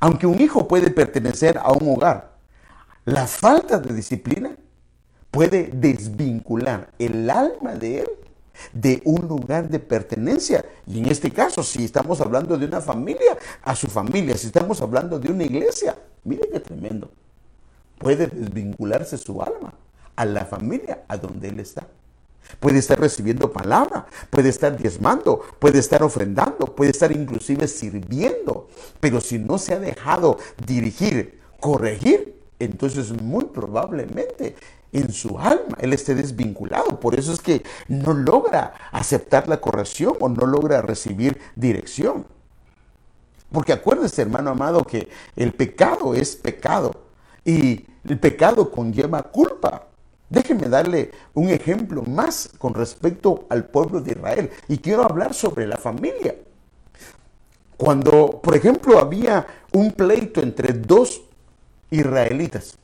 aunque 0.01 0.27
un 0.27 0.40
hijo 0.40 0.66
puede 0.66 0.90
pertenecer 0.90 1.59
a 1.59 1.73
un 1.73 1.95
hogar, 1.95 2.37
la 3.05 3.27
falta 3.27 3.79
de 3.79 3.95
disciplina 3.95 4.57
puede 5.31 5.71
desvincular 5.73 6.90
el 6.99 7.31
alma 7.31 7.75
de 7.75 8.01
él 8.01 8.09
de 8.73 9.01
un 9.05 9.27
lugar 9.29 9.69
de 9.69 9.79
pertenencia. 9.79 10.64
Y 10.87 10.99
en 10.99 11.07
este 11.07 11.31
caso, 11.31 11.62
si 11.62 11.85
estamos 11.85 12.21
hablando 12.21 12.59
de 12.59 12.66
una 12.66 12.81
familia, 12.81 13.38
a 13.62 13.75
su 13.75 13.87
familia, 13.87 14.37
si 14.37 14.49
estamos 14.49 14.81
hablando 14.83 15.19
de 15.19 15.31
una 15.31 15.45
iglesia, 15.45 15.97
mire 16.25 16.49
qué 16.51 16.61
tremendo. 16.61 17.11
Puede 17.99 18.27
desvincularse 18.27 19.16
su 19.19 19.40
alma 19.40 19.75
a 20.16 20.25
la 20.25 20.45
familia 20.45 21.05
a 21.09 21.16
donde 21.16 21.49
él 21.49 21.61
está. 21.61 21.87
Puede 22.59 22.79
estar 22.79 22.99
recibiendo 22.99 23.53
palabra, 23.53 24.07
puede 24.31 24.49
estar 24.49 24.77
diezmando, 24.77 25.43
puede 25.59 25.79
estar 25.79 26.03
ofrendando, 26.03 26.67
puede 26.75 26.91
estar 26.91 27.13
inclusive 27.13 27.69
sirviendo. 27.69 28.69
Pero 28.99 29.21
si 29.21 29.39
no 29.39 29.59
se 29.59 29.75
ha 29.75 29.79
dejado 29.79 30.39
dirigir, 30.67 31.41
corregir, 31.61 32.41
entonces 32.59 33.13
muy 33.23 33.45
probablemente 33.45 34.57
en 34.93 35.13
su 35.13 35.39
alma 35.39 35.77
él 35.81 35.93
esté 35.93 36.15
desvinculado. 36.15 37.01
Por 37.01 37.19
eso 37.19 37.33
es 37.33 37.41
que 37.41 37.63
no 37.89 38.13
logra 38.13 38.75
aceptar 38.93 39.49
la 39.49 39.61
corrección 39.61 40.15
o 40.21 40.29
no 40.29 40.47
logra 40.47 40.83
recibir 40.83 41.39
dirección. 41.57 42.27
Porque 43.53 43.73
acuérdese, 43.73 44.23
hermano 44.23 44.51
amado, 44.51 44.85
que 44.85 45.09
el 45.37 45.53
pecado 45.53 46.15
es 46.15 46.37
pecado 46.37 46.93
y 47.45 47.87
el 48.09 48.19
pecado 48.19 48.71
conlleva 48.71 49.23
culpa. 49.25 49.87
Déjenme 50.31 50.69
darle 50.69 51.11
un 51.35 51.49
ejemplo 51.49 52.03
más 52.03 52.51
con 52.57 52.73
respecto 52.73 53.47
al 53.51 53.64
pueblo 53.64 54.01
de 54.01 54.12
Israel. 54.12 54.51
Y 54.69 54.79
quiero 54.79 55.03
hablar 55.03 55.35
sobre 55.35 55.66
la 55.66 55.77
familia. 55.77 56.37
Cuando, 57.77 58.40
por 58.40 58.57
ejemplo, 58.57 58.99
había 58.99 59.47
un 59.73 59.90
pleito 59.90 60.40
entre 60.40 60.73
dos 60.73 61.23
israelitas, 61.90 62.79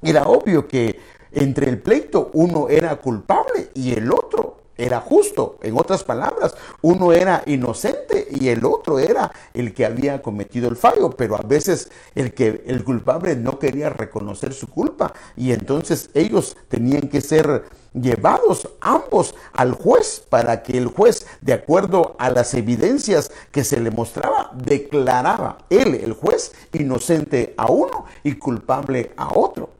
era 0.00 0.24
obvio 0.24 0.66
que 0.66 0.98
entre 1.32 1.68
el 1.68 1.82
pleito 1.82 2.30
uno 2.32 2.68
era 2.70 2.96
culpable 2.96 3.70
y 3.74 3.92
el 3.92 4.10
otro 4.10 4.62
era 4.78 5.00
justo. 5.00 5.58
En 5.62 5.76
otras 5.76 6.04
palabras, 6.04 6.54
uno 6.82 7.12
era 7.12 7.42
inocente 7.46 8.28
y 8.30 8.48
el 8.48 8.64
otro 8.64 8.98
era 8.98 9.32
el 9.54 9.74
que 9.74 9.86
había 9.86 10.22
cometido 10.22 10.68
el 10.68 10.76
fallo, 10.76 11.10
pero 11.10 11.36
a 11.36 11.42
veces 11.42 11.90
el 12.14 12.34
que 12.34 12.64
el 12.66 12.84
culpable 12.84 13.36
no 13.36 13.58
quería 13.58 13.90
reconocer 13.90 14.52
su 14.52 14.68
culpa 14.68 15.12
y 15.36 15.52
entonces 15.52 16.10
ellos 16.14 16.56
tenían 16.68 17.08
que 17.08 17.20
ser 17.20 17.64
llevados 17.92 18.68
ambos 18.80 19.34
al 19.52 19.72
juez 19.72 20.22
para 20.28 20.62
que 20.62 20.76
el 20.76 20.86
juez, 20.86 21.26
de 21.40 21.54
acuerdo 21.54 22.14
a 22.18 22.30
las 22.30 22.54
evidencias 22.54 23.30
que 23.50 23.64
se 23.64 23.80
le 23.80 23.90
mostraba, 23.90 24.50
declaraba 24.54 25.58
él, 25.70 25.94
el 25.94 26.12
juez, 26.12 26.52
inocente 26.72 27.54
a 27.56 27.70
uno 27.70 28.04
y 28.22 28.34
culpable 28.34 29.12
a 29.16 29.36
otro. 29.38 29.70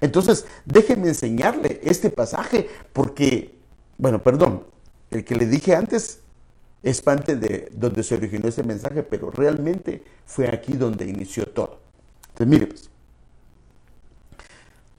Entonces, 0.00 0.46
déjenme 0.64 1.08
enseñarle 1.08 1.80
este 1.82 2.10
pasaje 2.10 2.68
porque 2.92 3.53
bueno, 3.98 4.22
perdón, 4.22 4.64
el 5.10 5.24
que 5.24 5.34
le 5.34 5.46
dije 5.46 5.74
antes 5.74 6.20
es 6.82 7.00
parte 7.00 7.36
de 7.36 7.70
donde 7.72 8.02
se 8.02 8.14
originó 8.14 8.48
ese 8.48 8.62
mensaje, 8.62 9.02
pero 9.02 9.30
realmente 9.30 10.02
fue 10.26 10.48
aquí 10.48 10.74
donde 10.74 11.06
inició 11.06 11.46
todo. 11.46 11.80
Entonces, 12.28 12.46
mire, 12.46 12.66
pues, 12.66 12.90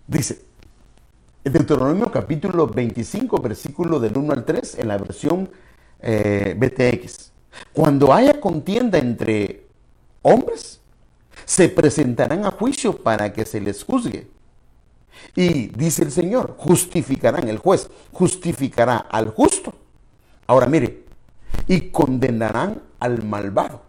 dice, 0.08 0.42
en 1.44 1.54
Deuteronomio 1.54 2.12
capítulo 2.12 2.66
25, 2.66 3.40
versículo 3.40 4.00
del 4.00 4.18
1 4.18 4.34
al 4.34 4.46
3, 4.46 4.80
en 4.80 4.88
la 4.88 4.98
versión 4.98 5.50
eh, 6.00 6.56
BTX. 6.58 7.32
Cuando 7.72 8.14
haya 8.14 8.40
contienda 8.40 8.98
entre 8.98 9.68
hombres, 10.24 10.82
se 11.46 11.70
presentarán 11.70 12.46
a 12.46 12.52
juicio 12.52 12.98
para 12.98 13.32
que 13.32 13.46
se 13.46 13.62
les 13.62 13.84
juzgue. 13.84 14.28
Y 15.36 15.68
dice 15.68 16.04
el 16.04 16.12
Señor, 16.12 16.56
justificarán, 16.58 17.48
el 17.48 17.58
juez 17.58 17.90
justificará 18.12 18.98
al 18.98 19.30
justo. 19.30 19.74
Ahora 20.48 20.68
mire, 20.68 21.04
y 21.68 21.90
condenarán 21.90 22.82
al 23.00 23.24
malvado. 23.24 23.82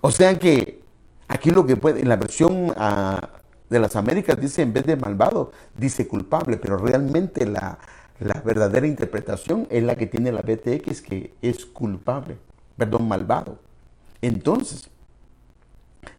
O 0.00 0.10
sea 0.10 0.38
que 0.38 0.82
aquí 1.28 1.50
lo 1.50 1.66
que 1.66 1.76
puede, 1.76 2.00
en 2.00 2.08
la 2.08 2.16
versión 2.16 2.72
ah, 2.76 3.30
de 3.70 3.78
las 3.78 3.96
Américas 3.96 4.40
dice 4.40 4.62
en 4.62 4.72
vez 4.72 4.84
de 4.84 4.96
malvado, 4.96 5.52
dice 5.76 6.06
culpable, 6.06 6.56
pero 6.56 6.76
realmente 6.76 7.46
la, 7.46 7.78
la 8.20 8.40
verdadera 8.42 8.86
interpretación 8.86 9.66
es 9.70 9.82
la 9.82 9.96
que 9.96 10.06
tiene 10.06 10.32
la 10.32 10.42
BTX, 10.42 11.00
que 11.02 11.34
es 11.42 11.64
culpable, 11.64 12.38
perdón, 12.76 13.08
malvado. 13.08 13.58
Entonces, 14.20 14.90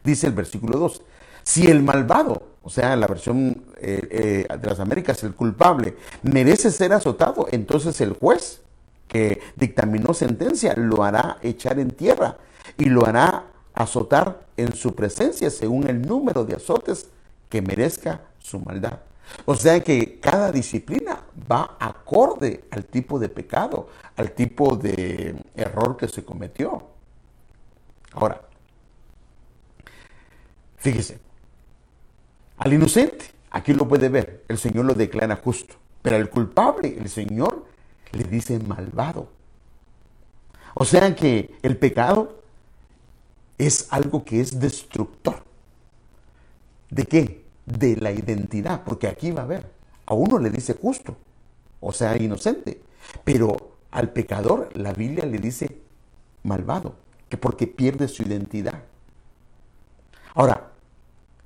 dice 0.04 0.26
el 0.26 0.32
versículo 0.32 0.78
2, 0.78 1.02
si 1.42 1.66
el 1.68 1.82
malvado, 1.82 2.42
o 2.66 2.68
sea, 2.68 2.96
la 2.96 3.06
versión 3.06 3.62
eh, 3.76 4.44
eh, 4.50 4.56
de 4.58 4.68
las 4.68 4.80
Américas, 4.80 5.22
el 5.22 5.36
culpable, 5.36 5.94
merece 6.22 6.72
ser 6.72 6.92
azotado, 6.92 7.46
entonces 7.52 8.00
el 8.00 8.14
juez 8.14 8.60
que 9.06 9.40
dictaminó 9.54 10.12
sentencia 10.12 10.74
lo 10.74 11.04
hará 11.04 11.38
echar 11.42 11.78
en 11.78 11.92
tierra 11.92 12.38
y 12.76 12.86
lo 12.86 13.06
hará 13.06 13.44
azotar 13.72 14.48
en 14.56 14.74
su 14.74 14.96
presencia 14.96 15.48
según 15.48 15.86
el 15.86 16.02
número 16.02 16.44
de 16.44 16.56
azotes 16.56 17.06
que 17.48 17.62
merezca 17.62 18.22
su 18.40 18.58
maldad. 18.58 18.98
O 19.44 19.54
sea 19.54 19.78
que 19.84 20.18
cada 20.18 20.50
disciplina 20.50 21.20
va 21.48 21.76
acorde 21.78 22.64
al 22.72 22.84
tipo 22.84 23.20
de 23.20 23.28
pecado, 23.28 23.90
al 24.16 24.32
tipo 24.32 24.74
de 24.74 25.36
error 25.54 25.96
que 25.96 26.08
se 26.08 26.24
cometió. 26.24 26.84
Ahora, 28.12 28.40
fíjese, 30.78 31.25
al 32.56 32.72
inocente, 32.72 33.26
aquí 33.50 33.72
lo 33.74 33.86
puede 33.86 34.08
ver, 34.08 34.44
el 34.48 34.58
Señor 34.58 34.84
lo 34.86 34.94
declara 34.94 35.36
justo, 35.36 35.74
pero 36.02 36.16
al 36.16 36.30
culpable, 36.30 36.96
el 36.98 37.08
Señor 37.08 37.66
le 38.12 38.24
dice 38.24 38.58
malvado. 38.58 39.28
O 40.74 40.84
sea 40.84 41.14
que 41.14 41.54
el 41.62 41.76
pecado 41.76 42.42
es 43.58 43.88
algo 43.90 44.24
que 44.24 44.40
es 44.40 44.60
destructor. 44.60 45.42
¿De 46.90 47.04
qué? 47.06 47.44
De 47.64 47.96
la 47.96 48.12
identidad, 48.12 48.84
porque 48.84 49.08
aquí 49.08 49.30
va 49.30 49.42
a 49.42 49.46
ver, 49.46 49.70
a 50.06 50.14
uno 50.14 50.38
le 50.38 50.50
dice 50.50 50.74
justo, 50.74 51.16
o 51.80 51.92
sea, 51.92 52.16
inocente, 52.16 52.80
pero 53.24 53.76
al 53.90 54.10
pecador 54.10 54.70
la 54.74 54.92
Biblia 54.92 55.24
le 55.26 55.38
dice 55.38 55.80
malvado, 56.42 56.94
que 57.28 57.36
porque 57.36 57.66
pierde 57.66 58.08
su 58.08 58.22
identidad. 58.22 58.82
Ahora, 60.34 60.72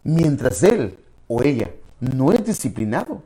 mientras 0.03 0.63
él 0.63 0.99
o 1.29 1.43
ella 1.43 1.71
no 2.01 2.33
es 2.33 2.45
disciplinado, 2.45 3.23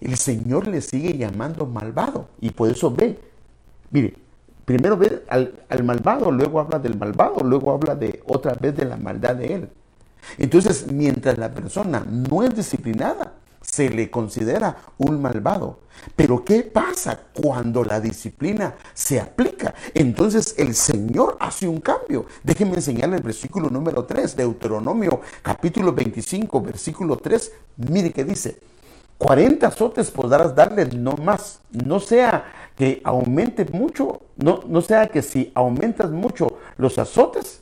el 0.00 0.16
Señor 0.16 0.66
le 0.66 0.80
sigue 0.80 1.16
llamando 1.16 1.66
malvado. 1.66 2.28
Y 2.40 2.50
por 2.50 2.70
eso 2.70 2.90
ve, 2.94 3.18
mire, 3.90 4.14
primero 4.64 4.96
ve 4.96 5.24
al, 5.28 5.52
malvado, 5.84 6.30
luego 6.30 6.60
habla 6.60 6.78
del 6.78 6.96
malvado, 6.96 7.40
luego 7.44 7.72
habla 7.72 7.94
de 7.94 8.22
otra 8.26 8.54
vez 8.54 8.76
de 8.76 8.84
la 8.84 8.96
maldad 8.96 9.36
de 9.36 9.54
él. 9.54 9.68
Entonces, 10.36 10.90
mientras 10.92 11.38
la 11.38 11.52
persona 11.52 12.04
no 12.06 12.42
es 12.42 12.54
disciplinada, 12.54 13.32
se 13.70 13.88
le 13.90 14.10
considera 14.10 14.76
un 14.98 15.20
malvado. 15.20 15.80
Pero 16.14 16.44
¿qué 16.44 16.62
pasa 16.62 17.18
cuando 17.34 17.84
la 17.84 18.00
disciplina 18.00 18.74
se 18.94 19.20
aplica? 19.20 19.74
Entonces 19.94 20.54
el 20.58 20.74
Señor 20.74 21.36
hace 21.40 21.68
un 21.68 21.80
cambio. 21.80 22.26
Déjenme 22.42 22.76
enseñarle 22.76 23.16
el 23.16 23.22
versículo 23.22 23.68
número 23.68 24.04
3, 24.04 24.36
Deuteronomio 24.36 25.20
capítulo 25.42 25.92
25, 25.92 26.60
versículo 26.62 27.16
3. 27.16 27.52
Mire 27.76 28.12
que 28.12 28.24
dice, 28.24 28.58
40 29.18 29.66
azotes 29.66 30.10
podrás 30.10 30.54
darle, 30.54 30.86
no 30.86 31.12
más. 31.16 31.60
No 31.70 32.00
sea 32.00 32.70
que 32.76 33.00
aumente 33.04 33.64
mucho, 33.64 34.22
no, 34.36 34.62
no 34.66 34.80
sea 34.80 35.08
que 35.08 35.20
si 35.22 35.50
aumentas 35.54 36.10
mucho 36.10 36.58
los 36.76 36.98
azotes 36.98 37.60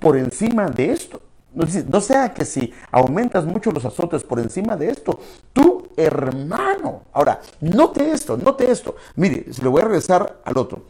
por 0.00 0.16
encima 0.16 0.68
de 0.70 0.92
esto, 0.92 1.20
no, 1.54 2.00
sea 2.00 2.34
que 2.34 2.44
si 2.44 2.72
aumentas 2.90 3.44
mucho 3.44 3.70
los 3.70 3.84
azotes 3.84 4.24
por 4.24 4.38
encima 4.40 4.76
de 4.76 4.90
esto, 4.90 5.18
tu 5.52 5.88
hermano. 5.96 7.02
Ahora, 7.12 7.40
note 7.60 8.10
esto, 8.10 8.36
note 8.36 8.70
esto. 8.70 8.96
Mire, 9.16 9.52
se 9.52 9.62
lo 9.62 9.70
voy 9.70 9.82
a 9.82 9.84
regresar 9.86 10.40
al 10.44 10.58
otro. 10.58 10.82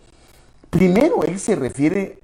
Primero 0.71 1.23
él 1.23 1.39
se 1.39 1.55
refiere 1.55 2.19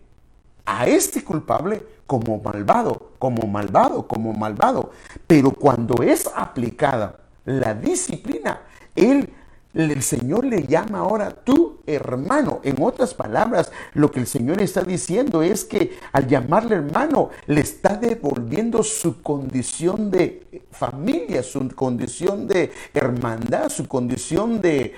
a 0.65 0.87
este 0.87 1.23
culpable 1.23 1.83
como 2.07 2.41
malvado, 2.41 3.11
como 3.19 3.47
malvado, 3.47 4.07
como 4.07 4.33
malvado. 4.33 4.91
Pero 5.27 5.53
cuando 5.53 6.03
es 6.03 6.29
aplicada 6.35 7.21
la 7.45 7.75
disciplina. 7.75 8.63
Él, 8.95 9.33
el 9.75 10.03
Señor 10.03 10.45
le 10.45 10.65
llama 10.65 10.99
ahora 10.99 11.31
tu 11.31 11.79
hermano. 11.87 12.61
En 12.65 12.83
otras 12.83 13.15
palabras, 13.15 13.71
lo 13.95 14.11
que 14.11 14.21
el 14.21 14.27
Señor 14.27 14.61
está 14.61 14.83
diciendo 14.83 15.43
es 15.43 15.65
que 15.65 15.99
al 16.13 16.27
llamarle 16.27 16.77
hermano, 16.77 17.31
le 17.47 17.61
está 17.61 17.97
devolviendo 17.97 18.83
su 18.83 19.23
condición 19.23 20.11
de 20.11 20.65
familia, 20.73 21.43
su 21.43 21.69
condición 21.69 22.49
de 22.49 22.73
hermandad, 22.93 23.69
su 23.69 23.87
condición 23.87 24.61
de 24.61 24.95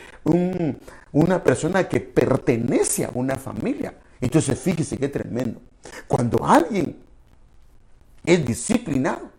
una 1.13 1.45
persona 1.45 1.89
que 1.89 2.01
pertenece 2.01 3.05
a 3.05 3.11
una 3.15 3.37
familia. 3.37 3.95
Entonces, 4.21 4.59
fíjese 4.59 4.97
qué 4.97 5.09
tremendo. 5.09 5.61
Cuando 6.07 6.47
alguien 6.47 6.97
es 8.25 8.47
disciplinado, 8.47 9.31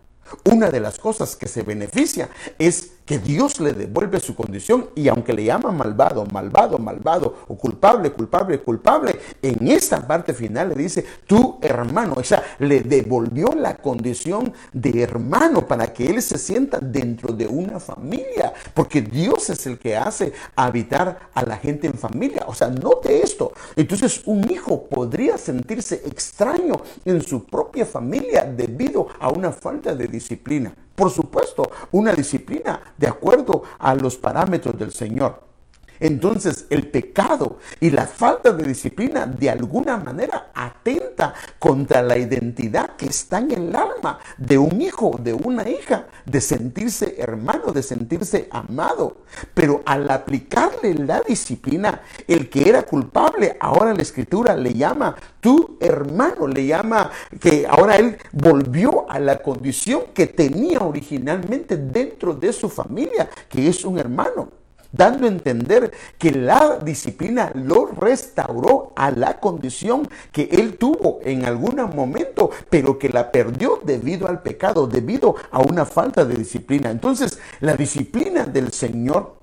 una 0.44 0.70
de 0.70 0.80
las 0.80 0.98
cosas 0.98 1.36
que 1.36 1.48
se 1.48 1.62
beneficia 1.62 2.28
es 2.58 2.93
que 3.04 3.18
Dios 3.18 3.60
le 3.60 3.72
devuelve 3.72 4.20
su 4.20 4.34
condición 4.34 4.88
y 4.94 5.08
aunque 5.08 5.32
le 5.32 5.44
llama 5.44 5.70
malvado, 5.70 6.24
malvado, 6.26 6.78
malvado 6.78 7.34
o 7.48 7.56
culpable, 7.56 8.12
culpable, 8.12 8.60
culpable, 8.60 9.18
en 9.42 9.68
esta 9.68 10.06
parte 10.06 10.32
final 10.32 10.70
le 10.70 10.74
dice 10.74 11.04
tu 11.26 11.58
hermano, 11.60 12.14
o 12.16 12.24
sea, 12.24 12.42
le 12.58 12.80
devolvió 12.80 13.48
la 13.54 13.76
condición 13.76 14.52
de 14.72 15.02
hermano 15.02 15.66
para 15.66 15.92
que 15.92 16.08
él 16.08 16.22
se 16.22 16.38
sienta 16.38 16.78
dentro 16.78 17.32
de 17.32 17.46
una 17.46 17.78
familia, 17.78 18.52
porque 18.72 19.02
Dios 19.02 19.50
es 19.50 19.66
el 19.66 19.78
que 19.78 19.96
hace 19.96 20.32
habitar 20.56 21.30
a 21.34 21.44
la 21.44 21.58
gente 21.58 21.86
en 21.86 21.94
familia, 21.94 22.44
o 22.46 22.54
sea, 22.54 22.68
note 22.68 23.22
esto. 23.22 23.52
Entonces 23.76 24.22
un 24.24 24.50
hijo 24.50 24.84
podría 24.84 25.36
sentirse 25.36 26.02
extraño 26.06 26.80
en 27.04 27.22
su 27.22 27.44
propia 27.44 27.84
familia 27.84 28.44
debido 28.44 29.08
a 29.20 29.28
una 29.28 29.52
falta 29.52 29.94
de 29.94 30.08
disciplina. 30.08 30.74
Por 30.94 31.10
supuesto, 31.10 31.70
una 31.92 32.12
disciplina 32.12 32.94
de 32.96 33.08
acuerdo 33.08 33.62
a 33.78 33.94
los 33.94 34.16
parámetros 34.16 34.78
del 34.78 34.92
Señor. 34.92 35.53
Entonces 36.00 36.66
el 36.70 36.88
pecado 36.88 37.58
y 37.80 37.90
la 37.90 38.06
falta 38.06 38.52
de 38.52 38.64
disciplina 38.64 39.26
de 39.26 39.50
alguna 39.50 39.96
manera 39.96 40.50
atenta 40.54 41.34
contra 41.58 42.02
la 42.02 42.18
identidad 42.18 42.96
que 42.96 43.06
está 43.06 43.38
en 43.38 43.52
el 43.52 43.76
alma 43.76 44.18
de 44.36 44.58
un 44.58 44.80
hijo, 44.80 45.18
de 45.22 45.32
una 45.32 45.68
hija, 45.68 46.06
de 46.24 46.40
sentirse 46.40 47.16
hermano, 47.18 47.72
de 47.72 47.82
sentirse 47.82 48.48
amado. 48.50 49.18
Pero 49.54 49.82
al 49.86 50.10
aplicarle 50.10 50.94
la 50.94 51.20
disciplina, 51.20 52.02
el 52.26 52.48
que 52.48 52.68
era 52.68 52.82
culpable, 52.82 53.56
ahora 53.60 53.94
la 53.94 54.02
escritura 54.02 54.56
le 54.56 54.74
llama 54.74 55.14
tu 55.40 55.76
hermano, 55.80 56.46
le 56.46 56.66
llama 56.66 57.10
que 57.40 57.66
ahora 57.68 57.96
él 57.96 58.18
volvió 58.32 59.10
a 59.10 59.18
la 59.18 59.38
condición 59.38 60.02
que 60.14 60.26
tenía 60.26 60.80
originalmente 60.80 61.76
dentro 61.76 62.34
de 62.34 62.52
su 62.52 62.68
familia, 62.68 63.28
que 63.48 63.68
es 63.68 63.84
un 63.84 63.98
hermano 63.98 64.63
dando 64.94 65.26
a 65.26 65.28
entender 65.28 65.92
que 66.18 66.30
la 66.30 66.78
disciplina 66.78 67.50
lo 67.54 67.86
restauró 67.86 68.92
a 68.96 69.10
la 69.10 69.40
condición 69.40 70.08
que 70.32 70.48
él 70.52 70.76
tuvo 70.78 71.20
en 71.22 71.44
algún 71.44 71.76
momento, 71.94 72.50
pero 72.70 72.98
que 72.98 73.08
la 73.08 73.32
perdió 73.32 73.80
debido 73.84 74.28
al 74.28 74.42
pecado, 74.42 74.86
debido 74.86 75.34
a 75.50 75.60
una 75.60 75.84
falta 75.84 76.24
de 76.24 76.36
disciplina. 76.36 76.90
Entonces, 76.90 77.38
la 77.60 77.76
disciplina 77.76 78.44
del 78.44 78.72
Señor, 78.72 79.36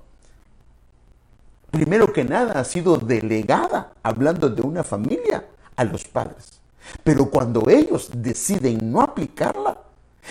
primero 1.70 2.12
que 2.12 2.24
nada, 2.24 2.58
ha 2.60 2.64
sido 2.64 2.96
delegada, 2.96 3.92
hablando 4.02 4.48
de 4.48 4.62
una 4.62 4.82
familia, 4.82 5.44
a 5.76 5.84
los 5.84 6.04
padres. 6.04 6.60
Pero 7.04 7.30
cuando 7.30 7.68
ellos 7.68 8.10
deciden 8.14 8.90
no 8.90 9.00
aplicarla, 9.00 9.78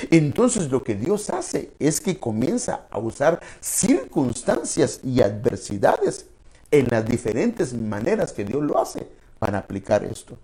entonces 0.10 0.72
lo 0.72 0.84
que 0.84 0.96
Dios 0.96 1.30
hace 1.30 1.72
es 1.80 2.02
que 2.02 2.18
comienza 2.18 2.86
a 2.90 2.98
usar 3.00 3.42
circunstancias 3.60 5.00
y 5.04 5.22
adversidades 5.22 6.28
en 6.72 6.88
las 6.90 7.06
diferentes 7.06 7.74
maneras 7.74 8.32
que 8.32 8.46
Dios 8.46 8.64
lo 8.64 8.80
hace 8.80 9.08
para 9.40 9.58
aplicar 9.58 10.04
esto. 10.04 10.38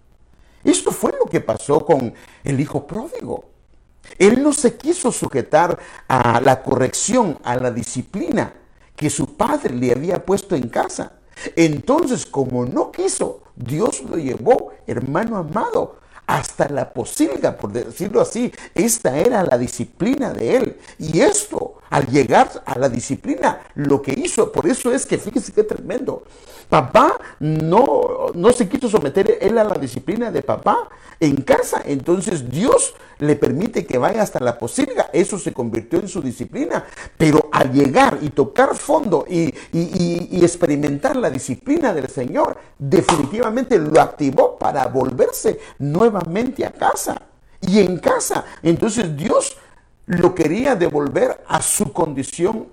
Esto 0.63 0.91
fue 0.91 1.13
lo 1.17 1.25
que 1.25 1.39
pasó 1.39 1.85
con 1.85 2.13
el 2.43 2.59
hijo 2.59 2.85
pródigo. 2.85 3.45
Él 4.17 4.41
no 4.41 4.53
se 4.53 4.75
quiso 4.75 5.11
sujetar 5.11 5.79
a 6.07 6.41
la 6.41 6.61
corrección, 6.61 7.39
a 7.43 7.55
la 7.55 7.71
disciplina 7.71 8.53
que 8.95 9.09
su 9.09 9.37
padre 9.37 9.75
le 9.75 9.91
había 9.91 10.25
puesto 10.25 10.55
en 10.55 10.67
casa, 10.69 11.13
Entonces, 11.55 12.25
como 12.25 12.65
no 12.65 12.91
quiso, 12.91 13.43
Dios 13.55 14.01
lo 14.09 14.17
llevó, 14.17 14.71
hermano 14.87 15.37
amado, 15.37 15.99
hasta 16.27 16.67
la 16.69 16.93
posilga, 16.93 17.57
por 17.57 17.71
decirlo 17.71 18.21
así. 18.21 18.53
Esta 18.75 19.17
era 19.17 19.43
la 19.43 19.57
disciplina 19.57 20.33
de 20.33 20.57
él. 20.57 20.77
Y 20.99 21.21
esto, 21.21 21.75
al 21.89 22.07
llegar 22.07 22.63
a 22.65 22.77
la 22.77 22.89
disciplina, 22.89 23.61
lo 23.75 24.01
que 24.01 24.13
hizo, 24.17 24.51
por 24.51 24.67
eso 24.67 24.91
es 24.91 25.05
que 25.05 25.17
fíjese 25.17 25.51
qué 25.51 25.63
tremendo. 25.63 26.23
Papá 26.69 27.17
no, 27.39 28.27
no 28.33 28.51
se 28.51 28.67
quiso 28.67 28.89
someter 28.89 29.37
él 29.39 29.57
a 29.57 29.63
la 29.63 29.75
disciplina 29.75 30.31
de 30.31 30.41
papá 30.41 30.89
en 31.19 31.37
casa. 31.37 31.81
Entonces 31.85 32.49
Dios 32.49 32.93
le 33.19 33.37
permite 33.37 33.85
que 33.85 33.97
vaya 33.97 34.21
hasta 34.21 34.41
la 34.41 34.59
posilga. 34.59 35.09
Eso 35.13 35.39
se 35.39 35.53
convirtió 35.53 35.99
en 35.99 36.09
su 36.09 36.21
disciplina. 36.21 36.83
Pero 37.17 37.49
al 37.53 37.71
llegar 37.71 38.19
y 38.21 38.31
tocar 38.31 38.75
fondo 38.75 39.25
y, 39.29 39.53
y 39.71 40.43
experimentar 40.43 41.15
la 41.15 41.29
disciplina 41.29 41.93
del 41.93 42.09
Señor, 42.09 42.57
definitivamente 42.77 43.79
lo 43.79 44.01
activó 44.01 44.57
para 44.57 44.87
volverse 44.87 45.59
nuevamente 45.79 46.65
a 46.65 46.71
casa. 46.71 47.21
Y 47.61 47.79
en 47.79 47.97
casa, 47.97 48.45
entonces 48.61 49.15
Dios 49.15 49.57
lo 50.07 50.33
quería 50.33 50.75
devolver 50.75 51.43
a 51.47 51.61
su 51.61 51.93
condición 51.93 52.67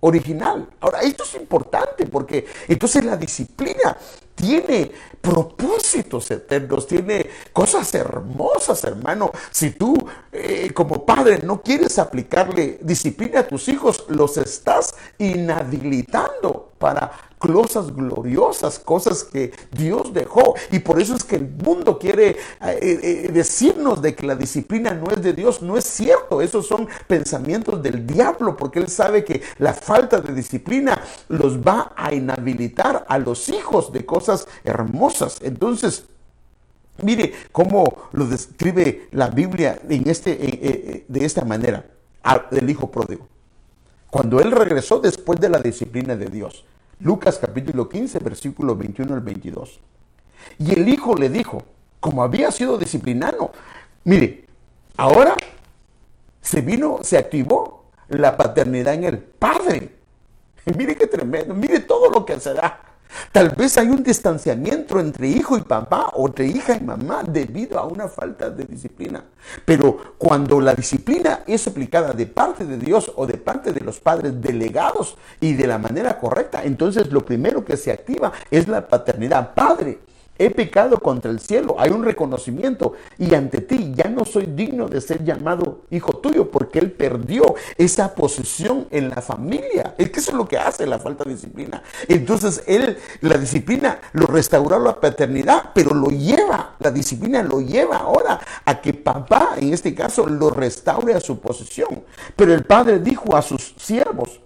original. 0.00 0.68
Ahora, 0.80 1.00
esto 1.00 1.24
es 1.24 1.34
importante 1.34 2.06
porque 2.06 2.46
entonces 2.68 3.04
la 3.04 3.16
disciplina 3.16 3.96
tiene 4.34 4.90
propósitos 5.20 6.30
eternos, 6.30 6.86
tiene 6.86 7.30
cosas 7.52 7.94
hermosas, 7.94 8.84
hermano. 8.84 9.30
Si 9.50 9.70
tú 9.70 9.96
eh, 10.30 10.70
como 10.74 11.06
padre 11.06 11.40
no 11.42 11.62
quieres 11.62 11.98
aplicarle 11.98 12.78
disciplina 12.82 13.40
a 13.40 13.48
tus 13.48 13.68
hijos, 13.68 14.04
los 14.08 14.36
estás 14.36 14.94
inhabilitando 15.18 16.72
para 16.78 17.10
cosas 17.52 17.94
gloriosas, 17.94 18.78
cosas 18.78 19.24
que 19.24 19.52
Dios 19.72 20.12
dejó. 20.12 20.54
Y 20.70 20.78
por 20.80 21.00
eso 21.00 21.14
es 21.14 21.24
que 21.24 21.36
el 21.36 21.48
mundo 21.48 21.98
quiere 21.98 22.30
eh, 22.30 22.36
eh, 22.80 23.30
decirnos 23.32 24.02
de 24.02 24.14
que 24.14 24.26
la 24.26 24.36
disciplina 24.36 24.92
no 24.92 25.10
es 25.10 25.22
de 25.22 25.32
Dios. 25.32 25.62
No 25.62 25.76
es 25.76 25.84
cierto. 25.84 26.40
Esos 26.40 26.66
son 26.66 26.88
pensamientos 27.06 27.82
del 27.82 28.06
diablo, 28.06 28.56
porque 28.56 28.78
él 28.78 28.88
sabe 28.88 29.24
que 29.24 29.42
la 29.58 29.74
falta 29.74 30.20
de 30.20 30.34
disciplina 30.34 31.00
los 31.28 31.58
va 31.58 31.92
a 31.96 32.14
inhabilitar 32.14 33.04
a 33.08 33.18
los 33.18 33.48
hijos 33.48 33.92
de 33.92 34.04
cosas 34.04 34.46
hermosas. 34.64 35.38
Entonces, 35.42 36.04
mire 37.02 37.32
cómo 37.52 38.08
lo 38.12 38.26
describe 38.26 39.08
la 39.12 39.28
Biblia 39.28 39.80
en 39.88 40.08
este, 40.08 40.36
eh, 40.40 41.04
de 41.08 41.24
esta 41.24 41.44
manera, 41.44 41.84
del 42.50 42.70
hijo 42.70 42.90
pródigo. 42.90 43.28
Cuando 44.10 44.40
él 44.40 44.52
regresó 44.52 45.00
después 45.00 45.40
de 45.40 45.48
la 45.48 45.58
disciplina 45.58 46.16
de 46.16 46.26
Dios. 46.26 46.64
Lucas 47.00 47.38
capítulo 47.38 47.88
15, 47.88 48.18
versículo 48.20 48.76
21 48.76 49.14
al 49.14 49.20
22. 49.20 49.80
Y 50.58 50.72
el 50.72 50.88
hijo 50.88 51.14
le 51.14 51.28
dijo, 51.28 51.62
como 52.00 52.22
había 52.22 52.50
sido 52.50 52.78
disciplinado, 52.78 53.52
mire, 54.04 54.46
ahora 54.96 55.36
se 56.40 56.60
vino, 56.60 57.00
se 57.02 57.18
activó 57.18 57.84
la 58.08 58.36
paternidad 58.36 58.94
en 58.94 59.04
el 59.04 59.18
padre. 59.18 59.96
Mire 60.76 60.96
qué 60.96 61.06
tremendo, 61.06 61.54
mire 61.54 61.80
todo 61.80 62.10
lo 62.10 62.24
que 62.24 62.38
se 62.40 62.54
da. 62.54 62.80
Tal 63.32 63.50
vez 63.50 63.76
hay 63.78 63.88
un 63.88 64.02
distanciamiento 64.02 64.98
entre 65.00 65.28
hijo 65.28 65.56
y 65.56 65.62
papá 65.62 66.10
o 66.14 66.26
entre 66.26 66.46
hija 66.46 66.76
y 66.76 66.80
mamá 66.80 67.22
debido 67.22 67.78
a 67.78 67.86
una 67.86 68.08
falta 68.08 68.50
de 68.50 68.64
disciplina. 68.64 69.24
Pero 69.64 70.14
cuando 70.18 70.60
la 70.60 70.74
disciplina 70.74 71.40
es 71.46 71.66
aplicada 71.66 72.12
de 72.12 72.26
parte 72.26 72.64
de 72.64 72.78
Dios 72.78 73.12
o 73.16 73.26
de 73.26 73.36
parte 73.36 73.72
de 73.72 73.80
los 73.80 74.00
padres 74.00 74.40
delegados 74.40 75.16
y 75.40 75.54
de 75.54 75.66
la 75.66 75.78
manera 75.78 76.18
correcta, 76.18 76.64
entonces 76.64 77.12
lo 77.12 77.24
primero 77.24 77.64
que 77.64 77.76
se 77.76 77.92
activa 77.92 78.32
es 78.50 78.68
la 78.68 78.86
paternidad. 78.86 79.54
Padre, 79.54 79.98
He 80.36 80.50
pecado 80.50 80.98
contra 80.98 81.30
el 81.30 81.38
cielo, 81.38 81.76
hay 81.78 81.90
un 81.90 82.04
reconocimiento 82.04 82.94
y 83.18 83.34
ante 83.34 83.60
ti 83.60 83.92
ya 83.94 84.08
no 84.08 84.24
soy 84.24 84.46
digno 84.46 84.88
de 84.88 85.00
ser 85.00 85.24
llamado 85.24 85.82
hijo 85.90 86.14
tuyo 86.14 86.50
porque 86.50 86.80
él 86.80 86.90
perdió 86.90 87.54
esa 87.78 88.14
posición 88.14 88.88
en 88.90 89.10
la 89.10 89.22
familia. 89.22 89.94
Es 89.96 90.10
que 90.10 90.20
eso 90.20 90.32
es 90.32 90.36
lo 90.36 90.48
que 90.48 90.58
hace 90.58 90.86
la 90.86 90.98
falta 90.98 91.24
de 91.24 91.34
disciplina. 91.34 91.82
Entonces 92.08 92.64
él, 92.66 92.98
la 93.20 93.38
disciplina 93.38 94.00
lo 94.12 94.26
restauró 94.26 94.76
a 94.76 94.80
la 94.80 95.00
paternidad, 95.00 95.70
pero 95.74 95.94
lo 95.94 96.08
lleva, 96.08 96.74
la 96.80 96.90
disciplina 96.90 97.42
lo 97.42 97.60
lleva 97.60 97.98
ahora 97.98 98.40
a 98.64 98.80
que 98.80 98.92
papá, 98.92 99.54
en 99.56 99.72
este 99.72 99.94
caso, 99.94 100.26
lo 100.26 100.50
restaure 100.50 101.14
a 101.14 101.20
su 101.20 101.38
posición. 101.38 102.02
Pero 102.34 102.52
el 102.52 102.64
padre 102.64 102.98
dijo 102.98 103.36
a 103.36 103.42
sus 103.42 103.74
siervos, 103.76 104.40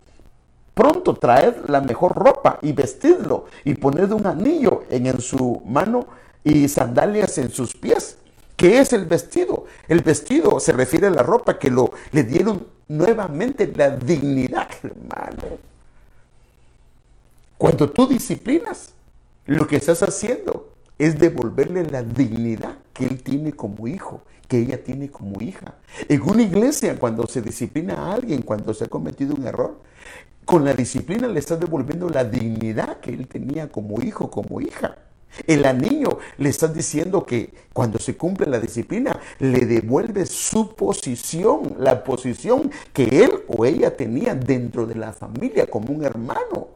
Pronto 0.78 1.14
traed 1.14 1.66
la 1.66 1.80
mejor 1.80 2.14
ropa 2.14 2.60
y 2.62 2.70
vestidlo 2.70 3.46
y 3.64 3.74
poned 3.74 4.12
un 4.12 4.24
anillo 4.28 4.84
en, 4.88 5.20
su 5.20 5.60
mano 5.66 6.06
y 6.44 6.68
sandalias 6.68 7.36
en 7.38 7.50
sus 7.50 7.74
pies. 7.74 8.16
¿Qué 8.54 8.78
es 8.78 8.92
el 8.92 9.04
vestido? 9.04 9.64
El 9.88 10.02
vestido 10.02 10.60
se 10.60 10.70
refiere 10.70 11.08
a 11.08 11.10
la 11.10 11.24
ropa 11.24 11.58
que 11.58 11.68
lo, 11.68 11.90
le 12.12 12.22
dieron 12.22 12.64
nuevamente 12.86 13.72
la 13.74 13.90
dignidad, 13.90 14.68
hermano. 14.84 15.58
Cuando 17.56 17.90
tú 17.90 18.06
disciplinas, 18.06 18.92
lo 19.46 19.66
que 19.66 19.78
estás 19.78 20.04
haciendo 20.04 20.68
es 20.96 21.18
devolverle 21.18 21.90
la 21.90 22.04
dignidad 22.04 22.76
que 22.92 23.04
él 23.04 23.20
tiene 23.24 23.52
como 23.52 23.88
hijo, 23.88 24.22
que 24.46 24.60
ella 24.60 24.84
tiene 24.84 25.10
como 25.10 25.40
hija. 25.40 25.74
En 26.08 26.22
una 26.22 26.42
iglesia, 26.42 26.96
cuando 27.00 27.26
se 27.26 27.42
disciplina 27.42 27.94
a 27.94 28.14
alguien, 28.14 28.42
cuando 28.42 28.72
se 28.72 28.84
ha 28.84 28.88
cometido 28.88 29.34
un 29.34 29.44
error, 29.44 29.88
con 30.48 30.64
la 30.64 30.72
disciplina 30.72 31.28
le 31.28 31.40
estás 31.40 31.60
devolviendo 31.60 32.08
la 32.08 32.24
dignidad 32.24 33.00
que 33.00 33.10
él 33.10 33.28
tenía 33.28 33.68
como 33.68 34.00
hijo, 34.00 34.30
como 34.30 34.62
hija. 34.62 34.96
El 35.46 35.62
niño 35.78 36.08
le 36.38 36.48
estás 36.48 36.72
diciendo 36.72 37.26
que 37.26 37.52
cuando 37.74 37.98
se 37.98 38.16
cumple 38.16 38.46
la 38.46 38.58
disciplina, 38.58 39.20
le 39.40 39.66
devuelve 39.66 40.24
su 40.24 40.74
posición, 40.74 41.76
la 41.78 42.02
posición 42.02 42.70
que 42.94 43.24
él 43.24 43.44
o 43.46 43.66
ella 43.66 43.94
tenía 43.94 44.34
dentro 44.34 44.86
de 44.86 44.94
la 44.94 45.12
familia, 45.12 45.66
como 45.66 45.92
un 45.92 46.02
hermano 46.02 46.68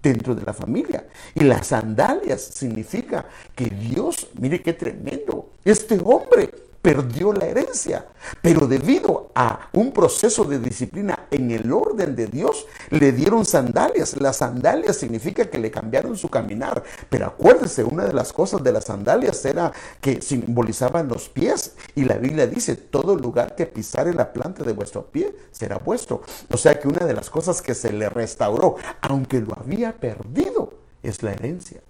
dentro 0.00 0.36
de 0.36 0.44
la 0.44 0.54
familia. 0.54 1.08
Y 1.34 1.40
las 1.40 1.66
sandalias 1.66 2.40
significa 2.40 3.26
que 3.56 3.64
Dios, 3.64 4.28
mire 4.38 4.62
qué 4.62 4.74
tremendo, 4.74 5.50
este 5.64 5.98
hombre 6.04 6.67
perdió 6.82 7.32
la 7.32 7.46
herencia. 7.46 8.06
Pero 8.42 8.66
debido 8.66 9.30
a 9.34 9.68
un 9.72 9.92
proceso 9.92 10.44
de 10.44 10.58
disciplina 10.58 11.26
en 11.30 11.50
el 11.50 11.72
orden 11.72 12.14
de 12.14 12.26
Dios, 12.26 12.66
le 12.90 13.12
dieron 13.12 13.44
sandalias. 13.44 14.20
Las 14.20 14.38
sandalias 14.38 14.96
significa 14.96 15.46
que 15.46 15.58
le 15.58 15.70
cambiaron 15.70 16.16
su 16.16 16.28
caminar. 16.28 16.82
Pero 17.08 17.26
acuérdese, 17.26 17.84
una 17.84 18.04
de 18.04 18.12
las 18.12 18.32
cosas 18.32 18.62
de 18.62 18.72
las 18.72 18.84
sandalias 18.84 19.44
era 19.44 19.72
que 20.00 20.22
simbolizaban 20.22 21.08
los 21.08 21.28
pies. 21.28 21.74
Y 21.94 22.04
la 22.04 22.16
Biblia 22.16 22.46
dice, 22.46 22.76
todo 22.76 23.16
lugar 23.16 23.54
que 23.54 23.66
pisare 23.66 24.14
la 24.14 24.32
planta 24.32 24.64
de 24.64 24.72
vuestro 24.72 25.06
pie 25.06 25.34
será 25.50 25.78
vuestro. 25.78 26.22
O 26.50 26.56
sea 26.56 26.78
que 26.78 26.88
una 26.88 27.04
de 27.06 27.14
las 27.14 27.30
cosas 27.30 27.62
que 27.62 27.74
se 27.74 27.92
le 27.92 28.08
restauró, 28.08 28.76
aunque 29.00 29.40
lo 29.40 29.56
había 29.58 29.92
perdido, 29.92 30.74
es 31.02 31.22
la 31.22 31.32
herencia. 31.32 31.80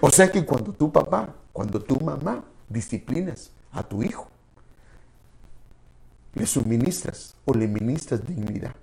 O 0.00 0.10
sea 0.10 0.30
que 0.30 0.44
cuando 0.44 0.72
tu 0.72 0.92
papá, 0.92 1.34
cuando 1.52 1.80
tu 1.80 1.98
mamá 2.00 2.44
disciplinas, 2.68 3.50
a 3.72 3.82
tu 3.82 4.02
hijo. 4.02 4.28
Le 6.34 6.46
suministras 6.46 7.34
o 7.44 7.54
le 7.54 7.66
ministras 7.66 8.26
dignidad. 8.26 8.74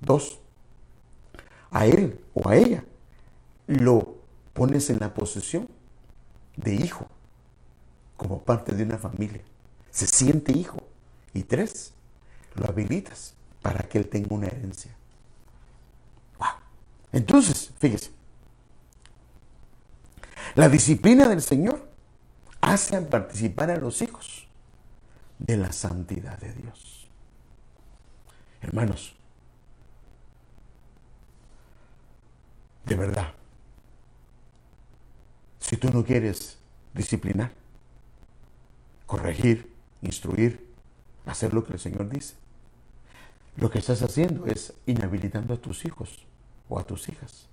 Dos, 0.00 0.40
a 1.70 1.86
él 1.86 2.20
o 2.34 2.48
a 2.48 2.56
ella 2.56 2.84
lo 3.66 4.16
pones 4.52 4.90
en 4.90 4.98
la 4.98 5.14
posesión 5.14 5.68
de 6.56 6.74
hijo, 6.74 7.06
como 8.16 8.42
parte 8.42 8.74
de 8.74 8.82
una 8.82 8.98
familia. 8.98 9.42
Se 9.90 10.06
siente 10.06 10.52
hijo. 10.52 10.78
Y 11.32 11.44
tres, 11.44 11.92
lo 12.56 12.66
habilitas 12.66 13.34
para 13.62 13.88
que 13.88 13.98
él 13.98 14.08
tenga 14.08 14.34
una 14.34 14.48
herencia. 14.48 14.90
Wow. 16.38 16.48
Entonces, 17.12 17.72
fíjese, 17.78 18.10
la 20.56 20.68
disciplina 20.68 21.28
del 21.28 21.42
Señor 21.42 21.89
hacen 22.60 23.06
participar 23.06 23.70
a 23.70 23.76
los 23.76 24.02
hijos 24.02 24.46
de 25.38 25.56
la 25.56 25.72
santidad 25.72 26.38
de 26.38 26.52
Dios. 26.52 27.08
Hermanos, 28.60 29.14
de 32.84 32.94
verdad, 32.94 33.32
si 35.58 35.76
tú 35.76 35.90
no 35.90 36.04
quieres 36.04 36.58
disciplinar, 36.92 37.52
corregir, 39.06 39.72
instruir, 40.02 40.68
hacer 41.26 41.54
lo 41.54 41.64
que 41.64 41.72
el 41.72 41.78
Señor 41.78 42.08
dice, 42.08 42.34
lo 43.56 43.70
que 43.70 43.78
estás 43.78 44.02
haciendo 44.02 44.46
es 44.46 44.74
inhabilitando 44.86 45.54
a 45.54 45.56
tus 45.56 45.84
hijos 45.84 46.26
o 46.68 46.78
a 46.78 46.84
tus 46.84 47.08
hijas 47.08 47.48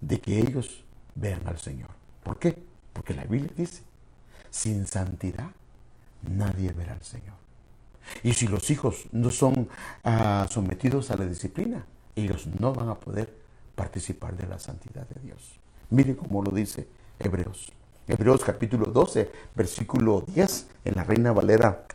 de 0.00 0.20
que 0.20 0.38
ellos 0.38 0.84
vean 1.14 1.46
al 1.46 1.58
Señor. 1.58 1.90
¿Por 2.22 2.38
qué? 2.38 2.62
Porque 2.92 3.14
la 3.14 3.24
Biblia 3.24 3.52
dice 3.56 3.82
sin 4.54 4.86
santidad, 4.86 5.50
nadie 6.22 6.72
verá 6.72 6.92
al 6.92 7.02
Señor. 7.02 7.34
Y 8.22 8.34
si 8.34 8.46
los 8.46 8.70
hijos 8.70 9.06
no 9.10 9.30
son 9.30 9.68
ah, 10.04 10.46
sometidos 10.48 11.10
a 11.10 11.16
la 11.16 11.26
disciplina, 11.26 11.84
ellos 12.14 12.46
no 12.60 12.72
van 12.72 12.88
a 12.88 12.94
poder 12.94 13.34
participar 13.74 14.36
de 14.36 14.46
la 14.46 14.60
santidad 14.60 15.08
de 15.08 15.20
Dios. 15.22 15.58
Mire 15.90 16.14
cómo 16.14 16.40
lo 16.40 16.52
dice 16.52 16.86
Hebreos. 17.18 17.72
Hebreos 18.06 18.44
capítulo 18.44 18.86
12, 18.86 19.28
versículo 19.56 20.22
10, 20.24 20.68
en 20.84 20.94
la 20.94 21.02
Reina 21.02 21.32
Valera 21.32 21.86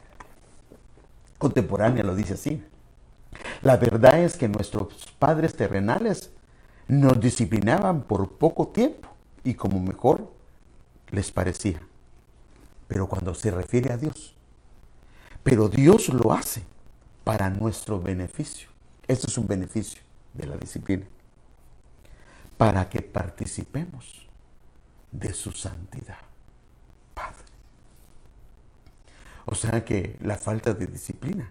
contemporánea 1.38 2.04
lo 2.04 2.14
dice 2.14 2.34
así. 2.34 2.62
La 3.62 3.78
verdad 3.78 4.20
es 4.20 4.36
que 4.36 4.50
nuestros 4.50 5.08
padres 5.18 5.56
terrenales 5.56 6.32
nos 6.90 7.22
disciplinaban 7.22 8.02
por 8.02 8.34
poco 8.34 8.68
tiempo 8.68 9.08
y 9.46 9.54
como 9.54 9.80
mejor 9.80 10.30
les 11.12 11.32
parecía. 11.32 11.80
Pero 12.90 13.08
cuando 13.08 13.34
se 13.34 13.52
refiere 13.52 13.94
a 13.94 13.98
Dios, 13.98 14.36
pero 15.44 15.70
Dios 15.70 16.10
lo 16.10 16.34
hace 16.34 16.64
para 17.24 17.50
nuestro 17.50 18.02
beneficio. 18.02 18.68
Esto 19.08 19.28
es 19.28 19.38
un 19.38 19.48
beneficio 19.48 20.02
de 20.34 20.48
la 20.48 20.58
disciplina. 20.58 21.06
Para 22.58 22.90
que 22.90 23.02
participemos 23.02 24.28
de 25.12 25.34
su 25.34 25.52
santidad. 25.52 26.18
Padre. 27.14 27.46
O 29.46 29.56
sea 29.56 29.86
que 29.86 30.18
la 30.22 30.36
falta 30.36 30.74
de 30.74 30.88
disciplina 30.88 31.50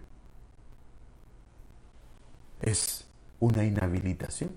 es 2.61 3.05
una 3.39 3.63
inhabilitación 3.63 4.51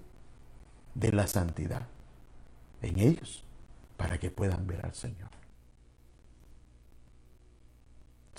de 0.95 1.13
la 1.13 1.29
santidad 1.29 1.87
en 2.83 2.99
ellos 2.99 3.45
para 3.97 4.19
que 4.19 4.31
puedan 4.33 4.67
ver 4.67 4.85
al 4.85 4.95
Señor. 4.95 5.42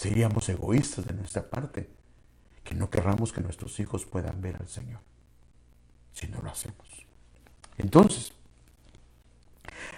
Seríamos 0.04 0.50
egoístas 0.50 1.08
de 1.08 1.14
nuestra 1.14 1.50
parte 1.50 1.90
que 2.62 2.76
no 2.76 2.90
querramos 2.90 3.32
que 3.32 3.40
nuestros 3.40 3.80
hijos 3.80 4.06
puedan 4.06 4.42
ver 4.42 4.58
al 4.58 4.68
Señor 4.68 5.00
si 6.12 6.28
no 6.28 6.42
lo 6.42 6.50
hacemos. 6.50 7.08
Entonces, 7.78 8.34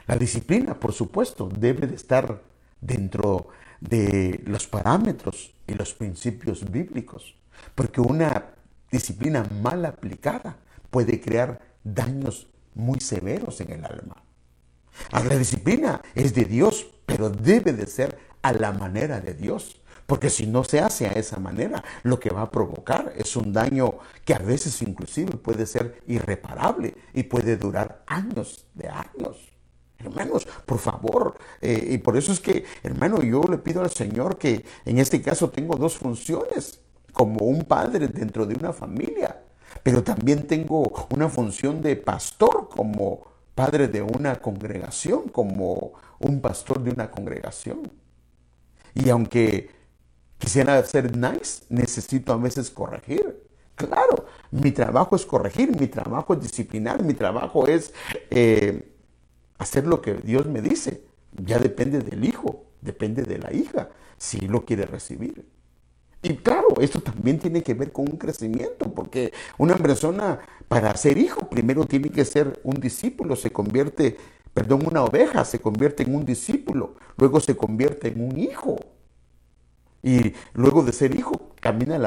la 0.06 0.16
disciplina, 0.16 0.80
por 0.80 0.94
supuesto, 0.94 1.50
debe 1.50 1.88
de 1.88 1.96
estar 1.96 2.40
dentro 2.80 3.48
de 3.82 4.44
los 4.46 4.68
parámetros 4.68 5.56
y 5.66 5.74
los 5.74 5.96
principios 5.96 6.70
bíblicos, 6.70 7.36
porque 7.74 8.00
una 8.00 8.54
disciplina 8.92 9.44
mal 9.60 9.86
aplicada 9.86 10.58
puede 10.92 11.20
crear 11.20 11.60
daños 11.84 12.48
muy 12.76 13.00
severos 13.00 13.60
en 13.60 13.72
el 13.72 13.84
alma. 13.84 14.22
La 15.12 15.36
disciplina 15.36 16.04
es 16.14 16.36
de 16.36 16.46
Dios, 16.46 16.94
pero 17.08 17.32
debe 17.32 17.74
de 17.74 17.88
ser 17.88 18.20
a 18.44 18.54
la 18.54 18.72
manera 18.72 19.20
de 19.20 19.34
Dios. 19.34 19.82
Porque 20.06 20.30
si 20.30 20.46
no 20.46 20.64
se 20.64 20.80
hace 20.80 21.08
a 21.08 21.14
esa 21.14 21.40
manera, 21.40 21.84
lo 22.04 22.20
que 22.20 22.30
va 22.30 22.44
a 22.44 22.52
provocar 22.52 23.14
es 23.16 23.36
un 23.36 23.52
daño 23.52 23.96
que 24.24 24.36
a 24.36 24.40
veces 24.40 24.82
inclusive 24.82 25.38
puede 25.38 25.66
ser 25.66 26.02
irreparable 26.08 26.96
y 27.14 27.24
puede 27.24 27.58
durar 27.58 28.04
años 28.06 28.66
de 28.76 28.88
años. 28.88 29.52
Hermanos, 29.98 30.48
por 30.66 30.78
favor, 30.78 31.38
eh, 31.62 31.88
y 31.92 31.98
por 31.98 32.18
eso 32.18 32.32
es 32.32 32.40
que, 32.40 32.66
hermano, 32.84 33.24
yo 33.24 33.44
le 33.44 33.58
pido 33.58 33.82
al 33.82 33.90
Señor 33.90 34.38
que 34.38 34.64
en 34.86 35.00
este 35.00 35.22
caso 35.22 35.50
tengo 35.50 35.76
dos 35.78 35.98
funciones, 35.98 36.82
como 37.16 37.46
un 37.46 37.64
padre 37.64 38.10
dentro 38.10 38.46
de 38.46 38.56
una 38.56 38.74
familia, 38.74 39.42
pero 39.82 40.04
también 40.04 40.46
tengo 40.48 41.08
una 41.10 41.30
función 41.30 41.82
de 41.82 41.96
pastor 41.96 42.70
como 42.70 43.22
padre 43.56 43.88
de 43.88 44.02
una 44.02 44.36
congregación, 44.42 45.30
como 45.30 45.94
un 46.20 46.42
pastor 46.42 46.84
de 46.84 46.92
una 46.92 47.10
congregación. 47.10 47.90
Y 48.94 49.10
aunque 49.10 49.70
quisiera 50.38 50.84
ser 50.84 51.16
nice, 51.16 51.64
necesito 51.70 52.34
a 52.34 52.38
veces 52.38 52.70
corregir. 52.70 53.44
Claro, 53.76 54.26
mi 54.52 54.72
trabajo 54.72 55.16
es 55.16 55.26
corregir, 55.26 55.78
mi 55.80 55.88
trabajo 55.88 56.34
es 56.34 56.42
disciplinar, 56.42 57.04
mi 57.04 57.14
trabajo 57.14 57.68
es 57.68 57.94
eh, 58.30 58.94
hacer 59.58 59.86
lo 59.86 60.02
que 60.02 60.14
Dios 60.14 60.46
me 60.46 60.62
dice. 60.62 61.04
Ya 61.34 61.60
depende 61.60 62.00
del 62.00 62.24
hijo, 62.24 62.64
depende 62.82 63.24
de 63.24 63.38
la 63.38 63.52
hija, 63.52 63.90
si 64.18 64.40
lo 64.48 64.64
quiere 64.64 64.86
recibir. 64.86 65.46
Y 66.22 66.38
claro, 66.38 66.70
esto 66.80 67.02
también 67.02 67.38
tiene 67.38 67.62
que 67.62 67.74
ver 67.74 67.92
con 67.92 68.10
un 68.10 68.18
crecimiento, 68.18 68.92
porque 68.92 69.32
una 69.58 69.76
persona 69.76 70.40
para 70.68 70.96
ser 70.98 71.18
hijo 71.18 71.50
primero 71.50 71.86
tiene 71.86 72.10
que 72.10 72.26
ser 72.26 72.60
un 72.64 72.76
discípulo, 72.76 73.36
se 73.36 73.52
convierte, 73.52 74.18
perdón, 74.54 74.88
una 74.88 75.04
oveja 75.04 75.46
se 75.46 75.60
convierte 75.60 76.04
en 76.04 76.16
un 76.16 76.26
discípulo, 76.26 76.96
luego 77.18 77.40
se 77.40 77.56
convierte 77.56 78.08
en 78.08 78.22
un 78.22 78.40
hijo. 78.40 78.78
Y 80.06 80.36
luego 80.54 80.84
de 80.84 80.94
ser 80.94 81.16
hijo, 81.16 81.50
camina 81.60 81.98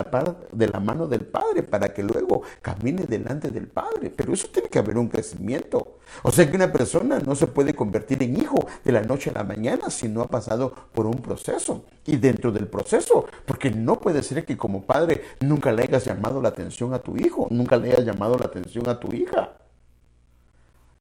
de 0.53 0.69
la 0.69 0.79
mano 0.79 1.09
del 1.09 1.27
Padre 1.27 1.65
para 1.65 1.93
que 1.93 2.05
luego 2.05 2.43
camine 2.63 3.07
delante 3.07 3.51
del 3.51 3.67
Padre. 3.67 4.13
Pero 4.15 4.33
eso 4.33 4.47
tiene 4.53 4.69
que 4.69 4.79
haber 4.79 4.97
un 4.97 5.09
crecimiento. 5.09 5.99
O 6.23 6.31
sea 6.31 6.49
que 6.49 6.55
una 6.55 6.73
persona 6.73 7.19
no 7.19 7.35
se 7.35 7.49
puede 7.49 7.75
convertir 7.75 8.23
en 8.23 8.37
hijo 8.41 8.69
de 8.85 8.93
la 8.93 9.03
noche 9.03 9.31
a 9.31 9.33
la 9.33 9.43
mañana 9.43 9.91
si 9.91 10.07
no 10.07 10.23
ha 10.23 10.29
pasado 10.29 10.73
por 10.93 11.07
un 11.07 11.17
proceso. 11.17 11.87
Y 12.07 12.19
dentro 12.19 12.53
del 12.53 12.69
proceso, 12.69 13.27
porque 13.45 13.73
no 13.73 13.99
puede 13.99 14.23
ser 14.23 14.45
que 14.45 14.57
como 14.57 14.83
padre 14.83 15.23
nunca 15.41 15.73
le 15.73 15.83
hayas 15.83 16.05
llamado 16.05 16.41
la 16.41 16.51
atención 16.51 16.95
a 16.95 17.01
tu 17.01 17.17
hijo, 17.17 17.49
nunca 17.51 17.79
le 17.79 17.91
hayas 17.91 18.05
llamado 18.05 18.39
la 18.39 18.47
atención 18.47 18.89
a 18.89 19.01
tu 19.01 19.13
hija. 19.13 19.55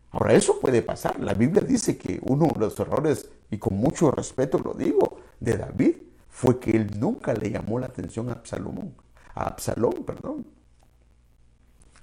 Ahora, 0.09 0.33
eso 0.33 0.59
puede 0.59 0.81
pasar. 0.81 1.19
La 1.19 1.35
Biblia 1.35 1.61
dice 1.61 1.95
que 1.95 2.19
uno 2.23 2.47
de 2.47 2.59
los 2.59 2.79
errores, 2.79 3.29
y 3.51 3.59
con 3.59 3.75
mucho 3.75 4.09
respeto 4.09 4.57
lo 4.57 4.73
digo, 4.73 5.19
de 5.39 5.57
David 5.57 6.06
fue 6.37 6.59
que 6.59 6.69
él 6.69 6.99
nunca 6.99 7.33
le 7.33 7.49
llamó 7.49 7.79
la 7.79 7.87
atención 7.87 8.29
a 8.29 8.33
Absalomón, 8.33 8.93
a 9.33 9.45
Absalón, 9.45 10.03
perdón. 10.05 10.45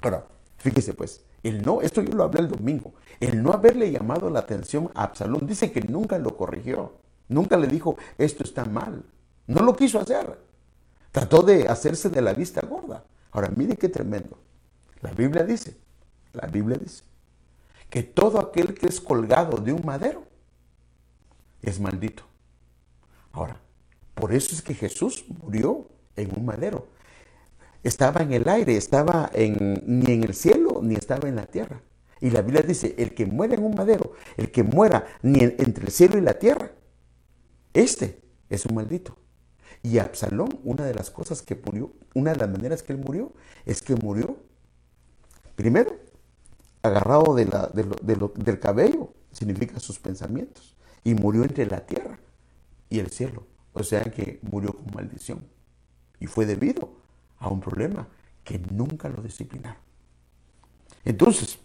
Ahora, 0.00 0.26
fíjese 0.56 0.92
pues, 0.92 1.24
el 1.44 1.62
no, 1.62 1.80
esto 1.80 2.02
yo 2.02 2.12
lo 2.12 2.24
hablé 2.24 2.40
el 2.40 2.48
domingo, 2.48 2.94
el 3.20 3.40
no 3.40 3.52
haberle 3.52 3.92
llamado 3.92 4.28
la 4.30 4.40
atención 4.40 4.90
a 4.96 5.04
Absalón, 5.04 5.46
dice 5.46 5.70
que 5.70 5.82
nunca 5.82 6.18
lo 6.18 6.36
corrigió, 6.36 6.94
nunca 7.28 7.56
le 7.56 7.68
dijo, 7.68 7.96
esto 8.18 8.42
está 8.42 8.64
mal, 8.64 9.04
no 9.46 9.62
lo 9.62 9.76
quiso 9.76 10.00
hacer, 10.00 10.36
trató 11.12 11.42
de 11.42 11.68
hacerse 11.68 12.10
de 12.10 12.20
la 12.20 12.32
vista 12.32 12.60
gorda. 12.66 13.04
Ahora, 13.30 13.52
mire 13.54 13.76
qué 13.76 13.88
tremendo. 13.88 14.36
La 15.00 15.12
Biblia 15.12 15.44
dice, 15.44 15.76
la 16.32 16.48
Biblia 16.48 16.76
dice, 16.76 17.04
que 17.88 18.02
todo 18.02 18.40
aquel 18.40 18.74
que 18.74 18.88
es 18.88 19.00
colgado 19.00 19.58
de 19.58 19.72
un 19.72 19.86
madero 19.86 20.24
es 21.62 21.78
maldito. 21.78 22.24
Ahora, 23.30 23.60
por 24.14 24.32
eso 24.32 24.54
es 24.54 24.62
que 24.62 24.74
Jesús 24.74 25.24
murió 25.42 25.88
en 26.16 26.30
un 26.36 26.44
madero. 26.44 26.86
Estaba 27.82 28.22
en 28.22 28.32
el 28.32 28.48
aire, 28.48 28.76
estaba 28.76 29.30
en, 29.34 29.82
ni 29.86 30.12
en 30.12 30.24
el 30.24 30.34
cielo, 30.34 30.80
ni 30.82 30.94
estaba 30.94 31.28
en 31.28 31.36
la 31.36 31.46
tierra. 31.46 31.82
Y 32.20 32.30
la 32.30 32.40
Biblia 32.40 32.62
dice, 32.62 32.94
el 32.96 33.14
que 33.14 33.26
muera 33.26 33.54
en 33.54 33.64
un 33.64 33.74
madero, 33.74 34.12
el 34.36 34.50
que 34.50 34.62
muera 34.62 35.06
ni 35.22 35.40
entre 35.42 35.84
el 35.84 35.90
cielo 35.90 36.16
y 36.16 36.22
la 36.22 36.38
tierra, 36.38 36.70
este 37.74 38.22
es 38.48 38.64
un 38.64 38.76
maldito. 38.76 39.18
Y 39.82 39.98
Absalón, 39.98 40.60
una 40.64 40.86
de 40.86 40.94
las 40.94 41.10
cosas 41.10 41.42
que 41.42 41.56
murió, 41.56 41.92
una 42.14 42.32
de 42.32 42.38
las 42.38 42.48
maneras 42.48 42.82
que 42.82 42.94
él 42.94 42.98
murió, 42.98 43.32
es 43.66 43.82
que 43.82 43.94
murió, 43.96 44.38
primero, 45.56 45.96
agarrado 46.82 47.34
del 47.34 48.58
cabello, 48.60 49.12
significa 49.32 49.80
sus 49.80 49.98
pensamientos, 49.98 50.76
y 51.02 51.14
murió 51.14 51.42
entre 51.42 51.66
la 51.66 51.84
tierra 51.84 52.18
y 52.88 53.00
el 53.00 53.10
cielo. 53.10 53.46
O 53.74 53.82
sea 53.82 54.02
que 54.04 54.38
murió 54.42 54.72
con 54.72 54.94
maldición. 54.94 55.44
Y 56.20 56.26
fue 56.26 56.46
debido 56.46 56.96
a 57.38 57.48
un 57.48 57.60
problema 57.60 58.08
que 58.42 58.58
nunca 58.58 59.08
lo 59.08 59.20
disciplinaron. 59.20 59.82
Entonces, 61.04 61.58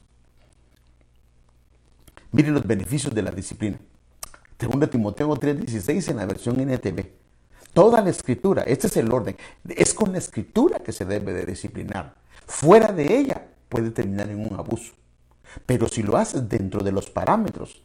miren 2.32 2.54
los 2.56 2.66
beneficios 2.66 3.14
de 3.14 3.22
la 3.22 3.32
disciplina. 3.32 3.80
Segundo 4.60 4.90
Timoteo 4.90 5.30
3:16 5.36 6.10
en 6.10 6.18
la 6.18 6.26
versión 6.26 6.60
NTV. 6.60 7.14
Toda 7.74 8.02
la 8.02 8.10
escritura, 8.10 8.64
este 8.64 8.88
es 8.88 8.98
el 8.98 9.12
orden, 9.12 9.38
es 9.70 9.94
con 9.94 10.12
la 10.12 10.18
escritura 10.18 10.80
que 10.80 10.92
se 10.92 11.06
debe 11.06 11.34
de 11.34 11.46
disciplinar. 11.46 12.16
Fuera 12.48 12.92
de 12.92 13.20
ella 13.20 13.48
puede 13.70 13.92
terminar 13.92 14.30
en 14.30 14.40
un 14.52 14.60
abuso. 14.60 14.94
Pero 15.66 15.88
si 15.88 16.02
lo 16.04 16.18
haces 16.18 16.50
dentro 16.50 16.84
de 16.84 16.92
los 16.92 17.10
parámetros 17.10 17.84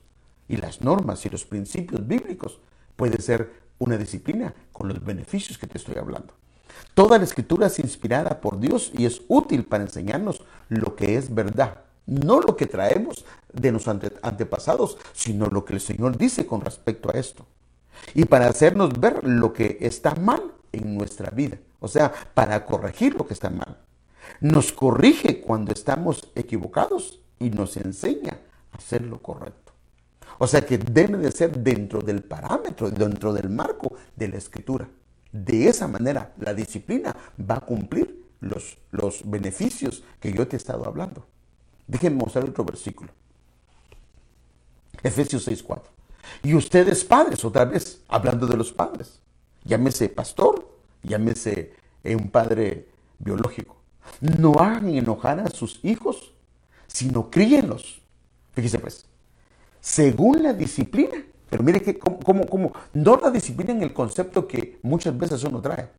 y 0.49 0.57
las 0.57 0.81
normas 0.81 1.25
y 1.27 1.31
los 1.31 1.45
principios 1.45 2.07
bíblicos, 2.07 2.61
puede 2.97 3.21
ser 3.21 3.64
una 3.79 3.97
disciplina 3.97 4.55
con 4.73 4.89
los 4.89 5.05
beneficios 5.05 5.59
que 5.59 5.67
te 5.67 5.79
estoy 5.79 5.97
hablando. 5.97 6.35
Toda 6.95 7.19
la 7.19 7.25
escritura 7.25 7.67
es 7.67 7.79
inspirada 7.79 8.41
por 8.41 8.59
Dios 8.59 8.91
y 8.95 9.07
es 9.07 9.23
útil 9.29 9.65
para 9.65 9.85
enseñarnos 9.85 10.43
lo 10.69 10.97
que 10.97 11.17
es 11.17 11.35
verdad. 11.35 11.79
No 12.07 12.41
lo 12.41 12.57
que 12.57 12.67
traemos 12.67 13.25
de 13.53 13.73
nuestros 13.73 14.13
antepasados, 14.23 14.99
sino 15.13 15.47
lo 15.47 15.65
que 15.65 15.75
el 15.75 15.81
Señor 15.81 16.19
dice 16.19 16.47
con 16.47 16.61
respecto 16.61 17.11
a 17.11 17.19
esto. 17.19 17.47
Y 18.15 18.27
para 18.27 18.47
hacernos 18.47 18.99
ver 19.01 19.25
lo 19.25 19.53
que 19.53 19.79
está 19.81 20.15
mal 20.15 20.53
en 20.73 20.97
nuestra 20.97 21.31
vida. 21.31 21.59
O 21.81 21.89
sea, 21.89 22.13
para 22.35 22.67
corregir 22.67 23.15
lo 23.15 23.27
que 23.27 23.35
está 23.35 23.51
mal. 23.51 23.79
Nos 24.41 24.73
corrige 24.73 25.41
cuando 25.41 25.73
estamos 25.73 26.31
equivocados 26.35 27.21
y 27.39 27.51
nos 27.51 27.77
enseña 27.77 28.39
a 28.73 28.77
hacer 28.77 29.03
lo 29.03 29.21
correcto. 29.23 29.64
O 30.39 30.47
sea 30.47 30.65
que 30.65 30.79
debe 30.79 31.19
de 31.19 31.31
ser 31.31 31.57
dentro 31.59 32.01
del 32.01 32.23
parámetro, 32.23 32.91
dentro 32.91 33.33
del 33.33 33.51
marco 33.51 33.95
de 34.17 34.29
la 34.29 34.39
escritura. 34.39 34.89
De 35.33 35.69
esa 35.69 35.89
manera 35.89 36.33
la 36.39 36.55
disciplina 36.55 37.15
va 37.39 37.57
a 37.57 37.61
cumplir 37.61 38.25
los, 38.41 38.79
los 38.91 39.29
beneficios 39.29 40.05
que 40.21 40.33
yo 40.33 40.47
te 40.47 40.57
he 40.57 40.59
estado 40.59 40.87
hablando. 40.87 41.27
Déjenme 41.87 42.19
mostrar 42.19 42.45
otro 42.45 42.65
versículo. 42.65 43.11
Efesios 45.03 45.47
6:4. 45.47 45.83
Y 46.43 46.55
ustedes 46.55 47.05
padres, 47.05 47.45
otra 47.45 47.65
vez, 47.65 48.03
hablando 48.09 48.47
de 48.47 48.57
los 48.57 48.73
padres. 48.73 49.21
Llámese 49.65 50.09
pastor, 50.09 50.67
llámese 51.03 51.75
eh, 52.03 52.17
un 52.17 52.31
padre 52.31 52.89
biológico. 53.19 53.77
No 54.21 54.55
hagan 54.55 54.89
enojar 54.89 55.41
a 55.41 55.49
sus 55.49 55.81
hijos, 55.85 56.33
sino 56.87 57.31
críenlos. 57.31 58.01
Fíjese 58.53 58.79
pues, 58.79 59.07
según 59.85 60.43
la 60.43 60.55
disciplina. 60.55 61.23
Pero 61.51 61.63
mire 61.63 61.83
que, 61.83 61.99
como, 61.99 62.47
como, 62.47 62.73
no 62.95 63.17
la 63.19 63.31
disciplina 63.31 63.73
en 63.73 63.83
el 63.83 63.93
concepto 63.93 64.49
que 64.49 64.79
muchas 64.83 65.17
veces 65.17 65.45
uno 65.45 65.61
trae, 65.61 65.91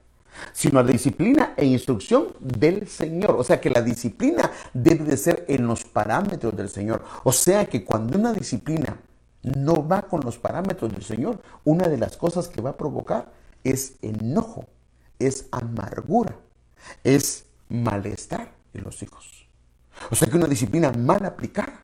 sino 0.51 0.81
la 0.81 0.91
disciplina 0.91 1.53
e 1.55 1.65
instrucción 1.65 2.29
del 2.39 2.87
Señor. 2.87 3.35
O 3.37 3.43
sea 3.43 3.61
que 3.61 3.69
la 3.69 3.83
disciplina 3.83 4.49
debe 4.73 5.03
de 5.05 5.15
ser 5.15 5.45
en 5.47 5.67
los 5.67 5.83
parámetros 5.83 6.57
del 6.57 6.67
Señor. 6.67 7.05
O 7.23 7.31
sea 7.31 7.67
que 7.67 7.85
cuando 7.85 8.17
una 8.17 8.33
disciplina 8.33 8.97
no 9.43 9.87
va 9.87 10.01
con 10.01 10.21
los 10.21 10.39
parámetros 10.39 10.91
del 10.91 11.03
Señor, 11.03 11.39
una 11.63 11.87
de 11.87 11.99
las 11.99 12.17
cosas 12.17 12.47
que 12.47 12.61
va 12.61 12.71
a 12.71 12.77
provocar 12.77 13.31
es 13.63 13.97
enojo, 14.01 14.65
es 15.19 15.47
amargura, 15.51 16.35
es 17.03 17.45
malestar 17.69 18.51
en 18.73 18.83
los 18.83 19.01
hijos. 19.03 19.47
O 20.09 20.15
sea 20.15 20.27
que 20.27 20.37
una 20.37 20.47
disciplina 20.47 20.91
mal 20.91 21.23
aplicada 21.23 21.83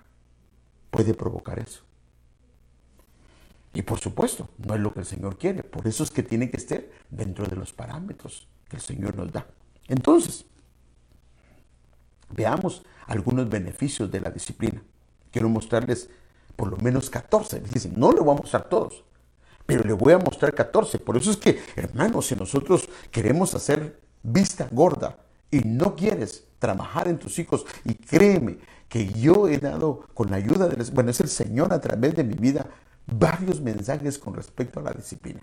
puede 0.90 1.14
provocar 1.14 1.60
eso. 1.60 1.84
Y 3.74 3.84
por 3.84 4.00
supuesto, 4.00 4.50
no 4.58 4.76
es 4.76 4.82
lo 4.82 4.94
que 4.94 5.00
el 5.00 5.06
Señor 5.06 5.38
quiere. 5.38 5.64
Por 5.64 5.88
eso 5.88 6.04
es 6.04 6.12
que 6.12 6.24
tiene 6.24 6.50
que 6.50 6.58
estar 6.58 6.84
dentro 7.10 7.46
de 7.46 7.56
los 7.56 7.72
parámetros 7.72 8.48
que 8.68 8.76
el 8.76 8.82
Señor 8.82 9.16
nos 9.16 9.32
da. 9.32 9.48
Entonces, 9.88 10.46
veamos 12.30 12.84
algunos 13.08 13.50
beneficios 13.50 14.12
de 14.12 14.22
la 14.22 14.30
disciplina. 14.30 14.82
Quiero 15.32 15.50
mostrarles 15.50 16.10
por 16.56 16.70
lo 16.70 16.78
menos 16.78 17.10
14. 17.10 17.62
Dicen, 17.62 17.94
no 17.96 18.12
le 18.12 18.20
voy 18.20 18.36
a 18.36 18.42
mostrar 18.42 18.68
todos, 18.68 19.04
pero 19.66 19.84
le 19.84 19.94
voy 19.94 20.14
a 20.14 20.18
mostrar 20.18 20.54
14. 20.54 21.00
Por 21.00 21.18
eso 21.18 21.32
es 21.32 21.38
que, 21.38 21.62
hermanos, 21.76 22.28
si 22.28 22.36
nosotros 22.36 22.90
queremos 23.10 23.56
hacer 23.56 24.00
vista 24.22 24.68
gorda 24.72 25.18
y 25.50 25.60
no 25.60 25.96
quieres 25.96 26.46
trabajar 26.60 27.08
en 27.08 27.18
tus 27.18 27.40
hijos, 27.40 27.66
y 27.84 27.96
créeme 27.96 28.60
que 28.88 29.08
yo 29.08 29.48
he 29.48 29.58
dado 29.58 30.06
con 30.14 30.30
la 30.30 30.38
ayuda 30.38 30.68
del, 30.68 30.84
bueno, 30.92 31.12
es 31.12 31.20
el 31.22 31.30
Señor 31.30 31.74
a 31.74 31.82
través 31.82 32.14
de 32.14 32.24
mi 32.24 32.36
vida, 32.36 32.68
varios 33.12 33.62
mensajes 33.62 34.18
con 34.18 34.34
respecto 34.34 34.80
a 34.80 34.84
la 34.84 34.92
disciplina. 34.92 35.42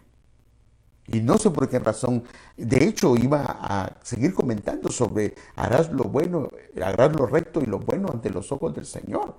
Y 1.06 1.20
no 1.20 1.38
sé 1.38 1.50
por 1.50 1.68
qué 1.68 1.78
razón, 1.78 2.24
de 2.56 2.84
hecho 2.84 3.16
iba 3.16 3.42
a 3.42 3.96
seguir 4.02 4.34
comentando 4.34 4.90
sobre 4.90 5.34
harás 5.56 5.90
lo 5.90 6.04
bueno, 6.04 6.50
harás 6.82 7.16
lo 7.16 7.26
recto 7.26 7.62
y 7.62 7.66
lo 7.66 7.78
bueno 7.78 8.08
ante 8.12 8.28
los 8.28 8.52
ojos 8.52 8.74
del 8.74 8.84
Señor. 8.84 9.36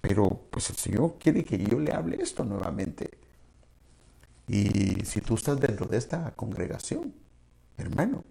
Pero 0.00 0.42
pues 0.50 0.68
el 0.70 0.76
Señor 0.76 1.16
quiere 1.18 1.42
que 1.42 1.58
yo 1.58 1.80
le 1.80 1.92
hable 1.92 2.22
esto 2.22 2.44
nuevamente. 2.44 3.18
Y 4.46 5.04
si 5.04 5.22
tú 5.22 5.34
estás 5.34 5.58
dentro 5.58 5.86
de 5.86 5.96
esta 5.96 6.30
congregación, 6.32 7.14
hermano, 7.78 8.22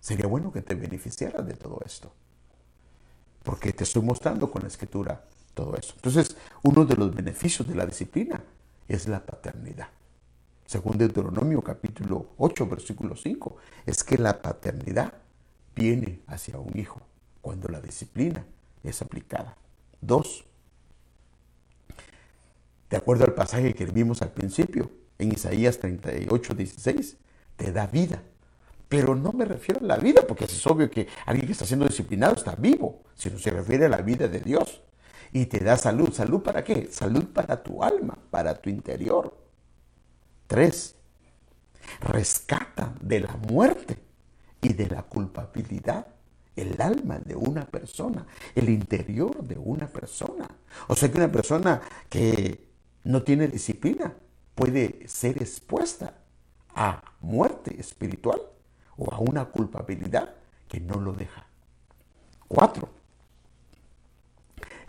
sería 0.00 0.26
bueno 0.26 0.50
que 0.50 0.62
te 0.62 0.74
beneficiaras 0.74 1.46
de 1.46 1.54
todo 1.54 1.80
esto. 1.84 2.12
Porque 3.42 3.72
te 3.72 3.84
estoy 3.84 4.02
mostrando 4.02 4.50
con 4.50 4.62
la 4.62 4.68
escritura 4.68 5.22
todo 5.54 5.76
eso. 5.76 5.94
Entonces, 5.96 6.36
uno 6.62 6.84
de 6.84 6.96
los 6.96 7.14
beneficios 7.14 7.66
de 7.68 7.74
la 7.74 7.86
disciplina 7.86 8.42
es 8.88 9.08
la 9.08 9.24
paternidad. 9.24 9.88
Según 10.66 10.98
Deuteronomio 10.98 11.62
capítulo 11.62 12.28
8, 12.38 12.66
versículo 12.66 13.16
5, 13.16 13.56
es 13.86 14.04
que 14.04 14.18
la 14.18 14.40
paternidad 14.40 15.14
viene 15.74 16.20
hacia 16.26 16.58
un 16.58 16.78
hijo 16.78 17.00
cuando 17.40 17.68
la 17.68 17.80
disciplina 17.80 18.44
es 18.84 19.02
aplicada. 19.02 19.56
Dos, 20.00 20.44
de 22.88 22.96
acuerdo 22.96 23.24
al 23.24 23.34
pasaje 23.34 23.74
que 23.74 23.84
vimos 23.86 24.22
al 24.22 24.30
principio, 24.30 24.90
en 25.18 25.32
Isaías 25.32 25.78
38, 25.78 26.54
16, 26.54 27.16
te 27.56 27.72
da 27.72 27.86
vida. 27.86 28.22
Pero 28.88 29.14
no 29.14 29.32
me 29.32 29.44
refiero 29.44 29.80
a 29.80 29.84
la 29.84 29.96
vida, 29.96 30.22
porque 30.26 30.46
es 30.46 30.66
obvio 30.66 30.90
que 30.90 31.06
alguien 31.26 31.46
que 31.46 31.52
está 31.52 31.66
siendo 31.66 31.86
disciplinado 31.86 32.34
está 32.34 32.56
vivo, 32.56 33.02
sino 33.14 33.38
se 33.38 33.50
refiere 33.50 33.86
a 33.86 33.88
la 33.88 34.02
vida 34.02 34.26
de 34.28 34.40
Dios 34.40 34.80
y 35.32 35.46
te 35.46 35.58
da 35.60 35.76
salud. 35.76 36.12
¿Salud 36.12 36.42
para 36.42 36.64
qué? 36.64 36.88
Salud 36.90 37.26
para 37.26 37.62
tu 37.62 37.82
alma, 37.82 38.18
para 38.30 38.54
tu 38.54 38.70
interior. 38.70 39.36
Tres, 40.46 40.96
rescata 42.00 42.94
de 43.00 43.20
la 43.20 43.36
muerte 43.36 43.98
y 44.60 44.72
de 44.72 44.88
la 44.88 45.02
culpabilidad 45.02 46.06
el 46.56 46.80
alma 46.80 47.18
de 47.18 47.34
una 47.34 47.64
persona, 47.64 48.26
el 48.54 48.68
interior 48.68 49.42
de 49.42 49.56
una 49.56 49.86
persona. 49.86 50.48
O 50.88 50.96
sea 50.96 51.10
que 51.10 51.16
una 51.16 51.32
persona 51.32 51.80
que 52.08 52.68
no 53.04 53.22
tiene 53.22 53.48
disciplina 53.48 54.14
puede 54.54 55.08
ser 55.08 55.40
expuesta 55.40 56.14
a 56.74 57.02
muerte 57.20 57.80
espiritual 57.80 58.40
o 58.96 59.12
a 59.12 59.18
una 59.18 59.46
culpabilidad 59.46 60.34
que 60.68 60.80
no 60.80 61.00
lo 61.00 61.12
deja. 61.12 61.46
Cuatro, 62.46 62.90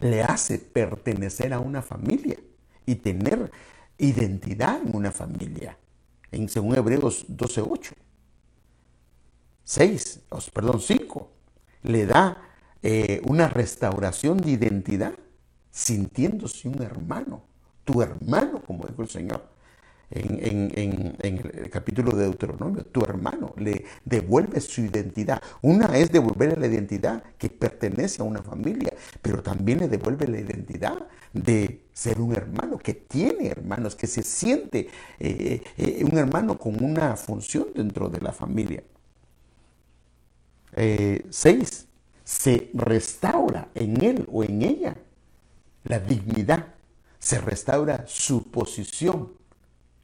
le 0.02 0.24
hace 0.24 0.58
pertenecer 0.60 1.54
a 1.54 1.60
una 1.60 1.82
familia 1.82 2.38
y 2.86 2.95
tener 2.95 3.52
identidad 3.97 4.82
en 4.82 4.95
una 4.95 5.12
familia. 5.12 5.78
En 6.32 6.49
según 6.49 6.76
Hebreos 6.76 7.26
12:8. 7.28 7.93
6, 9.64 10.22
perdón, 10.54 10.82
5, 10.82 11.30
le 11.84 12.06
da 12.06 12.41
eh, 12.82 13.22
una 13.26 13.47
restauración 13.47 14.38
de 14.38 14.52
identidad 14.52 15.14
sintiéndose 15.70 16.68
un 16.68 16.82
hermano, 16.82 17.43
tu 17.86 18.02
hermano, 18.02 18.62
como 18.64 18.86
dijo 18.86 19.04
el 19.04 19.10
Señor 19.10 19.41
en, 20.12 21.16
el 21.20 21.70
capítulo 21.70 22.12
de 22.12 22.24
Deuteronomio, 22.24 22.84
tu 22.86 23.01
hermano 23.01 23.53
le 23.57 23.86
devuelve 24.03 24.59
su 24.59 24.82
identidad. 24.82 25.41
Una 25.62 25.97
es 25.97 26.12
devolverle 26.12 26.57
la 26.57 26.68
identidad 26.68 27.24
que 27.38 27.49
pertenece 27.49 28.22
a 28.22 28.26
una 28.26 28.43
familia, 28.43 28.93
pero 29.22 29.41
también 29.41 29.80
le 29.80 29.88
devuelve 29.88 30.28
la 30.28 30.39
identidad 30.39 31.07
de 31.34 31.86
ser 31.93 32.20
un 32.20 32.36
hermano 32.36 32.78
que 32.78 32.93
tiene 32.93 33.47
hermanos, 33.47 33.95
que 33.95 34.07
se 34.07 34.24
siente 34.24 34.89
eh, 35.20 35.62
eh, 35.78 36.03
un 36.03 36.18
hermano 36.18 36.57
con 36.57 36.84
una 36.84 37.16
función 37.16 37.68
dentro 37.74 38.09
de 38.09 38.20
la 38.20 38.34
familia. 38.34 38.84
Eh, 40.74 41.26
seis, 41.30 41.88
se 42.24 42.70
restaura 42.74 43.70
en 43.76 44.01
él 44.03 44.28
o 44.32 44.43
en 44.43 44.62
ella 44.62 44.95
la 45.84 45.99
dignidad, 45.99 46.68
se 47.20 47.39
restaura 47.39 48.05
su 48.07 48.49
posición 48.49 49.41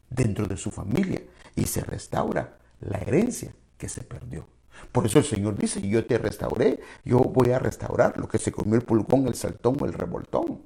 dentro 0.09 0.47
de 0.47 0.57
su 0.57 0.71
familia 0.71 1.21
y 1.55 1.65
se 1.65 1.81
restaura 1.81 2.57
la 2.79 2.97
herencia 2.99 3.53
que 3.77 3.89
se 3.89 4.01
perdió. 4.01 4.47
Por 4.91 5.05
eso 5.05 5.19
el 5.19 5.25
Señor 5.25 5.57
dice, 5.57 5.81
yo 5.81 6.05
te 6.05 6.17
restauré, 6.17 6.79
yo 7.03 7.19
voy 7.19 7.51
a 7.51 7.59
restaurar 7.59 8.17
lo 8.19 8.27
que 8.27 8.37
se 8.37 8.51
comió 8.51 8.75
el 8.75 8.83
pulgón, 8.83 9.27
el 9.27 9.35
saltón 9.35 9.77
o 9.79 9.85
el 9.85 9.93
revoltón. 9.93 10.61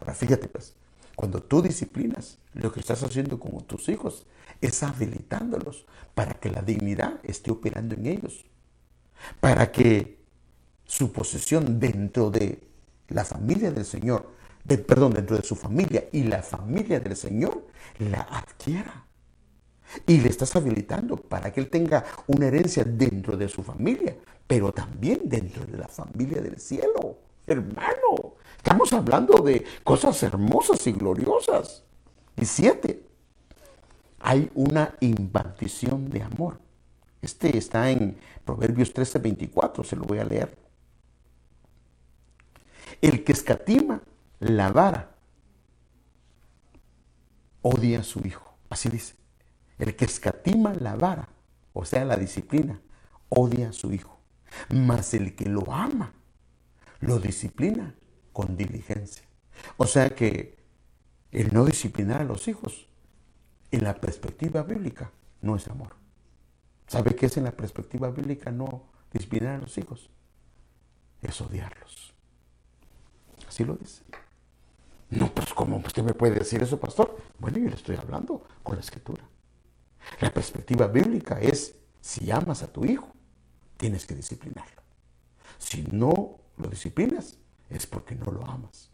Ahora 0.00 0.14
fíjate 0.14 0.48
pues, 0.48 0.74
cuando 1.14 1.42
tú 1.42 1.62
disciplinas, 1.62 2.38
lo 2.52 2.72
que 2.72 2.80
estás 2.80 3.02
haciendo 3.02 3.40
con 3.40 3.64
tus 3.66 3.88
hijos 3.88 4.26
es 4.60 4.82
habilitándolos 4.82 5.86
para 6.14 6.34
que 6.34 6.50
la 6.50 6.62
dignidad 6.62 7.20
esté 7.22 7.50
operando 7.50 7.94
en 7.94 8.06
ellos, 8.06 8.44
para 9.40 9.72
que 9.72 10.24
su 10.84 11.12
posesión 11.12 11.80
dentro 11.80 12.30
de 12.30 12.68
la 13.08 13.24
familia 13.24 13.70
del 13.70 13.84
Señor 13.84 14.36
perdón, 14.66 15.12
dentro 15.12 15.36
de 15.36 15.42
su 15.42 15.54
familia 15.54 16.08
y 16.12 16.24
la 16.24 16.42
familia 16.42 16.98
del 16.98 17.16
Señor 17.16 17.65
la 17.98 18.22
adquiera. 18.22 19.04
Y 20.06 20.18
le 20.18 20.28
estás 20.28 20.54
habilitando 20.56 21.16
para 21.16 21.52
que 21.52 21.60
él 21.60 21.70
tenga 21.70 22.04
una 22.26 22.46
herencia 22.46 22.84
dentro 22.84 23.36
de 23.36 23.48
su 23.48 23.62
familia, 23.62 24.16
pero 24.46 24.72
también 24.72 25.20
dentro 25.24 25.64
de 25.64 25.78
la 25.78 25.88
familia 25.88 26.40
del 26.40 26.58
cielo. 26.58 27.18
Hermano, 27.46 28.34
estamos 28.56 28.92
hablando 28.92 29.42
de 29.42 29.64
cosas 29.84 30.20
hermosas 30.22 30.86
y 30.86 30.92
gloriosas. 30.92 31.84
Y 32.36 32.44
siete, 32.44 33.06
hay 34.18 34.50
una 34.54 34.96
impartición 35.00 36.10
de 36.10 36.22
amor. 36.22 36.58
Este 37.22 37.56
está 37.56 37.90
en 37.90 38.18
Proverbios 38.44 38.92
13, 38.92 39.20
24, 39.20 39.84
se 39.84 39.96
lo 39.96 40.04
voy 40.04 40.18
a 40.18 40.24
leer. 40.24 40.56
El 43.00 43.24
que 43.24 43.32
escatima 43.32 44.02
la 44.40 44.70
vara 44.70 45.15
odia 47.66 48.00
a 48.00 48.04
su 48.04 48.26
hijo. 48.26 48.56
Así 48.70 48.88
dice. 48.88 49.14
El 49.78 49.94
que 49.96 50.06
escatima 50.06 50.72
la 50.74 50.96
vara, 50.96 51.28
o 51.72 51.84
sea, 51.84 52.04
la 52.04 52.16
disciplina, 52.16 52.80
odia 53.28 53.70
a 53.70 53.72
su 53.72 53.92
hijo. 53.92 54.18
Mas 54.70 55.12
el 55.14 55.34
que 55.34 55.46
lo 55.46 55.70
ama, 55.72 56.14
lo 57.00 57.18
disciplina 57.18 57.94
con 58.32 58.56
diligencia. 58.56 59.24
O 59.76 59.86
sea 59.86 60.10
que 60.10 60.56
el 61.32 61.52
no 61.52 61.64
disciplinar 61.64 62.22
a 62.22 62.24
los 62.24 62.48
hijos, 62.48 62.88
en 63.70 63.84
la 63.84 63.94
perspectiva 64.00 64.62
bíblica, 64.62 65.10
no 65.42 65.56
es 65.56 65.68
amor. 65.68 65.96
¿Sabe 66.86 67.16
qué 67.16 67.26
es 67.26 67.36
en 67.36 67.44
la 67.44 67.52
perspectiva 67.52 68.10
bíblica 68.10 68.50
no 68.50 68.84
disciplinar 69.12 69.56
a 69.56 69.58
los 69.58 69.76
hijos? 69.76 70.08
Es 71.20 71.40
odiarlos. 71.40 72.14
Así 73.48 73.64
lo 73.64 73.74
dice. 73.74 74.02
No, 75.10 75.32
pues 75.32 75.54
¿cómo 75.54 75.76
usted 75.78 76.02
me 76.02 76.14
puede 76.14 76.34
decir 76.34 76.62
eso, 76.62 76.80
pastor? 76.80 77.16
Bueno, 77.38 77.58
yo 77.58 77.68
le 77.68 77.76
estoy 77.76 77.96
hablando 77.96 78.42
con 78.62 78.74
la 78.74 78.80
escritura. 78.80 79.22
La 80.20 80.32
perspectiva 80.32 80.86
bíblica 80.86 81.40
es, 81.40 81.74
si 82.00 82.30
amas 82.30 82.62
a 82.62 82.72
tu 82.72 82.84
hijo, 82.84 83.08
tienes 83.76 84.06
que 84.06 84.14
disciplinarlo. 84.14 84.82
Si 85.58 85.82
no 85.82 86.38
lo 86.56 86.68
disciplinas, 86.68 87.38
es 87.70 87.86
porque 87.86 88.14
no 88.14 88.30
lo 88.32 88.44
amas, 88.46 88.90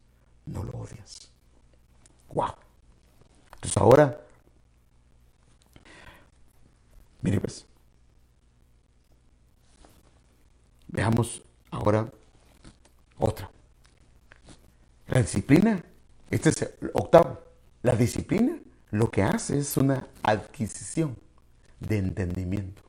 no 0.47 0.63
lo 0.63 0.73
odias. 0.73 1.31
¡Wow! 2.33 2.55
Entonces 3.55 3.77
ahora, 3.77 4.21
mire 7.21 7.41
pues, 7.41 7.67
veamos 10.89 11.43
ahora 11.71 12.11
otra. 13.19 13.51
La 15.09 15.21
disciplina, 15.21 15.85
este 16.33 16.49
es 16.51 16.63
el 16.63 16.91
octavo, 16.95 17.41
la 17.83 17.95
disciplina 17.95 18.59
lo 18.93 19.11
que 19.11 19.23
hace 19.23 19.59
es 19.59 19.77
una 19.79 20.07
adquisición 20.23 21.17
de 21.81 21.97
entendimiento. 21.97 22.83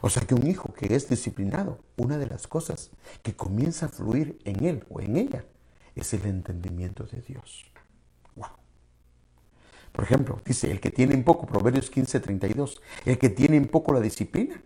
O 0.00 0.08
sea 0.08 0.22
que 0.22 0.34
un 0.34 0.46
hijo 0.46 0.72
que 0.72 0.94
es 0.94 1.08
disciplinado, 1.08 1.78
una 1.96 2.16
de 2.16 2.26
las 2.26 2.46
cosas 2.46 2.90
que 3.22 3.36
comienza 3.36 3.86
a 3.86 3.88
fluir 3.90 4.38
en 4.44 4.64
él 4.64 4.84
o 4.88 5.00
en 5.00 5.16
ella 5.16 5.44
es 5.94 6.12
el 6.14 6.24
entendimiento 6.24 7.04
de 7.04 7.20
Dios. 7.20 7.66
Wow. 8.34 8.48
Por 9.92 10.04
ejemplo, 10.04 10.40
dice, 10.44 10.70
el 10.70 10.80
que 10.80 10.90
tiene 10.90 11.14
en 11.14 11.22
poco, 11.22 11.46
Proverbios 11.46 11.90
15, 11.90 12.18
32, 12.20 12.80
el 13.04 13.18
que 13.18 13.28
tiene 13.28 13.58
en 13.58 13.68
poco 13.68 13.92
la 13.92 14.00
disciplina, 14.00 14.62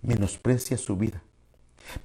menosprecia 0.00 0.78
su 0.78 0.96
vida. 0.96 1.22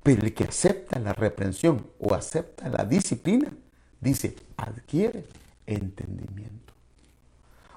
Pero 0.03 0.24
el 0.24 0.34
que 0.34 0.43
acepta 0.43 0.99
la 0.99 1.14
reprensión 1.14 1.88
o 1.99 2.14
acepta 2.14 2.68
la 2.68 2.84
disciplina, 2.84 3.51
dice, 4.02 4.36
adquiere 4.58 5.26
entendimiento. 5.66 6.74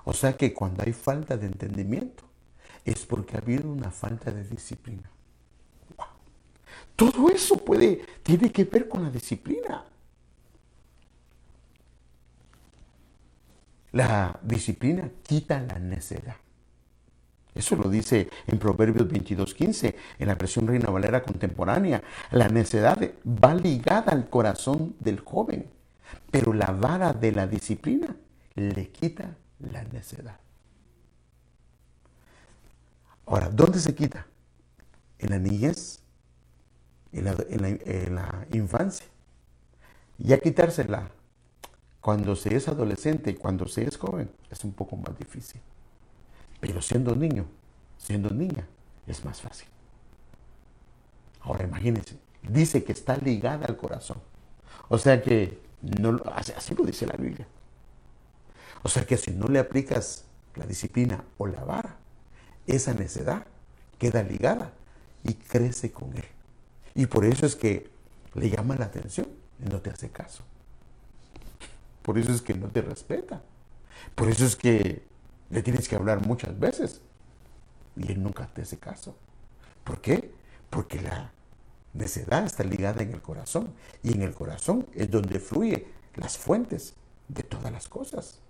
O 0.05 0.13
sea 0.13 0.37
que 0.37 0.53
cuando 0.53 0.83
hay 0.85 0.93
falta 0.93 1.37
de 1.37 1.47
entendimiento, 1.47 2.25
es 2.85 3.07
porque 3.07 3.37
ha 3.37 3.41
habido 3.41 3.71
una 3.71 3.91
falta 3.91 4.31
de 4.31 4.45
disciplina. 4.45 5.11
Todo 6.97 7.29
eso 7.29 7.57
puede, 7.57 8.05
tiene 8.23 8.53
que 8.53 8.65
ver 8.65 8.89
con 8.89 9.03
la 9.03 9.11
disciplina. 9.11 9.85
La 13.93 14.39
disciplina 14.43 15.11
quita 15.23 15.61
la 15.61 15.79
necedad. 15.79 16.37
Eso 17.55 17.77
lo 17.77 17.89
dice 17.89 18.29
en 18.47 18.59
Proverbios 18.59 19.09
22:15, 19.09 19.95
en 20.19 20.27
la 20.27 20.35
versión 20.35 20.67
Reina 20.67 20.91
Valera 20.91 21.23
contemporánea. 21.23 22.03
La 22.33 22.49
necedad 22.49 22.99
va 23.25 23.55
ligada 23.55 24.13
al 24.13 24.29
corazón 24.29 24.97
del 24.99 25.21
joven, 25.21 25.71
pero 26.31 26.53
la 26.53 26.67
vara 26.67 27.13
de 27.13 27.33
la 27.33 27.47
disciplina 27.47 28.17
le 28.55 28.91
quita 28.91 29.37
la 29.59 29.85
necedad. 29.85 30.39
Ahora, 33.27 33.49
¿dónde 33.49 33.79
se 33.79 33.95
quita? 33.95 34.27
En 35.19 35.31
la 35.31 35.39
niñez, 35.39 36.01
en 37.13 38.15
la, 38.15 38.47
infancia. 38.53 39.07
Ya 40.19 40.39
quitársela 40.39 41.11
cuando 42.01 42.37
se 42.37 42.55
es 42.55 42.69
adolescente 42.69 43.31
y 43.31 43.35
cuando 43.35 43.67
se 43.67 43.85
es 43.85 43.97
joven 43.97 44.31
es 44.51 44.65
un 44.65 44.73
poco 44.73 44.97
más 44.97 45.17
difícil. 45.19 45.61
Pero 46.61 46.83
siendo 46.83 47.15
niño, 47.17 47.47
siendo 47.97 48.31
niña, 48.31 48.67
es 49.07 49.25
más 49.25 49.41
fácil. 49.41 49.69
Ahora 51.41 51.65
imagínense, 51.65 52.17
dice 52.43 52.85
que 52.85 52.93
está 52.93 53.17
ligada 53.17 53.67
al 53.67 53.77
corazón. 53.77 54.19
O 54.89 54.99
sea 54.99 55.23
que, 55.23 55.59
no, 55.99 56.21
así 56.35 56.75
lo 56.75 56.85
dice 56.85 57.07
la 57.07 57.17
Biblia. 57.17 57.47
O 58.83 58.89
sea 58.89 59.07
que 59.07 59.17
si 59.17 59.31
no 59.31 59.49
le 59.49 59.59
aplicas 59.59 60.25
la 60.57 60.67
disciplina 60.67 61.25
o 61.39 61.47
la 61.47 61.65
vara, 61.65 61.97
esa 62.67 62.95
necedad 62.95 63.47
queda 63.99 64.23
ligada 64.23 64.73
y 65.23 65.35
crece 65.35 65.91
con 65.93 66.15
él. 66.17 66.25
Y 66.95 67.07
por 67.07 67.25
eso 67.25 67.47
es 67.47 67.57
que 67.57 67.91
le 68.35 68.51
llama 68.51 68.77
la 68.77 68.87
atención 68.87 69.29
y 69.65 69.69
no 69.69 69.81
te 69.81 69.91
hace 69.91 70.11
caso. 70.11 70.43
Por 72.03 72.19
eso 72.19 72.33
es 72.33 72.43
que 72.43 72.55
no 72.55 72.69
te 72.69 72.83
respeta. 72.83 73.43
Por 74.15 74.29
eso 74.29 74.45
es 74.45 74.57
que 74.57 75.03
le 75.51 75.63
tienes 75.63 75.89
que 75.89 75.97
hablar 75.97 76.27
muchas 76.27 76.59
veces 76.59 77.01
y 77.97 78.13
él 78.13 78.23
nunca 78.23 78.47
te 78.47 78.63
hace 78.63 78.79
caso. 78.79 79.17
¿Por 79.83 80.01
qué? 80.01 80.33
Porque 80.71 81.01
la 81.01 81.33
necedad 81.95 82.45
está 82.45 82.65
ligada 82.65 83.03
en 83.03 83.13
el 83.13 83.23
corazón 83.23 83.73
y 84.03 84.13
en 84.13 84.23
el 84.23 84.35
corazón 84.35 84.87
es 84.95 85.11
donde 85.11 85.41
fluye 85.41 85.87
las 86.17 86.37
fuentes 86.37 86.95
de 87.29 87.43
todas 87.43 87.73
las 87.73 87.89
cosas 87.89 88.41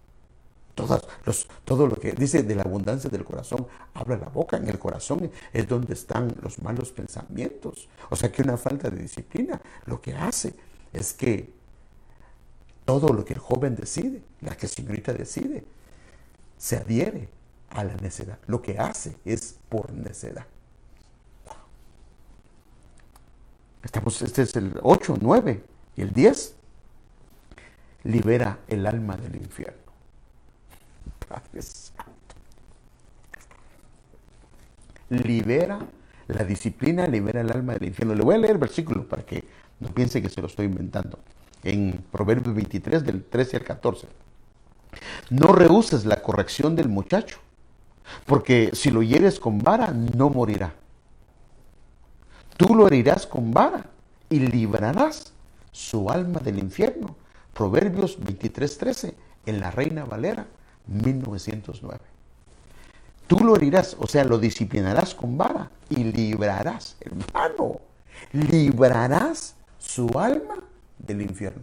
los, 1.25 1.49
todo 1.65 1.87
lo 1.87 1.97
que 1.97 2.13
dice 2.13 2.43
de 2.43 2.55
la 2.55 2.63
abundancia 2.63 3.09
del 3.11 3.25
corazón, 3.25 3.67
habla 3.95 4.17
la 4.17 4.29
boca. 4.29 4.57
En 4.57 4.69
el 4.69 4.79
corazón 4.79 5.31
es 5.53 5.69
donde 5.69 5.95
están 5.95 6.35
los 6.43 6.61
malos 6.61 6.91
pensamientos. 6.91 7.89
O 8.11 8.17
sea 8.17 8.31
que 8.31 8.43
una 8.43 8.57
falta 8.57 8.91
de 8.91 9.01
disciplina 9.01 9.61
lo 9.87 10.01
que 10.01 10.15
hace 10.15 10.55
es 10.93 11.13
que 11.13 11.53
todo 12.85 13.13
lo 13.13 13.25
que 13.25 13.35
el 13.35 13.39
joven 13.39 13.77
decide, 13.77 14.23
la 14.41 14.57
que 14.57 14.69
señorita 14.69 15.13
decide, 15.13 15.65
se 16.59 16.77
adhiere 16.77 17.29
a 17.71 17.85
la 17.85 17.95
necedad. 17.97 18.39
Lo 18.47 18.61
que 18.61 18.79
hace 18.79 19.17
es 19.25 19.57
por 19.69 19.93
necedad. 19.93 20.47
Estamos, 23.85 24.23
este 24.23 24.43
es 24.43 24.57
el 24.57 24.73
8, 24.83 25.19
9 25.21 25.63
y 25.97 26.03
el 26.03 26.13
10. 26.13 26.57
Libera 28.05 28.59
el 28.69 28.87
alma 28.87 29.17
del 29.17 29.37
infierno. 29.37 29.79
Libera 35.11 35.79
la 36.29 36.45
disciplina, 36.45 37.07
libera 37.07 37.43
el 37.43 37.51
alma 37.51 37.75
del 37.75 37.85
infierno. 37.85 38.15
Le 38.15 38.25
voy 38.25 38.35
a 38.35 38.39
leer 38.39 38.53
el 38.53 38.59
versículo 38.59 39.07
para 39.07 39.23
que 39.23 39.45
no 39.81 39.89
piense 39.89 40.23
que 40.23 40.29
se 40.29 40.41
lo 40.41 40.47
estoy 40.47 40.67
inventando. 40.67 41.19
En 41.63 42.05
Proverbios 42.11 42.55
23, 42.55 43.05
del 43.05 43.25
13 43.25 43.59
al 43.59 43.65
14. 43.65 44.09
No 45.31 45.49
rehuses 45.49 46.05
la 46.05 46.23
corrección 46.23 46.77
del 46.77 46.89
muchacho, 46.89 47.39
porque 48.27 48.71
si 48.75 48.91
lo 48.91 49.03
hieres 49.03 49.41
con 49.41 49.59
vara, 49.59 49.93
no 49.93 50.31
morirá. 50.31 50.75
Tú 52.57 52.75
lo 52.75 52.87
herirás 52.87 53.27
con 53.27 53.53
vara 53.53 53.87
y 54.31 54.39
librarás 54.39 55.33
su 55.73 56.09
alma 56.11 56.41
del 56.41 56.59
infierno. 56.59 57.17
Proverbios 57.53 58.19
23, 58.19 58.79
13, 58.79 59.15
en 59.47 59.61
la 59.61 59.71
Reina 59.71 60.05
Valera 60.05 60.47
1909. 60.87 62.01
Tú 63.27 63.41
lo 63.41 63.57
herirás, 63.57 63.97
o 63.99 64.07
sea, 64.07 64.25
lo 64.25 64.39
disciplinarás 64.39 65.15
con 65.15 65.39
vara 65.39 65.71
y 65.89 66.05
librarás, 66.05 66.97
hermano, 67.01 67.81
librarás 68.33 69.55
su 69.79 70.09
alma 70.19 70.57
del 70.99 71.23
infierno. 71.23 71.63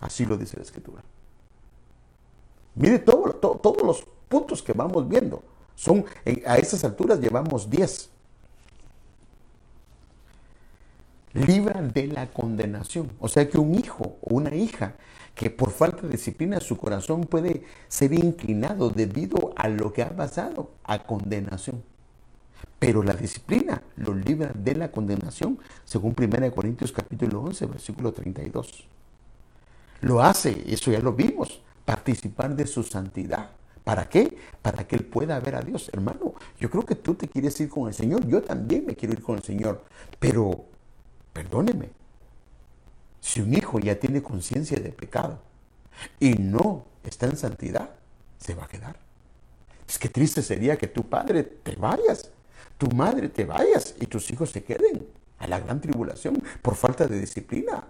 Así 0.00 0.24
lo 0.24 0.36
dice 0.36 0.56
la 0.56 0.62
escritura. 0.62 1.02
Mire 2.74 3.00
todos 3.00 3.82
los 3.82 4.06
puntos 4.28 4.62
que 4.62 4.72
vamos 4.72 5.08
viendo. 5.08 5.42
Son, 5.74 6.04
a 6.46 6.56
estas 6.56 6.84
alturas 6.84 7.20
llevamos 7.20 7.68
10. 7.68 8.10
Libra 11.32 11.80
de 11.80 12.08
la 12.08 12.26
condenación. 12.26 13.12
O 13.20 13.28
sea 13.28 13.48
que 13.48 13.58
un 13.58 13.74
hijo 13.74 14.18
o 14.20 14.34
una 14.34 14.54
hija 14.54 14.94
que 15.34 15.50
por 15.50 15.70
falta 15.70 16.02
de 16.02 16.10
disciplina 16.10 16.60
su 16.60 16.76
corazón 16.76 17.22
puede 17.22 17.64
ser 17.88 18.12
inclinado 18.12 18.90
debido 18.90 19.52
a 19.56 19.68
lo 19.68 19.92
que 19.92 20.02
ha 20.02 20.10
pasado, 20.10 20.70
a 20.84 21.04
condenación. 21.04 21.82
Pero 22.78 23.02
la 23.02 23.14
disciplina 23.14 23.82
lo 23.96 24.14
libra 24.14 24.52
de 24.54 24.74
la 24.74 24.90
condenación, 24.90 25.58
según 25.84 26.14
1 26.18 26.52
Corintios 26.52 26.92
capítulo 26.92 27.42
11, 27.42 27.66
versículo 27.66 28.12
32. 28.12 28.86
Lo 30.00 30.22
hace, 30.22 30.64
eso 30.66 30.90
ya 30.90 31.00
lo 31.00 31.12
vimos, 31.12 31.60
participar 31.84 32.56
de 32.56 32.66
su 32.66 32.82
santidad. 32.82 33.50
¿Para 33.84 34.08
qué? 34.08 34.36
Para 34.62 34.86
que 34.86 34.96
Él 34.96 35.04
pueda 35.04 35.38
ver 35.40 35.56
a 35.56 35.62
Dios. 35.62 35.90
Hermano, 35.92 36.34
yo 36.58 36.70
creo 36.70 36.84
que 36.84 36.94
tú 36.94 37.14
te 37.14 37.28
quieres 37.28 37.58
ir 37.60 37.68
con 37.68 37.88
el 37.88 37.94
Señor. 37.94 38.26
Yo 38.26 38.42
también 38.42 38.86
me 38.86 38.94
quiero 38.94 39.14
ir 39.14 39.22
con 39.22 39.36
el 39.36 39.42
Señor. 39.42 39.84
Pero, 40.18 40.64
perdóneme, 41.32 41.90
si 43.20 43.40
un 43.40 43.54
hijo 43.54 43.78
ya 43.78 43.98
tiene 43.98 44.22
conciencia 44.22 44.78
de 44.78 44.90
pecado 44.90 45.38
y 46.18 46.34
no 46.34 46.84
está 47.04 47.26
en 47.26 47.36
santidad, 47.36 47.90
se 48.38 48.54
va 48.54 48.64
a 48.64 48.68
quedar. 48.68 48.96
Es 49.86 49.98
que 49.98 50.08
triste 50.08 50.42
sería 50.42 50.78
que 50.78 50.86
tu 50.86 51.08
padre 51.08 51.42
te 51.42 51.76
vayas, 51.76 52.30
tu 52.78 52.88
madre 52.90 53.28
te 53.28 53.44
vayas 53.44 53.94
y 54.00 54.06
tus 54.06 54.30
hijos 54.30 54.50
se 54.50 54.62
queden 54.62 55.06
a 55.38 55.46
la 55.46 55.60
gran 55.60 55.80
tribulación 55.80 56.42
por 56.62 56.76
falta 56.76 57.06
de 57.06 57.20
disciplina. 57.20 57.84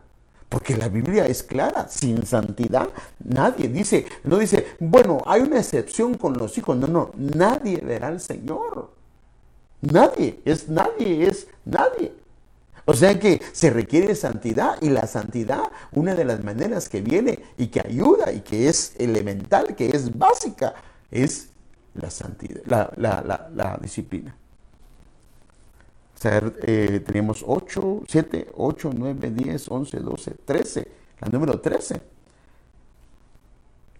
Porque 0.48 0.76
la 0.76 0.88
Biblia 0.88 1.26
es 1.26 1.44
clara, 1.44 1.88
sin 1.88 2.26
santidad 2.26 2.88
nadie 3.20 3.68
dice, 3.68 4.06
no 4.24 4.38
dice, 4.38 4.66
bueno, 4.80 5.22
hay 5.24 5.42
una 5.42 5.60
excepción 5.60 6.14
con 6.14 6.36
los 6.36 6.58
hijos, 6.58 6.76
no, 6.76 6.88
no, 6.88 7.12
nadie 7.16 7.76
verá 7.78 8.08
al 8.08 8.20
Señor. 8.20 8.90
Nadie, 9.80 10.40
es 10.44 10.68
nadie, 10.68 11.28
es 11.28 11.46
nadie. 11.64 12.12
O 12.90 12.94
sea 12.94 13.20
que 13.20 13.40
se 13.52 13.70
requiere 13.70 14.16
santidad 14.16 14.76
y 14.80 14.88
la 14.88 15.06
santidad, 15.06 15.70
una 15.92 16.16
de 16.16 16.24
las 16.24 16.42
maneras 16.42 16.88
que 16.88 17.00
viene 17.00 17.38
y 17.56 17.68
que 17.68 17.78
ayuda 17.78 18.32
y 18.32 18.40
que 18.40 18.68
es 18.68 18.96
elemental, 18.98 19.76
que 19.76 19.90
es 19.90 20.18
básica, 20.18 20.74
es 21.08 21.50
la 21.94 22.10
santidad, 22.10 22.62
la, 22.66 23.78
disciplina. 23.80 24.34
O 26.16 26.20
sea, 26.20 26.42
eh, 26.62 27.00
tenemos 27.06 27.44
8, 27.46 28.02
7, 28.08 28.48
8, 28.56 28.90
9, 28.92 29.30
10, 29.30 29.68
11, 29.68 30.00
12, 30.00 30.30
13. 30.44 30.88
La 31.20 31.28
número 31.28 31.60
13. 31.60 32.02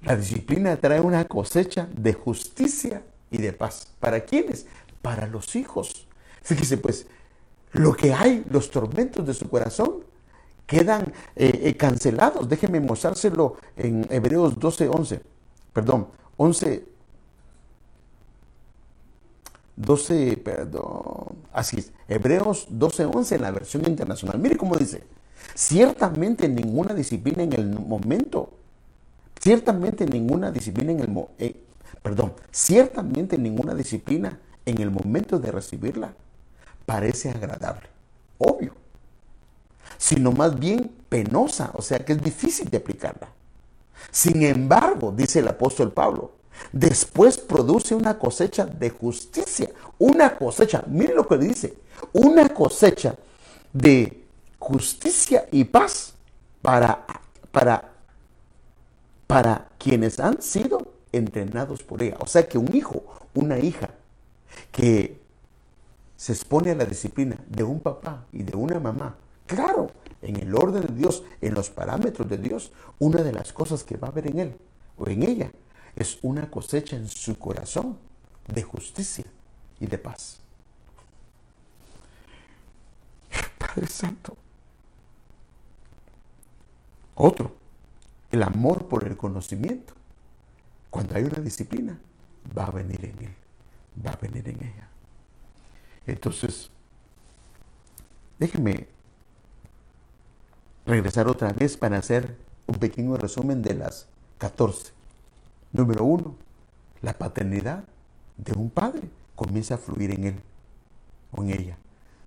La 0.03 0.16
disciplina 0.16 0.76
trae 0.78 1.01
una 1.01 1.26
cosecha 1.26 1.88
de 1.95 2.12
justicia 2.12 3.05
y 3.30 3.38
de 3.38 3.53
paz. 3.53 3.86
¿Para 4.01 4.24
quiénes? 4.24 4.66
Para 5.01 5.28
los 5.28 5.55
hijos. 5.55 6.09
Fíjese 6.43 6.76
pues, 6.76 7.07
lo 7.73 7.95
que 7.95 8.12
hay, 8.12 8.45
los 8.51 8.71
tormentos 8.71 9.27
de 9.27 9.35
su 9.35 9.49
corazón, 9.49 10.05
quedan 10.66 11.12
eh, 11.37 11.61
eh, 11.64 11.77
cancelados. 11.77 12.49
Déjenme 12.49 12.81
mostrárselo 12.81 13.57
en 13.77 14.07
Hebreos 14.11 14.59
12, 14.59 14.89
11. 14.89 15.21
Perdón, 15.73 16.09
11, 16.37 16.85
12, 19.81 20.37
perdón, 20.37 21.37
así 21.53 21.79
es, 21.79 21.93
Hebreos 22.07 22.66
12, 22.71 23.07
11 23.07 23.35
en 23.37 23.43
la 23.43 23.51
versión 23.51 23.87
internacional. 23.87 24.39
Mire 24.39 24.57
cómo 24.57 24.77
dice, 24.77 25.05
ciertamente 25.55 26.49
ninguna 26.49 26.93
disciplina 26.93 27.43
en 27.43 27.53
el 27.55 27.79
momento, 27.79 28.51
ciertamente 29.41 30.07
ninguna 30.07 30.51
disciplina 30.51 30.93
en 30.93 31.01
el, 31.01 31.27
eh, 31.39 31.57
perdón, 32.03 32.35
ciertamente 32.51 33.39
ninguna 33.39 33.75
disciplina 33.75 34.39
en 34.66 34.81
el 34.81 34.91
momento 34.91 35.39
de 35.39 35.51
recibirla 35.51 36.14
parece 36.91 37.30
agradable, 37.30 37.86
obvio, 38.38 38.72
sino 39.97 40.32
más 40.32 40.59
bien 40.59 40.91
penosa, 41.09 41.70
o 41.74 41.82
sea 41.82 42.05
que 42.05 42.14
es 42.14 42.20
difícil 42.20 42.68
de 42.68 42.78
aplicarla. 42.78 43.28
Sin 44.11 44.43
embargo, 44.43 45.14
dice 45.16 45.38
el 45.38 45.47
apóstol 45.47 45.93
Pablo, 45.93 46.32
después 46.72 47.38
produce 47.38 47.95
una 47.95 48.18
cosecha 48.18 48.66
de 48.66 48.91
justicia, 48.91 49.70
una 50.01 50.36
cosecha, 50.36 50.82
mire 50.88 51.14
lo 51.14 51.28
que 51.28 51.38
dice, 51.38 51.78
una 52.12 52.49
cosecha 52.49 53.14
de 53.72 54.24
justicia 54.59 55.47
y 55.53 55.62
paz 55.62 56.14
para, 56.61 57.07
para, 57.53 57.93
para 59.28 59.68
quienes 59.78 60.18
han 60.18 60.43
sido 60.43 60.88
entrenados 61.12 61.84
por 61.84 62.03
ella. 62.03 62.16
O 62.18 62.26
sea 62.26 62.49
que 62.49 62.59
un 62.59 62.74
hijo, 62.74 63.05
una 63.32 63.61
hija 63.61 63.91
que 64.72 65.20
se 66.21 66.33
expone 66.33 66.71
a 66.71 66.75
la 66.75 66.85
disciplina 66.85 67.43
de 67.49 67.64
un 67.64 67.81
papá 67.81 68.27
y 68.31 68.43
de 68.43 68.55
una 68.55 68.79
mamá, 68.79 69.16
claro, 69.47 69.91
en 70.21 70.37
el 70.37 70.55
orden 70.55 70.83
de 70.83 70.93
Dios, 70.93 71.23
en 71.41 71.55
los 71.55 71.71
parámetros 71.71 72.29
de 72.29 72.37
Dios, 72.37 72.73
una 72.99 73.23
de 73.23 73.33
las 73.33 73.55
cosas 73.55 73.85
que 73.85 73.97
va 73.97 74.09
a 74.09 74.11
haber 74.11 74.27
en 74.27 74.39
él 74.39 74.57
o 74.99 75.09
en 75.09 75.23
ella 75.23 75.51
es 75.97 76.18
una 76.21 76.51
cosecha 76.51 76.95
en 76.95 77.09
su 77.09 77.39
corazón 77.39 77.97
de 78.53 78.62
justicia 78.62 79.25
y 79.81 79.87
de 79.87 79.97
paz. 79.97 80.41
Padre 83.57 83.87
Santo. 83.87 84.37
Otro, 87.14 87.57
el 88.31 88.43
amor 88.43 88.89
por 88.89 89.05
el 89.05 89.16
conocimiento. 89.16 89.95
Cuando 90.91 91.14
hay 91.14 91.25
una 91.25 91.39
disciplina, 91.39 91.99
va 92.57 92.64
a 92.64 92.73
venir 92.73 93.07
en 93.07 93.25
él, 93.25 93.35
va 94.05 94.11
a 94.11 94.16
venir 94.16 94.47
en 94.47 94.57
ella. 94.57 94.89
Entonces, 96.12 96.70
déjenme 98.38 98.88
regresar 100.86 101.28
otra 101.28 101.52
vez 101.52 101.76
para 101.76 101.98
hacer 101.98 102.36
un 102.66 102.76
pequeño 102.76 103.16
resumen 103.16 103.62
de 103.62 103.74
las 103.74 104.08
14. 104.38 104.92
Número 105.72 106.04
uno, 106.04 106.34
la 107.02 107.12
paternidad 107.12 107.84
de 108.36 108.52
un 108.52 108.70
padre 108.70 109.08
comienza 109.36 109.74
a 109.74 109.78
fluir 109.78 110.11
en 110.11 110.24
él 110.24 110.40
o 111.32 111.42
en 111.42 111.50
ella. 111.50 111.78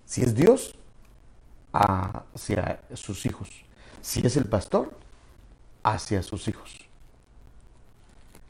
Si 0.06 0.22
es 0.22 0.34
Dios, 0.34 0.74
hacia 1.72 2.80
sus 2.94 3.26
hijos. 3.26 3.48
Si 4.00 4.24
es 4.24 4.36
el 4.36 4.46
pastor, 4.46 4.96
hacia 5.82 6.22
sus 6.22 6.46
hijos. 6.48 6.78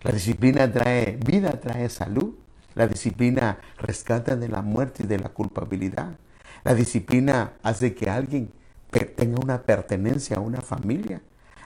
La 0.03 0.13
disciplina 0.13 0.71
trae 0.71 1.17
vida, 1.17 1.59
trae 1.59 1.89
salud, 1.89 2.35
la 2.75 2.87
disciplina 2.87 3.59
rescata 3.79 4.37
de 4.37 4.49
la 4.49 4.63
muerte 4.63 5.05
y 5.05 5.07
de 5.07 5.19
la 5.19 5.29
culpabilidad. 5.29 6.17
La 6.65 6.75
disciplina 6.75 7.53
hace 7.63 7.95
que 7.95 8.11
alguien 8.11 8.51
tenga 9.17 9.39
una 9.43 9.63
pertenencia 9.63 10.37
a 10.37 10.41
una 10.41 10.61
familia. 10.61 11.21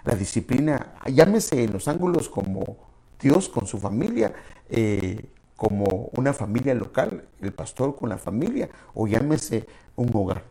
La 0.05 0.15
disciplina, 0.15 0.95
llámese 1.07 1.65
en 1.65 1.73
los 1.73 1.89
ángulos 1.89 2.29
como 2.29 2.77
Dios 3.21 3.49
con 3.49 3.67
su 3.67 3.79
familia, 3.79 4.33
eh, 4.69 5.29
como 5.57 6.11
una 6.15 6.33
familia 6.33 6.75
local, 6.75 7.27
el 7.41 7.53
pastor 7.53 7.97
con 7.97 8.09
la 8.09 8.19
familia, 8.19 8.69
o 8.95 9.07
llámese 9.07 9.67
un 9.97 10.11
hogar. 10.15 10.45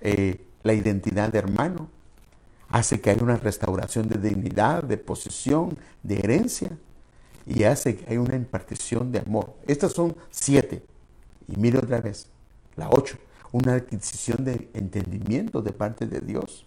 Eh, 0.00 0.46
la 0.62 0.72
identidad 0.72 1.30
de 1.30 1.38
hermano 1.38 1.88
hace 2.68 3.00
que 3.00 3.10
haya 3.10 3.22
una 3.22 3.36
restauración 3.36 4.08
de 4.08 4.18
dignidad, 4.18 4.82
de 4.84 4.98
posesión, 4.98 5.78
de 6.02 6.18
herencia 6.18 6.70
y 7.46 7.62
hace 7.62 7.96
que 7.96 8.10
hay 8.10 8.18
una 8.18 8.34
impartición 8.34 9.12
de 9.12 9.20
amor. 9.20 9.54
Estas 9.66 9.92
son 9.92 10.16
siete. 10.30 10.84
Y 11.48 11.56
mire 11.56 11.78
otra 11.78 12.00
vez, 12.00 12.26
la 12.74 12.90
ocho, 12.90 13.16
una 13.52 13.74
adquisición 13.74 14.44
de 14.44 14.68
entendimiento 14.74 15.62
de 15.62 15.72
parte 15.72 16.06
de 16.06 16.20
Dios. 16.20 16.66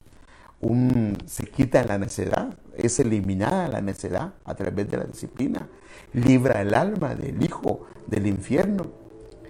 Un, 0.61 1.17
se 1.25 1.45
quita 1.47 1.83
la 1.83 1.97
necedad, 1.97 2.57
es 2.77 2.99
eliminada 2.99 3.67
la 3.67 3.81
necedad 3.81 4.33
a 4.45 4.55
través 4.55 4.89
de 4.89 4.97
la 4.97 5.03
disciplina. 5.03 5.67
Libra 6.13 6.61
el 6.61 6.73
alma 6.73 7.13
del 7.13 7.43
hijo 7.43 7.85
del 8.07 8.27
infierno. 8.27 8.87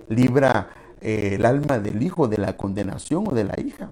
Libra 0.07 0.69
eh, 1.01 1.35
el 1.35 1.45
alma 1.45 1.79
del 1.79 2.01
hijo 2.01 2.27
de 2.27 2.37
la 2.37 2.57
condenación 2.57 3.27
o 3.27 3.31
de 3.31 3.43
la 3.43 3.59
hija. 3.59 3.91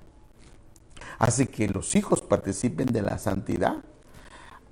Hace 1.19 1.47
que 1.47 1.67
los 1.67 1.95
hijos 1.95 2.21
participen 2.21 2.88
de 2.88 3.01
la 3.01 3.17
santidad 3.17 3.83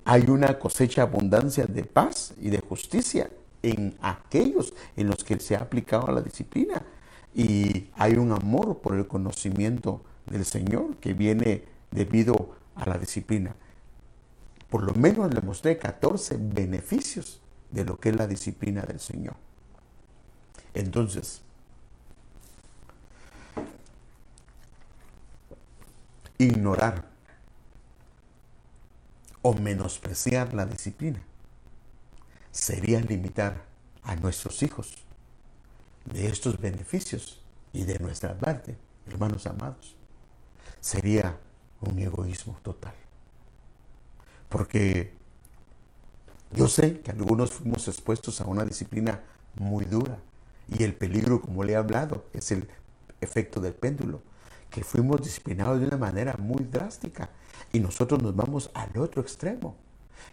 hay 0.06 0.30
una 0.30 0.56
cosecha 0.60 1.02
abundancia 1.02 1.66
de 1.66 1.82
paz 1.82 2.32
y 2.40 2.48
de 2.50 2.60
justicia 2.60 3.28
en 3.60 3.96
aquellos 4.00 4.72
en 4.96 5.08
los 5.08 5.24
que 5.24 5.40
se 5.40 5.56
ha 5.56 5.58
aplicado 5.58 6.06
la 6.12 6.22
disciplina. 6.22 6.80
Y 7.34 7.88
hay 7.96 8.14
un 8.14 8.30
amor 8.30 8.78
por 8.78 8.94
el 8.94 9.08
conocimiento 9.08 10.00
del 10.26 10.44
Señor 10.44 10.96
que 10.98 11.12
viene 11.12 11.64
debido 11.90 12.54
a 12.76 12.88
la 12.88 12.98
disciplina. 12.98 13.56
Por 14.70 14.84
lo 14.84 14.94
menos 14.94 15.34
le 15.34 15.40
mostré 15.40 15.76
14 15.76 16.38
beneficios 16.40 17.40
de 17.72 17.84
lo 17.84 17.98
que 17.98 18.10
es 18.10 18.16
la 18.16 18.28
disciplina 18.28 18.82
del 18.82 19.00
Señor. 19.00 19.34
Entonces, 20.72 21.42
ignorar 26.38 27.15
o 29.46 29.54
menospreciar 29.54 30.54
la 30.54 30.66
disciplina 30.66 31.22
sería 32.50 33.00
limitar 33.00 33.62
a 34.02 34.16
nuestros 34.16 34.60
hijos 34.64 34.96
de 36.04 36.26
estos 36.26 36.60
beneficios 36.60 37.40
y 37.72 37.84
de 37.84 38.00
nuestra 38.00 38.36
parte, 38.36 38.76
hermanos 39.06 39.46
amados. 39.46 39.94
Sería 40.80 41.38
un 41.80 41.96
egoísmo 41.96 42.58
total. 42.64 42.94
Porque 44.48 45.12
yo 46.50 46.66
sé 46.66 46.98
que 47.02 47.12
algunos 47.12 47.52
fuimos 47.52 47.86
expuestos 47.86 48.40
a 48.40 48.46
una 48.46 48.64
disciplina 48.64 49.22
muy 49.54 49.84
dura 49.84 50.18
y 50.76 50.82
el 50.82 50.92
peligro, 50.92 51.40
como 51.40 51.62
le 51.62 51.74
he 51.74 51.76
hablado, 51.76 52.24
es 52.32 52.50
el 52.50 52.68
efecto 53.20 53.60
del 53.60 53.74
péndulo, 53.74 54.22
que 54.70 54.82
fuimos 54.82 55.22
disciplinados 55.22 55.78
de 55.78 55.86
una 55.86 55.98
manera 55.98 56.34
muy 56.36 56.64
drástica 56.64 57.30
y 57.76 57.80
nosotros 57.80 58.22
nos 58.22 58.34
vamos 58.34 58.70
al 58.72 58.96
otro 58.96 59.20
extremo, 59.20 59.76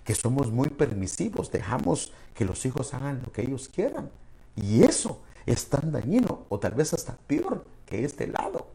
que 0.05 0.15
somos 0.15 0.49
muy 0.49 0.69
permisivos, 0.69 1.51
dejamos 1.51 2.13
que 2.33 2.45
los 2.45 2.65
hijos 2.65 2.93
hagan 2.93 3.21
lo 3.21 3.33
que 3.33 3.41
ellos 3.41 3.67
quieran. 3.67 4.09
Y 4.55 4.83
eso 4.83 5.19
es 5.45 5.67
tan 5.67 5.91
dañino, 5.91 6.45
o 6.47 6.57
tal 6.57 6.73
vez 6.73 6.93
hasta 6.93 7.17
peor 7.27 7.65
que 7.85 8.05
este 8.05 8.27
lado. 8.27 8.67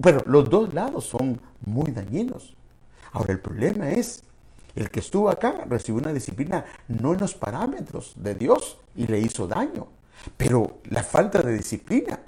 Pero 0.00 0.22
los 0.24 0.48
dos 0.48 0.72
lados 0.72 1.04
son 1.04 1.42
muy 1.66 1.90
dañinos. 1.90 2.56
Ahora 3.12 3.34
el 3.34 3.40
problema 3.40 3.90
es, 3.90 4.22
el 4.74 4.90
que 4.90 5.00
estuvo 5.00 5.28
acá 5.28 5.66
recibió 5.68 6.00
una 6.00 6.14
disciplina 6.14 6.64
no 6.88 7.12
en 7.12 7.20
los 7.20 7.34
parámetros 7.34 8.14
de 8.16 8.34
Dios 8.34 8.78
y 8.96 9.06
le 9.08 9.20
hizo 9.20 9.46
daño. 9.46 9.88
Pero 10.38 10.78
la 10.84 11.02
falta 11.02 11.42
de 11.42 11.52
disciplina 11.52 12.18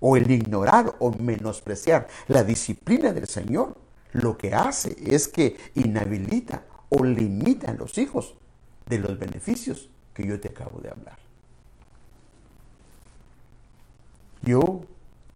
o 0.00 0.16
el 0.16 0.30
ignorar 0.30 0.94
o 0.98 1.10
menospreciar 1.10 2.08
la 2.28 2.42
disciplina 2.42 3.12
del 3.12 3.26
Señor 3.26 3.76
lo 4.12 4.38
que 4.38 4.54
hace 4.54 4.96
es 5.04 5.28
que 5.28 5.56
inhabilita 5.74 6.64
o 6.88 7.04
limita 7.04 7.70
a 7.70 7.74
los 7.74 7.98
hijos 7.98 8.34
de 8.86 8.98
los 8.98 9.18
beneficios 9.18 9.90
que 10.14 10.26
yo 10.26 10.40
te 10.40 10.48
acabo 10.48 10.80
de 10.80 10.90
hablar. 10.90 11.18
Yo, 14.42 14.82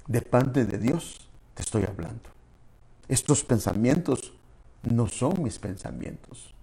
de 0.06 0.22
parte 0.22 0.64
de 0.64 0.78
Dios, 0.78 1.28
te 1.54 1.62
estoy 1.62 1.84
hablando. 1.84 2.30
Estos 3.08 3.44
pensamientos 3.44 4.32
no 4.82 5.06
son 5.08 5.42
mis 5.42 5.58
pensamientos. 5.58 6.54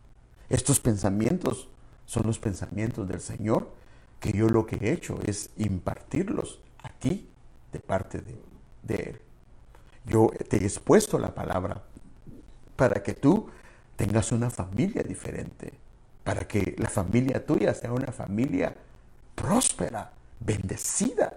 Estos 0.49 0.79
pensamientos 0.79 1.67
son 2.05 2.23
los 2.25 2.39
pensamientos 2.39 3.07
del 3.07 3.21
Señor 3.21 3.71
que 4.19 4.31
yo 4.33 4.49
lo 4.49 4.65
que 4.65 4.77
he 4.77 4.91
hecho 4.91 5.19
es 5.25 5.51
impartirlos 5.57 6.59
a 6.83 6.89
ti 6.89 7.29
de 7.71 7.79
parte 7.79 8.19
de, 8.19 8.35
de 8.83 8.95
Él. 8.95 9.21
Yo 10.05 10.31
te 10.49 10.57
he 10.57 10.63
expuesto 10.63 11.19
la 11.19 11.35
palabra 11.35 11.83
para 12.79 13.03
que 13.03 13.13
tú 13.13 13.49
tengas 13.97 14.31
una 14.31 14.49
familia 14.49 15.03
diferente, 15.03 15.73
para 16.23 16.47
que 16.47 16.75
la 16.77 16.87
familia 16.87 17.45
tuya 17.45 17.73
sea 17.73 17.91
una 17.91 18.13
familia 18.13 18.73
próspera, 19.35 20.13
bendecida, 20.39 21.33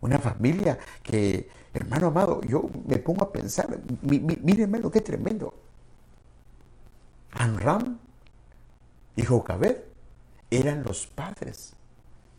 una 0.00 0.18
familia 0.18 0.78
que, 1.02 1.46
hermano 1.74 2.06
amado, 2.06 2.40
yo 2.40 2.70
me 2.86 2.96
pongo 2.96 3.24
a 3.24 3.30
pensar, 3.30 3.68
mírenme 4.00 4.78
lo 4.78 4.90
que 4.90 5.02
tremendo. 5.02 5.52
Anram 7.32 7.98
y 9.14 9.24
Jocabed 9.24 9.76
eran 10.50 10.82
los 10.84 11.06
padres 11.06 11.74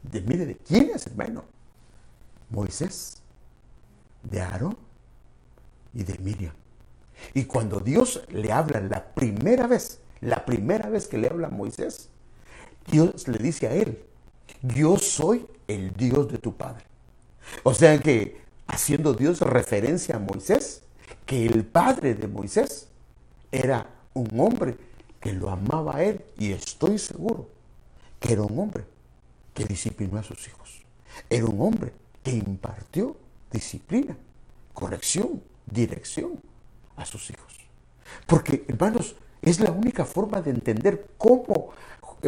de, 0.02 0.22
mire, 0.22 0.48
¿de 0.48 0.58
quién 0.58 0.90
es, 0.90 1.06
hermano? 1.06 1.44
Moisés, 2.50 3.22
de 4.24 4.42
Aarón 4.42 4.76
y 5.94 6.04
de 6.04 6.18
Miriam. 6.18 6.63
Y 7.34 7.46
cuando 7.46 7.80
Dios 7.80 8.24
le 8.30 8.52
habla 8.52 8.82
la 8.82 9.14
primera 9.14 9.68
vez, 9.68 10.00
la 10.22 10.46
primera 10.46 10.90
vez 10.90 11.08
que 11.08 11.18
le 11.18 11.28
habla 11.28 11.48
a 11.48 11.52
Moisés, 11.52 12.10
Dios 12.90 13.28
le 13.28 13.38
dice 13.38 13.68
a 13.68 13.74
él, 13.74 14.04
yo 14.62 14.98
soy 14.98 15.46
el 15.68 15.94
Dios 15.94 16.32
de 16.32 16.38
tu 16.38 16.56
padre. 16.56 16.86
O 17.64 17.74
sea 17.74 17.98
que 18.00 18.42
haciendo 18.68 19.14
Dios 19.14 19.42
referencia 19.42 20.16
a 20.16 20.20
Moisés, 20.20 20.84
que 21.26 21.46
el 21.46 21.66
padre 21.66 22.16
de 22.16 22.28
Moisés 22.28 22.88
era 23.52 23.90
un 24.14 24.40
hombre 24.40 24.78
que 25.20 25.34
lo 25.34 25.50
amaba 25.50 25.98
a 25.98 26.04
él 26.04 26.22
y 26.38 26.52
estoy 26.52 26.98
seguro 26.98 27.48
que 28.20 28.34
era 28.34 28.42
un 28.42 28.58
hombre 28.58 28.86
que 29.54 29.66
disciplinó 29.66 30.18
a 30.20 30.24
sus 30.24 30.48
hijos. 30.48 30.82
Era 31.30 31.46
un 31.46 31.62
hombre 31.62 31.94
que 32.24 32.32
impartió 32.32 33.16
disciplina, 33.52 34.18
corrección, 34.74 35.42
dirección 35.66 36.42
a 36.96 37.06
sus 37.06 37.30
hijos. 37.30 37.60
Porque, 38.26 38.66
hermanos, 38.68 39.16
es 39.42 39.60
la 39.60 39.72
única 39.72 40.06
forma 40.06 40.42
de 40.42 40.52
entender 40.52 41.08
cómo 41.18 41.72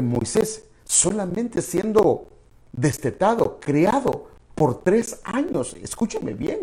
Moisés, 0.01 0.66
solamente 0.84 1.61
siendo 1.61 2.28
destetado, 2.72 3.59
criado 3.59 4.28
por 4.53 4.84
tres 4.84 5.20
años, 5.24 5.76
escúcheme 5.82 6.34
bien, 6.34 6.59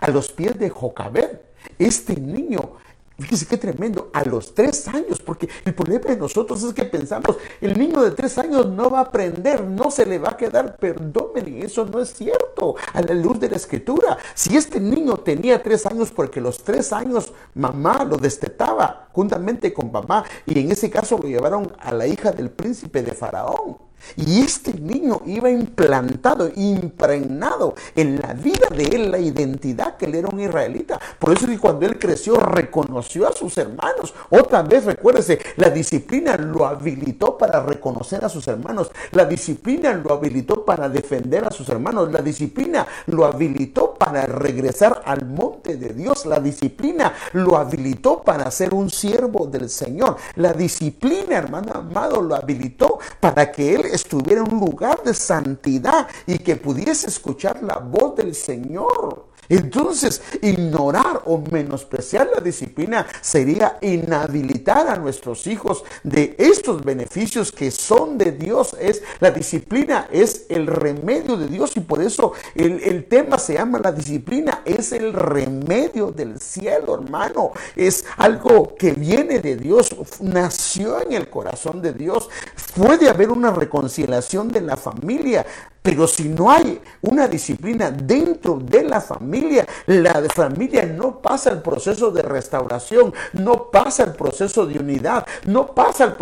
a 0.00 0.10
los 0.10 0.30
pies 0.30 0.58
de 0.58 0.70
Jocabed, 0.70 1.40
este 1.78 2.16
niño 2.18 2.76
Fíjese 3.20 3.46
qué 3.46 3.58
tremendo, 3.58 4.10
a 4.14 4.24
los 4.24 4.54
tres 4.54 4.88
años, 4.88 5.20
porque 5.20 5.48
el 5.66 5.74
problema 5.74 6.06
de 6.06 6.16
nosotros 6.16 6.62
es 6.62 6.72
que 6.72 6.84
pensamos, 6.84 7.36
el 7.60 7.78
niño 7.78 8.00
de 8.00 8.12
tres 8.12 8.38
años 8.38 8.66
no 8.66 8.88
va 8.88 9.00
a 9.00 9.02
aprender, 9.02 9.62
no 9.62 9.90
se 9.90 10.06
le 10.06 10.18
va 10.18 10.30
a 10.30 10.36
quedar, 10.38 10.76
perdónenme, 10.76 11.62
eso 11.62 11.84
no 11.84 12.00
es 12.00 12.14
cierto, 12.14 12.76
a 12.94 13.02
la 13.02 13.14
luz 13.14 13.38
de 13.38 13.50
la 13.50 13.56
escritura. 13.56 14.16
Si 14.34 14.56
este 14.56 14.80
niño 14.80 15.18
tenía 15.18 15.62
tres 15.62 15.84
años, 15.84 16.10
porque 16.10 16.40
los 16.40 16.64
tres 16.64 16.94
años 16.94 17.32
mamá 17.54 18.04
lo 18.04 18.16
destetaba 18.16 19.08
juntamente 19.12 19.74
con 19.74 19.92
mamá, 19.92 20.24
y 20.46 20.58
en 20.58 20.72
ese 20.72 20.88
caso 20.88 21.18
lo 21.18 21.28
llevaron 21.28 21.72
a 21.78 21.92
la 21.92 22.06
hija 22.06 22.32
del 22.32 22.50
príncipe 22.50 23.02
de 23.02 23.12
Faraón. 23.12 23.89
Y 24.16 24.40
este 24.40 24.74
niño 24.74 25.22
iba 25.26 25.50
implantado, 25.50 26.50
impregnado 26.54 27.74
en 27.94 28.20
la 28.20 28.34
vida 28.34 28.68
de 28.74 28.84
él 28.84 29.10
la 29.10 29.18
identidad 29.18 29.96
que 29.96 30.06
él 30.06 30.14
era 30.14 30.28
un 30.28 30.40
israelita. 30.40 31.00
Por 31.18 31.36
eso 31.36 31.46
que 31.46 31.58
cuando 31.58 31.86
él 31.86 31.98
creció 31.98 32.36
reconoció 32.36 33.28
a 33.28 33.32
sus 33.32 33.56
hermanos. 33.58 34.14
Otra 34.30 34.62
vez 34.62 34.84
recuérdese, 34.84 35.38
la 35.56 35.70
disciplina 35.70 36.36
lo 36.36 36.66
habilitó 36.66 37.36
para 37.36 37.62
reconocer 37.62 38.24
a 38.24 38.28
sus 38.28 38.46
hermanos. 38.48 38.90
La 39.12 39.24
disciplina 39.24 39.92
lo 39.92 40.12
habilitó 40.12 40.64
para 40.64 40.88
defender 40.88 41.44
a 41.44 41.50
sus 41.50 41.68
hermanos. 41.68 42.10
La 42.12 42.22
disciplina 42.22 42.86
lo 43.06 43.24
habilitó 43.24 43.94
para 43.94 44.26
regresar 44.26 45.02
al 45.04 45.26
monte 45.26 45.76
de 45.76 45.90
Dios. 45.90 46.26
La 46.26 46.40
disciplina 46.40 47.12
lo 47.32 47.56
habilitó 47.56 48.22
para 48.22 48.50
ser 48.50 48.74
un 48.74 48.90
siervo 48.90 49.46
del 49.46 49.68
Señor. 49.68 50.16
La 50.36 50.52
disciplina, 50.52 51.36
hermano 51.36 51.72
amado, 51.74 52.22
lo 52.22 52.34
habilitó 52.34 52.98
para 53.20 53.50
que 53.52 53.74
él 53.74 53.84
estuviera 53.94 54.42
en 54.42 54.52
un 54.52 54.60
lugar 54.60 55.02
de 55.02 55.14
santidad 55.14 56.08
y 56.26 56.38
que 56.38 56.56
pudiese 56.56 57.08
escuchar 57.08 57.62
la 57.62 57.78
voz 57.78 58.16
del 58.16 58.34
Señor. 58.34 59.29
Entonces, 59.50 60.22
ignorar 60.40 61.22
o 61.26 61.42
menospreciar 61.50 62.30
la 62.34 62.40
disciplina 62.40 63.06
sería 63.20 63.78
inhabilitar 63.82 64.88
a 64.88 64.96
nuestros 64.96 65.46
hijos 65.46 65.84
de 66.04 66.36
estos 66.38 66.84
beneficios 66.84 67.52
que 67.52 67.70
son 67.70 68.16
de 68.16 68.32
Dios. 68.32 68.76
Es 68.80 69.02
la 69.18 69.30
disciplina 69.30 70.08
es 70.12 70.46
el 70.48 70.66
remedio 70.66 71.36
de 71.36 71.48
Dios 71.48 71.76
y 71.76 71.80
por 71.80 72.00
eso 72.00 72.32
el, 72.54 72.80
el 72.82 73.04
tema 73.06 73.38
se 73.38 73.54
llama 73.54 73.80
la 73.80 73.92
disciplina 73.92 74.62
es 74.64 74.92
el 74.92 75.12
remedio 75.12 76.12
del 76.12 76.40
cielo, 76.40 76.94
hermano. 76.94 77.50
Es 77.74 78.04
algo 78.16 78.74
que 78.76 78.92
viene 78.92 79.40
de 79.40 79.56
Dios, 79.56 79.94
nació 80.20 81.00
en 81.02 81.12
el 81.12 81.28
corazón 81.28 81.82
de 81.82 81.92
Dios. 81.92 82.28
Puede 82.76 83.08
haber 83.08 83.30
una 83.30 83.50
reconciliación 83.50 84.48
de 84.48 84.60
la 84.60 84.76
familia 84.76 85.44
pero 85.82 86.06
si 86.06 86.28
no 86.28 86.50
hay 86.50 86.80
una 87.00 87.26
disciplina 87.26 87.90
dentro 87.90 88.58
de 88.62 88.82
la 88.82 89.00
familia, 89.00 89.66
la 89.86 90.22
familia 90.34 90.84
no 90.84 91.20
pasa 91.20 91.50
el 91.50 91.62
proceso 91.62 92.10
de 92.10 92.22
restauración, 92.22 93.14
no 93.32 93.70
pasa 93.70 94.04
el 94.04 94.12
proceso 94.12 94.66
de 94.66 94.78
unidad, 94.78 95.26
no 95.46 95.74
pasa 95.74 96.04
el 96.04 96.14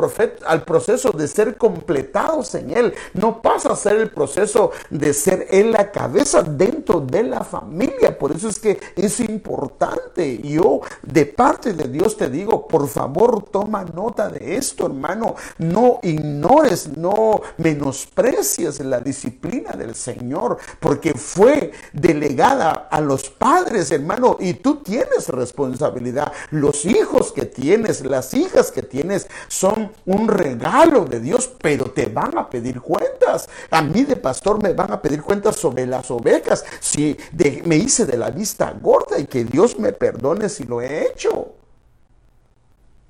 al 0.47 0.63
proceso 0.63 1.11
de 1.11 1.27
ser 1.27 1.57
completados 1.57 2.55
en 2.55 2.71
Él, 2.71 2.95
no 3.15 3.43
pasa 3.43 3.73
a 3.73 3.77
ser 3.77 3.97
el 3.97 4.11
proceso 4.11 4.71
de 4.91 5.13
ser 5.13 5.49
Él 5.51 5.73
la 5.73 5.91
cabeza 5.91 6.43
dentro 6.43 7.01
de 7.01 7.25
la 7.25 7.43
familia. 7.43 8.17
Por 8.17 8.33
eso 8.33 8.49
es 8.49 8.61
que 8.61 8.79
es 8.95 9.19
importante. 9.21 10.39
Yo 10.39 10.81
de 11.03 11.27
parte 11.27 11.73
de 11.73 11.89
Dios 11.89 12.17
te 12.17 12.31
digo, 12.31 12.69
por 12.69 12.87
favor 12.89 13.43
toma 13.51 13.85
nota 13.85 14.29
de 14.29 14.57
esto, 14.57 14.87
hermano. 14.87 15.35
No 15.59 15.99
ignores, 16.03 16.97
no 16.97 17.41
menosprecies 17.57 18.81
la 18.81 19.01
disciplina 19.01 19.48
del 19.49 19.95
Señor, 19.95 20.59
porque 20.79 21.15
fue 21.15 21.73
delegada 21.93 22.89
a 22.91 23.01
los 23.01 23.31
padres, 23.31 23.91
hermano, 23.91 24.37
y 24.39 24.55
tú 24.55 24.77
tienes 24.83 25.29
responsabilidad. 25.29 26.33
Los 26.51 26.85
hijos 26.85 27.33
que 27.33 27.47
tienes, 27.47 28.05
las 28.05 28.35
hijas 28.35 28.71
que 28.71 28.83
tienes, 28.83 29.27
son 29.49 29.93
un 30.07 30.29
regalo 30.29 31.05
de 31.05 31.21
Dios, 31.21 31.51
pero 31.61 31.91
te 31.91 32.07
van 32.07 32.37
a 32.37 32.49
pedir 32.49 32.81
cuentas. 32.81 33.49
A 33.71 33.83
mí 33.83 34.05
de 34.05 34.17
pastor 34.17 34.63
me 34.63 34.73
van 34.73 34.93
a 34.93 35.01
pedir 35.01 35.23
cuentas 35.23 35.57
sobre 35.57 35.87
las 35.87 36.11
ovejas, 36.11 36.65
si 36.81 37.17
me 37.65 37.77
hice 37.77 38.05
de 38.07 38.19
la 38.19 38.31
vista 38.31 38.75
gorda 38.81 39.19
y 39.19 39.27
que 39.27 39.45
Dios 39.45 39.79
me 39.79 39.93
perdone 39.93 40.49
si 40.49 40.65
lo 40.65 40.81
he 40.81 41.07
hecho. 41.07 41.55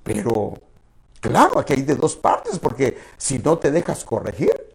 Pero 0.05 0.55
Claro, 1.21 1.59
aquí 1.59 1.73
hay 1.73 1.83
de 1.83 1.97
dos 1.97 2.17
partes, 2.17 2.59
porque 2.59 2.99
si 3.17 3.39
no 3.39 3.59
te 3.59 3.71
dejas 3.71 4.05
corregir, 4.05 4.68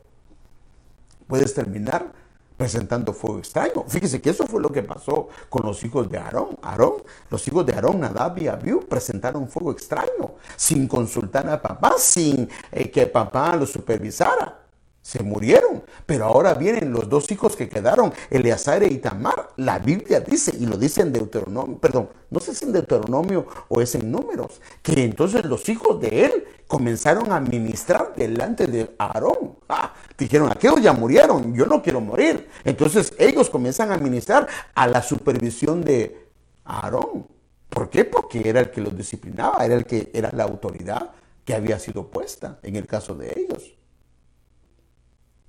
puedes 1.33 1.55
terminar 1.55 2.11
presentando 2.55 3.11
fuego 3.11 3.39
extraño. 3.39 3.85
Fíjese 3.87 4.21
que 4.21 4.29
eso 4.29 4.45
fue 4.45 4.61
lo 4.61 4.71
que 4.71 4.83
pasó 4.83 5.29
con 5.49 5.65
los 5.65 5.83
hijos 5.83 6.07
de 6.07 6.19
Aarón. 6.19 6.59
Aarón, 6.61 7.01
los 7.31 7.47
hijos 7.47 7.65
de 7.65 7.73
Aarón, 7.73 8.01
Nadab 8.01 8.37
y 8.37 8.47
Abiú 8.47 8.81
presentaron 8.87 9.47
fuego 9.47 9.71
extraño 9.71 10.35
sin 10.55 10.87
consultar 10.87 11.49
a 11.49 11.59
papá, 11.59 11.95
sin 11.97 12.47
eh, 12.71 12.91
que 12.91 13.07
papá 13.07 13.55
lo 13.55 13.65
supervisara. 13.65 14.62
Se 15.03 15.21
murieron, 15.21 15.83
pero 16.05 16.23
ahora 16.23 16.53
vienen 16.53 16.93
los 16.93 17.09
dos 17.09 17.29
hijos 17.29 17.57
que 17.57 17.67
quedaron, 17.67 18.13
Eleazar 18.29 18.83
y 18.83 18.99
Tamar. 18.99 19.49
La 19.57 19.77
Biblia 19.77 20.21
dice, 20.21 20.55
y 20.57 20.65
lo 20.65 20.77
dice 20.77 21.01
en 21.01 21.11
Deuteronomio, 21.11 21.77
perdón, 21.77 22.09
no 22.31 22.39
sé 22.39 22.55
si 22.55 22.63
en 22.63 22.71
Deuteronomio 22.71 23.45
o 23.67 23.81
es 23.81 23.95
en 23.95 24.09
Números, 24.09 24.61
que 24.81 25.03
entonces 25.03 25.43
los 25.43 25.67
hijos 25.67 25.99
de 25.99 26.25
él 26.25 26.45
comenzaron 26.67 27.33
a 27.33 27.41
ministrar 27.41 28.13
delante 28.15 28.65
de 28.65 28.95
Aarón. 28.97 29.57
Ah, 29.67 29.93
dijeron, 30.17 30.49
aquellos 30.49 30.81
ya 30.81 30.93
murieron, 30.93 31.53
yo 31.53 31.65
no 31.65 31.83
quiero 31.83 31.99
morir. 31.99 32.47
Entonces 32.63 33.13
ellos 33.19 33.49
comienzan 33.49 33.91
a 33.91 33.97
ministrar 33.97 34.47
a 34.73 34.87
la 34.87 35.03
supervisión 35.03 35.83
de 35.83 36.29
Aarón. 36.63 37.27
¿Por 37.69 37.89
qué? 37.89 38.05
Porque 38.05 38.47
era 38.47 38.61
el 38.61 38.71
que 38.71 38.79
los 38.79 38.95
disciplinaba, 38.95 39.65
era 39.65 39.75
el 39.75 39.85
que 39.85 40.11
era 40.13 40.31
la 40.31 40.45
autoridad 40.45 41.11
que 41.43 41.53
había 41.53 41.77
sido 41.77 42.07
puesta 42.07 42.59
en 42.63 42.77
el 42.77 42.87
caso 42.87 43.15
de 43.15 43.33
ellos. 43.35 43.82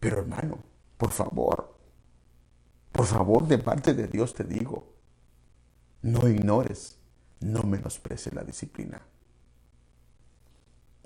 Pero 0.05 0.19
hermano, 0.19 0.59
por 0.99 1.13
favor, 1.13 1.79
por 2.93 3.07
favor, 3.07 3.49
de 3.49 3.57
parte 3.57 3.95
de 3.95 4.07
Dios 4.07 4.35
te 4.35 4.45
digo, 4.45 4.93
no 6.03 6.29
ignores, 6.29 6.99
no 7.41 7.63
menosprecies 7.63 8.35
la 8.35 8.45
disciplina. 8.45 9.01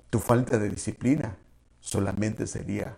Tu 0.09 0.19
falta 0.19 0.57
de 0.59 0.69
disciplina 0.69 1.37
solamente 1.79 2.45
sería 2.45 2.97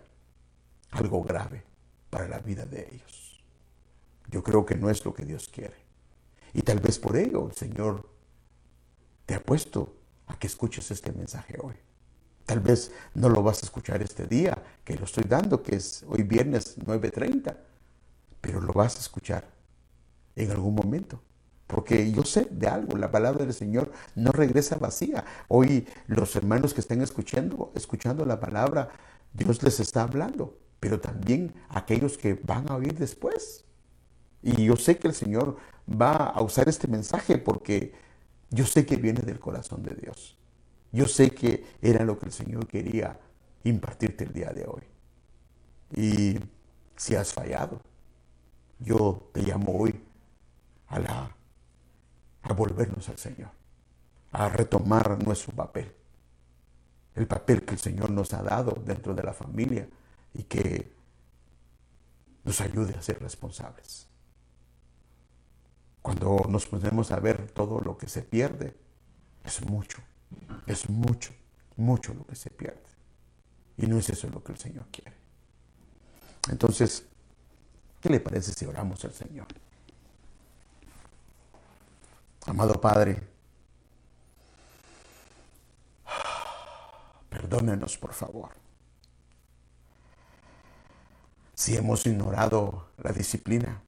algo 0.90 1.22
grave 1.22 1.62
para 2.10 2.26
la 2.26 2.40
vida 2.40 2.66
de 2.66 2.88
ellos. 2.92 3.40
Yo 4.28 4.42
creo 4.42 4.66
que 4.66 4.74
no 4.74 4.90
es 4.90 5.04
lo 5.04 5.14
que 5.14 5.24
Dios 5.24 5.48
quiere. 5.48 5.76
Y 6.52 6.62
tal 6.62 6.80
vez 6.80 6.98
por 6.98 7.16
ello 7.16 7.46
el 7.46 7.54
Señor 7.54 8.10
te 9.24 9.36
ha 9.36 9.40
puesto 9.40 9.94
a 10.26 10.36
que 10.36 10.48
escuches 10.48 10.90
este 10.90 11.12
mensaje 11.12 11.58
hoy. 11.62 11.76
Tal 12.44 12.58
vez 12.58 12.90
no 13.14 13.28
lo 13.28 13.44
vas 13.44 13.62
a 13.62 13.66
escuchar 13.66 14.02
este 14.02 14.26
día 14.26 14.60
que 14.84 14.96
lo 14.96 15.04
estoy 15.04 15.24
dando, 15.28 15.62
que 15.62 15.76
es 15.76 16.04
hoy 16.08 16.22
viernes 16.22 16.78
9.30, 16.78 17.56
pero 18.40 18.60
lo 18.60 18.72
vas 18.72 18.96
a 18.96 19.00
escuchar 19.00 19.48
en 20.36 20.50
algún 20.50 20.74
momento. 20.74 21.20
Porque 21.66 22.12
yo 22.12 22.24
sé 22.24 22.48
de 22.50 22.66
algo, 22.66 22.98
la 22.98 23.10
palabra 23.10 23.44
del 23.44 23.54
Señor 23.54 23.92
no 24.14 24.30
regresa 24.30 24.76
vacía. 24.76 25.24
Hoy 25.48 25.86
los 26.06 26.36
hermanos 26.36 26.74
que 26.74 26.80
estén 26.80 27.00
escuchando, 27.00 27.72
escuchando 27.74 28.26
la 28.26 28.40
palabra, 28.40 28.90
Dios 29.32 29.62
les 29.62 29.80
está 29.80 30.02
hablando, 30.02 30.58
pero 30.80 31.00
también 31.00 31.54
aquellos 31.70 32.18
que 32.18 32.34
van 32.34 32.70
a 32.70 32.76
oír 32.76 32.94
después. 32.98 33.64
Y 34.42 34.64
yo 34.64 34.76
sé 34.76 34.98
que 34.98 35.08
el 35.08 35.14
Señor 35.14 35.56
va 35.88 36.26
a 36.26 36.42
usar 36.42 36.68
este 36.68 36.88
mensaje 36.88 37.38
porque 37.38 37.94
yo 38.50 38.66
sé 38.66 38.84
que 38.84 38.96
viene 38.96 39.20
del 39.22 39.40
corazón 39.40 39.82
de 39.82 39.94
Dios. 39.94 40.36
Yo 40.90 41.06
sé 41.06 41.30
que 41.30 41.64
era 41.80 42.04
lo 42.04 42.18
que 42.18 42.26
el 42.26 42.32
Señor 42.32 42.66
quería 42.66 43.18
impartirte 43.64 44.24
el 44.24 44.32
día 44.32 44.50
de 44.50 44.66
hoy. 44.66 44.82
Y 45.94 46.38
si 46.96 47.14
has 47.14 47.32
fallado, 47.32 47.80
yo 48.78 49.30
te 49.32 49.42
llamo 49.42 49.72
hoy 49.72 50.02
a, 50.88 50.98
la, 50.98 51.36
a 52.42 52.52
volvernos 52.52 53.08
al 53.08 53.18
Señor, 53.18 53.50
a 54.32 54.48
retomar 54.48 55.22
nuestro 55.22 55.54
papel, 55.54 55.92
el 57.14 57.26
papel 57.26 57.64
que 57.64 57.74
el 57.74 57.80
Señor 57.80 58.10
nos 58.10 58.32
ha 58.32 58.42
dado 58.42 58.72
dentro 58.84 59.14
de 59.14 59.22
la 59.22 59.32
familia 59.32 59.88
y 60.34 60.44
que 60.44 60.92
nos 62.44 62.60
ayude 62.60 62.94
a 62.94 63.02
ser 63.02 63.20
responsables. 63.20 64.08
Cuando 66.00 66.46
nos 66.48 66.66
ponemos 66.66 67.12
a 67.12 67.20
ver 67.20 67.50
todo 67.52 67.80
lo 67.80 67.96
que 67.96 68.08
se 68.08 68.22
pierde, 68.22 68.74
es 69.44 69.64
mucho, 69.64 69.98
es 70.66 70.88
mucho, 70.88 71.32
mucho 71.76 72.12
lo 72.14 72.26
que 72.26 72.34
se 72.34 72.50
pierde. 72.50 72.91
Y 73.76 73.86
no 73.86 73.98
es 73.98 74.08
eso 74.10 74.28
lo 74.28 74.42
que 74.42 74.52
el 74.52 74.58
Señor 74.58 74.86
quiere. 74.90 75.16
Entonces, 76.50 77.04
¿qué 78.00 78.08
le 78.10 78.20
parece 78.20 78.52
si 78.52 78.66
oramos 78.66 79.04
al 79.04 79.12
Señor? 79.12 79.46
Amado 82.46 82.80
Padre, 82.80 83.22
perdónenos 87.30 87.96
por 87.98 88.12
favor. 88.12 88.50
Si 91.54 91.76
hemos 91.76 92.04
ignorado 92.06 92.88
la 92.98 93.12
disciplina, 93.12 93.80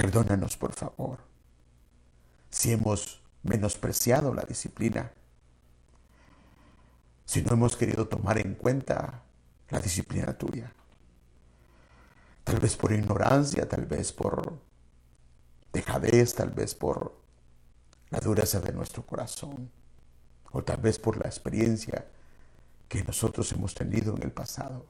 Perdónanos, 0.00 0.56
por 0.56 0.72
favor, 0.72 1.18
si 2.48 2.72
hemos 2.72 3.20
menospreciado 3.42 4.32
la 4.32 4.44
disciplina, 4.44 5.12
si 7.30 7.42
no 7.42 7.52
hemos 7.52 7.76
querido 7.76 8.08
tomar 8.08 8.38
en 8.38 8.56
cuenta 8.56 9.22
la 9.68 9.78
disciplina 9.78 10.36
tuya. 10.36 10.74
Tal 12.42 12.58
vez 12.58 12.74
por 12.74 12.90
ignorancia, 12.90 13.68
tal 13.68 13.86
vez 13.86 14.12
por 14.12 14.58
dejadez, 15.72 16.34
tal 16.34 16.50
vez 16.50 16.74
por 16.74 17.14
la 18.08 18.18
dureza 18.18 18.58
de 18.58 18.72
nuestro 18.72 19.06
corazón, 19.06 19.70
o 20.50 20.64
tal 20.64 20.78
vez 20.78 20.98
por 20.98 21.18
la 21.22 21.28
experiencia 21.28 22.04
que 22.88 23.04
nosotros 23.04 23.52
hemos 23.52 23.74
tenido 23.74 24.16
en 24.16 24.24
el 24.24 24.32
pasado. 24.32 24.86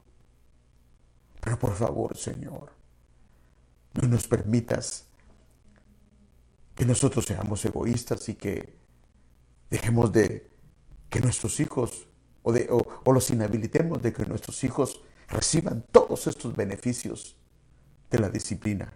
Pero 1.42 1.58
por 1.58 1.74
favor, 1.74 2.16
Señor, 2.16 2.72
no 4.00 4.08
nos 4.08 4.26
permitas 4.26 5.04
que 6.74 6.86
nosotros 6.86 7.26
seamos 7.26 7.62
egoístas 7.66 8.30
y 8.30 8.34
que 8.34 8.78
dejemos 9.68 10.10
de 10.10 10.50
que 11.10 11.20
nuestros 11.20 11.60
hijos 11.60 12.06
o, 12.42 12.52
de, 12.52 12.68
o, 12.70 13.12
los 13.12 13.30
inhabilitemos 13.30 14.02
de 14.02 14.12
que 14.12 14.24
nuestros 14.24 14.62
hijos 14.64 15.00
reciban 15.28 15.84
todos 15.90 16.26
estos 16.26 16.54
beneficios 16.54 17.36
de 18.10 18.18
la 18.18 18.28
disciplina, 18.28 18.92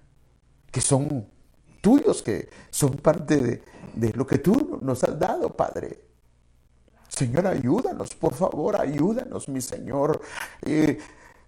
que 0.71 0.81
son 0.81 1.29
tuyos, 1.81 2.23
que 2.23 2.49
son 2.71 2.97
parte 2.97 3.37
de, 3.37 3.63
de 3.95 4.13
lo 4.13 4.27
que 4.27 4.39
tú 4.39 4.79
nos 4.83 5.05
has 5.05 5.19
dado, 5.19 5.51
Padre. 5.51 6.05
Señor, 7.09 7.47
ayúdanos, 7.47 8.15
por 8.15 8.35
favor, 8.35 8.81
ayúdanos, 8.81 9.49
mi 9.49 9.61
Señor. 9.61 10.21
Eh, 10.63 10.99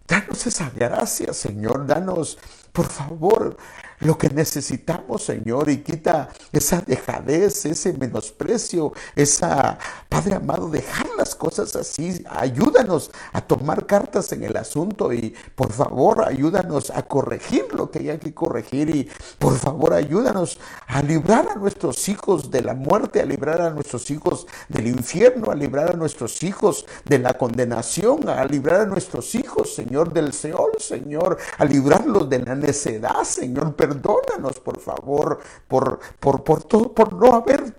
danos 0.06 0.46
esa 0.46 0.70
gracia, 0.70 1.32
Señor. 1.32 1.86
Danos 1.86 2.38
por 2.76 2.90
favor, 2.90 3.56
lo 4.00 4.18
que 4.18 4.28
necesitamos, 4.28 5.24
Señor, 5.24 5.70
y 5.70 5.78
quita 5.78 6.28
esa 6.52 6.82
dejadez, 6.82 7.64
ese 7.64 7.94
menosprecio, 7.94 8.92
esa, 9.14 9.78
Padre 10.10 10.34
amado, 10.34 10.68
dejar 10.68 11.06
las 11.16 11.34
cosas 11.34 11.74
así. 11.76 12.22
Ayúdanos 12.28 13.10
a 13.32 13.40
tomar 13.40 13.86
cartas 13.86 14.32
en 14.32 14.44
el 14.44 14.56
asunto 14.56 15.12
y 15.12 15.34
por 15.54 15.72
favor 15.72 16.26
ayúdanos 16.26 16.90
a 16.90 17.02
corregir 17.02 17.66
lo 17.72 17.90
que 17.90 18.00
haya 18.00 18.18
que 18.18 18.34
corregir 18.34 18.94
y 18.94 19.08
por 19.38 19.56
favor 19.56 19.94
ayúdanos 19.94 20.58
a 20.86 21.02
librar 21.02 21.48
a 21.48 21.54
nuestros 21.54 22.08
hijos 22.10 22.50
de 22.50 22.60
la 22.60 22.74
muerte, 22.74 23.22
a 23.22 23.24
librar 23.24 23.62
a 23.62 23.70
nuestros 23.70 24.10
hijos 24.10 24.46
del 24.68 24.88
infierno, 24.88 25.50
a 25.50 25.54
librar 25.54 25.92
a 25.92 25.96
nuestros 25.96 26.42
hijos 26.42 26.84
de 27.06 27.18
la 27.18 27.34
condenación, 27.34 28.28
a 28.28 28.44
librar 28.44 28.82
a 28.82 28.86
nuestros 28.86 29.34
hijos, 29.34 29.74
Señor, 29.74 30.12
del 30.12 30.34
Seol, 30.34 30.72
Señor, 30.78 31.38
a 31.56 31.64
librarlos 31.64 32.28
de 32.28 32.40
la 32.40 32.54
necedad, 32.66 33.22
Señor. 33.24 33.74
Perdónanos, 33.74 34.60
por 34.60 34.80
favor, 34.80 35.38
por, 35.68 36.00
por, 36.18 36.42
por, 36.44 36.64
todo, 36.64 36.92
por 36.92 37.12
no 37.12 37.34
haber 37.34 37.76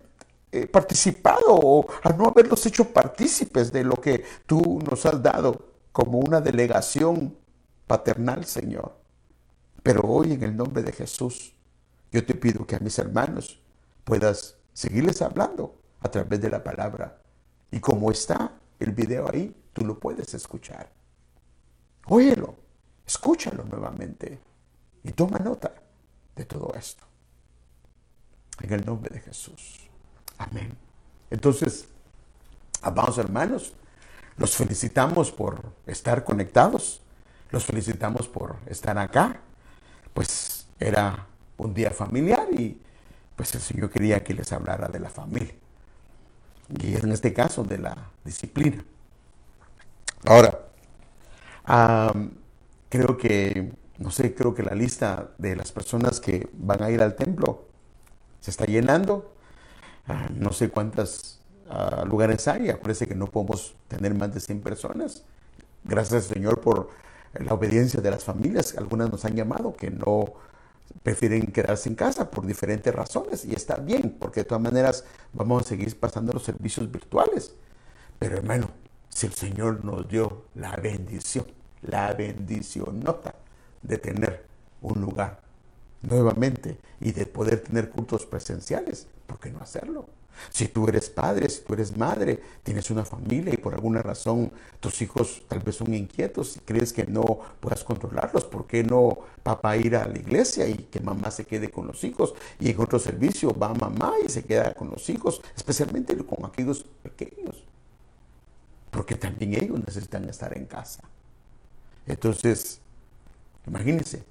eh, 0.52 0.68
participado 0.68 1.46
o 1.50 1.86
a 2.04 2.10
no 2.14 2.28
haberlos 2.28 2.66
hecho 2.66 2.86
partícipes 2.86 3.72
de 3.72 3.84
lo 3.84 3.96
que 3.96 4.24
tú 4.46 4.80
nos 4.90 5.06
has 5.06 5.22
dado 5.22 5.74
como 5.92 6.20
una 6.20 6.40
delegación 6.42 7.38
paternal, 7.86 8.46
Señor. 8.46 8.98
Pero 9.84 10.02
hoy 10.04 10.34
en 10.34 10.44
el 10.44 10.56
nombre 10.56 10.84
de 10.84 10.92
Jesús, 10.92 11.54
yo 12.12 12.26
te 12.26 12.36
pido 12.36 12.66
que 12.66 12.76
a 12.76 12.80
mis 12.80 12.98
hermanos 13.00 13.62
puedas 14.04 14.56
seguirles 14.74 15.22
hablando 15.22 15.76
a 16.00 16.10
través 16.10 16.40
de 16.40 16.50
la 16.50 16.64
palabra. 16.64 17.22
Y 17.72 17.80
como 17.80 18.12
está 18.12 18.54
el 18.80 18.92
video 18.92 19.30
ahí, 19.30 19.54
tú 19.74 19.86
lo 19.86 20.00
puedes 20.00 20.34
escuchar. 20.34 20.90
Óyelo, 22.06 22.56
escúchalo 23.06 23.64
nuevamente. 23.66 24.47
Y 25.08 25.14
toma 25.14 25.40
nota 25.40 25.74
de 26.36 26.44
todo 26.44 26.74
esto. 26.76 27.06
En 28.60 28.74
el 28.74 28.86
nombre 28.86 29.14
de 29.14 29.22
Jesús. 29.22 29.88
Amén. 30.38 30.78
Entonces, 31.30 31.88
amados 32.82 33.18
hermanos, 33.18 33.74
los 34.36 34.54
felicitamos 34.58 35.32
por 35.32 35.64
estar 35.86 36.26
conectados. 36.26 37.02
Los 37.52 37.64
felicitamos 37.64 38.28
por 38.28 38.58
estar 38.66 38.98
acá. 38.98 39.40
Pues 40.14 40.68
era 40.78 41.26
un 41.56 41.74
día 41.74 41.92
familiar 41.92 42.46
y 42.52 42.82
pues 43.38 43.56
el 43.56 43.62
Señor 43.62 43.90
quería 43.90 44.22
que 44.22 44.34
les 44.34 44.52
hablara 44.52 44.90
de 44.90 45.00
la 45.00 45.10
familia. 45.10 45.56
Y 46.82 46.98
en 46.98 47.14
este 47.14 47.32
caso 47.32 47.64
de 47.64 47.78
la 47.78 48.12
disciplina. 48.26 48.84
Ahora, 50.26 50.60
creo 52.90 53.16
que 53.16 53.72
no 54.00 54.12
sé, 54.12 54.36
creo 54.36 54.54
que 54.54 54.64
la 54.64 54.76
lista 54.76 55.32
de 55.38 55.56
las 55.56 55.72
personas 55.72 56.20
que 56.20 56.50
van 56.54 56.84
a 56.84 56.92
ir 56.92 57.02
al 57.02 57.16
templo 57.16 57.66
se 58.40 58.52
está 58.52 58.66
llenando. 58.66 59.34
Ah, 60.08 60.30
no 60.34 60.54
sé 60.54 60.70
cuántos 60.70 61.42
ah, 61.70 62.06
lugares 62.08 62.48
hay. 62.48 62.70
Acuérdense 62.70 63.08
que 63.08 63.16
no 63.16 63.28
podemos 63.28 63.76
tener 63.88 64.14
más 64.14 64.34
de 64.34 64.40
100 64.40 64.62
personas. 64.62 65.24
Gracias, 65.84 66.26
Señor, 66.26 66.62
por 66.62 66.90
la 67.34 67.54
obediencia 67.54 68.00
de 68.00 68.12
las 68.12 68.24
familias. 68.24 68.76
Algunas 68.78 69.10
nos 69.10 69.26
han 69.26 69.36
llamado 69.36 69.74
que 69.74 69.90
no 69.90 70.34
prefieren 71.02 71.48
quedarse 71.48 71.90
en 71.90 71.96
casa 71.96 72.30
por 72.30 72.46
diferentes 72.46 72.94
razones. 72.94 73.46
Y 73.46 73.54
está 73.54 73.78
bien, 73.78 74.16
porque 74.20 74.42
de 74.42 74.46
todas 74.46 74.62
maneras 74.62 75.06
vamos 75.34 75.64
a 75.64 75.66
seguir 75.66 76.00
pasando 76.00 76.34
los 76.34 76.44
servicios 76.44 76.92
virtuales. 76.92 77.56
Pero 78.20 78.38
hermano, 78.38 78.70
si 79.10 79.26
el 79.26 79.34
Señor 79.34 79.84
nos 79.84 80.08
dio 80.08 80.46
la 80.54 80.76
bendición, 80.76 81.48
la 81.82 82.14
bendición 82.14 83.00
nota 83.00 83.34
de 83.82 83.98
tener 83.98 84.46
un 84.82 85.02
lugar 85.02 85.42
nuevamente 86.02 86.78
y 87.00 87.12
de 87.12 87.26
poder 87.26 87.62
tener 87.62 87.90
cultos 87.90 88.26
presenciales, 88.26 89.08
¿por 89.26 89.40
qué 89.40 89.52
no 89.52 89.60
hacerlo? 89.60 90.08
Si 90.52 90.68
tú 90.68 90.88
eres 90.88 91.10
padre, 91.10 91.50
si 91.50 91.62
tú 91.62 91.74
eres 91.74 91.98
madre, 91.98 92.40
tienes 92.64 92.92
una 92.92 93.04
familia 93.04 93.54
y 93.54 93.58
por 93.58 93.74
alguna 93.74 94.02
razón 94.02 94.52
tus 94.80 95.02
hijos 95.02 95.42
tal 95.48 95.60
vez 95.60 95.76
son 95.76 95.94
inquietos 95.94 96.58
y 96.58 96.60
crees 96.60 96.94
que 96.94 97.06
no 97.06 97.24
puedas 97.60 97.84
controlarlos, 97.84 98.46
¿por 98.46 98.68
qué 98.68 98.84
no 98.84 99.18
papá 99.44 99.78
ir 99.78 99.96
a 99.96 100.08
la 100.08 100.18
iglesia 100.18 100.68
y 100.68 100.76
que 100.76 101.00
mamá 101.00 101.32
se 101.32 101.46
quede 101.46 101.72
con 101.72 101.88
los 101.88 102.04
hijos? 102.04 102.36
Y 102.60 102.70
en 102.70 102.80
otro 102.80 103.00
servicio 103.00 103.58
va 103.58 103.74
mamá 103.74 104.14
y 104.24 104.30
se 104.30 104.44
queda 104.44 104.74
con 104.74 104.90
los 104.90 105.10
hijos, 105.10 105.42
especialmente 105.56 106.16
con 106.18 106.46
aquellos 106.46 106.84
pequeños, 107.04 107.64
porque 108.92 109.16
también 109.16 109.56
ellos 109.56 109.80
necesitan 109.80 110.30
estar 110.30 110.56
en 110.56 110.66
casa. 110.66 111.04
Entonces, 112.06 112.80
Imagínense, 113.68 114.24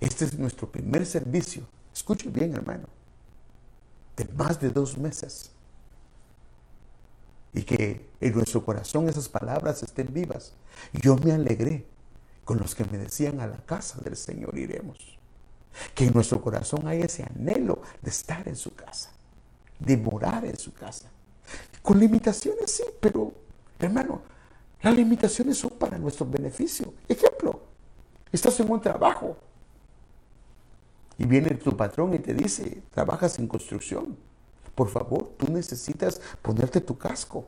este 0.00 0.24
es 0.24 0.38
nuestro 0.38 0.70
primer 0.70 1.04
servicio. 1.04 1.66
escuche 1.92 2.30
bien 2.30 2.54
hermano, 2.54 2.88
de 4.16 4.24
más 4.36 4.60
de 4.60 4.70
dos 4.70 4.96
meses. 4.96 5.50
Y 7.52 7.62
que 7.62 8.08
en 8.20 8.34
nuestro 8.34 8.64
corazón 8.64 9.08
esas 9.08 9.28
palabras 9.28 9.82
estén 9.82 10.12
vivas. 10.12 10.52
Yo 10.92 11.16
me 11.16 11.32
alegré 11.32 11.86
con 12.44 12.58
los 12.58 12.74
que 12.74 12.84
me 12.84 12.98
decían 12.98 13.40
a 13.40 13.46
la 13.46 13.56
casa 13.56 14.00
del 14.00 14.16
Señor 14.16 14.56
iremos. 14.56 15.18
Que 15.94 16.06
en 16.06 16.12
nuestro 16.12 16.40
corazón 16.40 16.86
hay 16.86 17.00
ese 17.00 17.24
anhelo 17.24 17.82
de 18.00 18.10
estar 18.10 18.46
en 18.46 18.56
su 18.56 18.74
casa, 18.74 19.10
de 19.78 19.96
morar 19.96 20.44
en 20.44 20.56
su 20.56 20.72
casa. 20.72 21.10
Con 21.82 21.98
limitaciones 21.98 22.70
sí, 22.70 22.84
pero 23.00 23.32
hermano, 23.78 24.22
las 24.82 24.94
limitaciones 24.94 25.58
son 25.58 25.70
para 25.70 25.98
nuestro 25.98 26.26
beneficio. 26.26 26.92
Ejemplo, 27.08 27.60
estás 28.32 28.58
en 28.60 28.70
un 28.70 28.80
trabajo 28.80 29.36
y 31.18 31.26
viene 31.26 31.50
tu 31.54 31.76
patrón 31.76 32.14
y 32.14 32.18
te 32.20 32.32
dice, 32.32 32.82
trabajas 32.92 33.38
en 33.38 33.48
construcción. 33.48 34.16
Por 34.74 34.88
favor, 34.88 35.30
tú 35.36 35.52
necesitas 35.52 36.20
ponerte 36.40 36.80
tu 36.80 36.96
casco. 36.96 37.46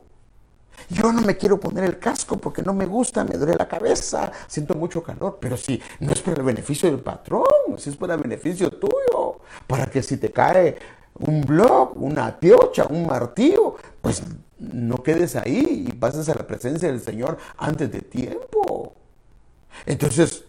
Yo 0.89 1.11
no 1.13 1.21
me 1.21 1.37
quiero 1.37 1.59
poner 1.59 1.83
el 1.85 1.99
casco 1.99 2.37
porque 2.37 2.61
no 2.61 2.73
me 2.73 2.85
gusta, 2.85 3.23
me 3.23 3.37
duele 3.37 3.55
la 3.57 3.67
cabeza, 3.67 4.31
siento 4.47 4.73
mucho 4.73 5.01
calor, 5.01 5.37
pero 5.39 5.55
si 5.55 5.81
no 5.99 6.11
es 6.11 6.21
para 6.21 6.37
el 6.37 6.43
beneficio 6.43 6.89
del 6.89 6.99
patrón, 6.99 7.43
si 7.77 7.89
es 7.89 7.95
para 7.95 8.15
el 8.15 8.21
beneficio 8.21 8.69
tuyo, 8.71 9.39
para 9.67 9.85
que 9.85 10.03
si 10.03 10.17
te 10.17 10.31
cae 10.31 10.77
un 11.19 11.41
blog, 11.41 11.93
una 11.95 12.39
piocha, 12.39 12.87
un 12.89 13.05
martillo, 13.05 13.75
pues 14.01 14.23
no 14.59 15.01
quedes 15.01 15.35
ahí 15.35 15.85
y 15.87 15.93
pases 15.93 16.27
a 16.29 16.35
la 16.35 16.45
presencia 16.47 16.89
del 16.89 17.01
Señor 17.01 17.37
antes 17.57 17.91
de 17.91 18.01
tiempo. 18.01 18.93
Entonces, 19.85 20.45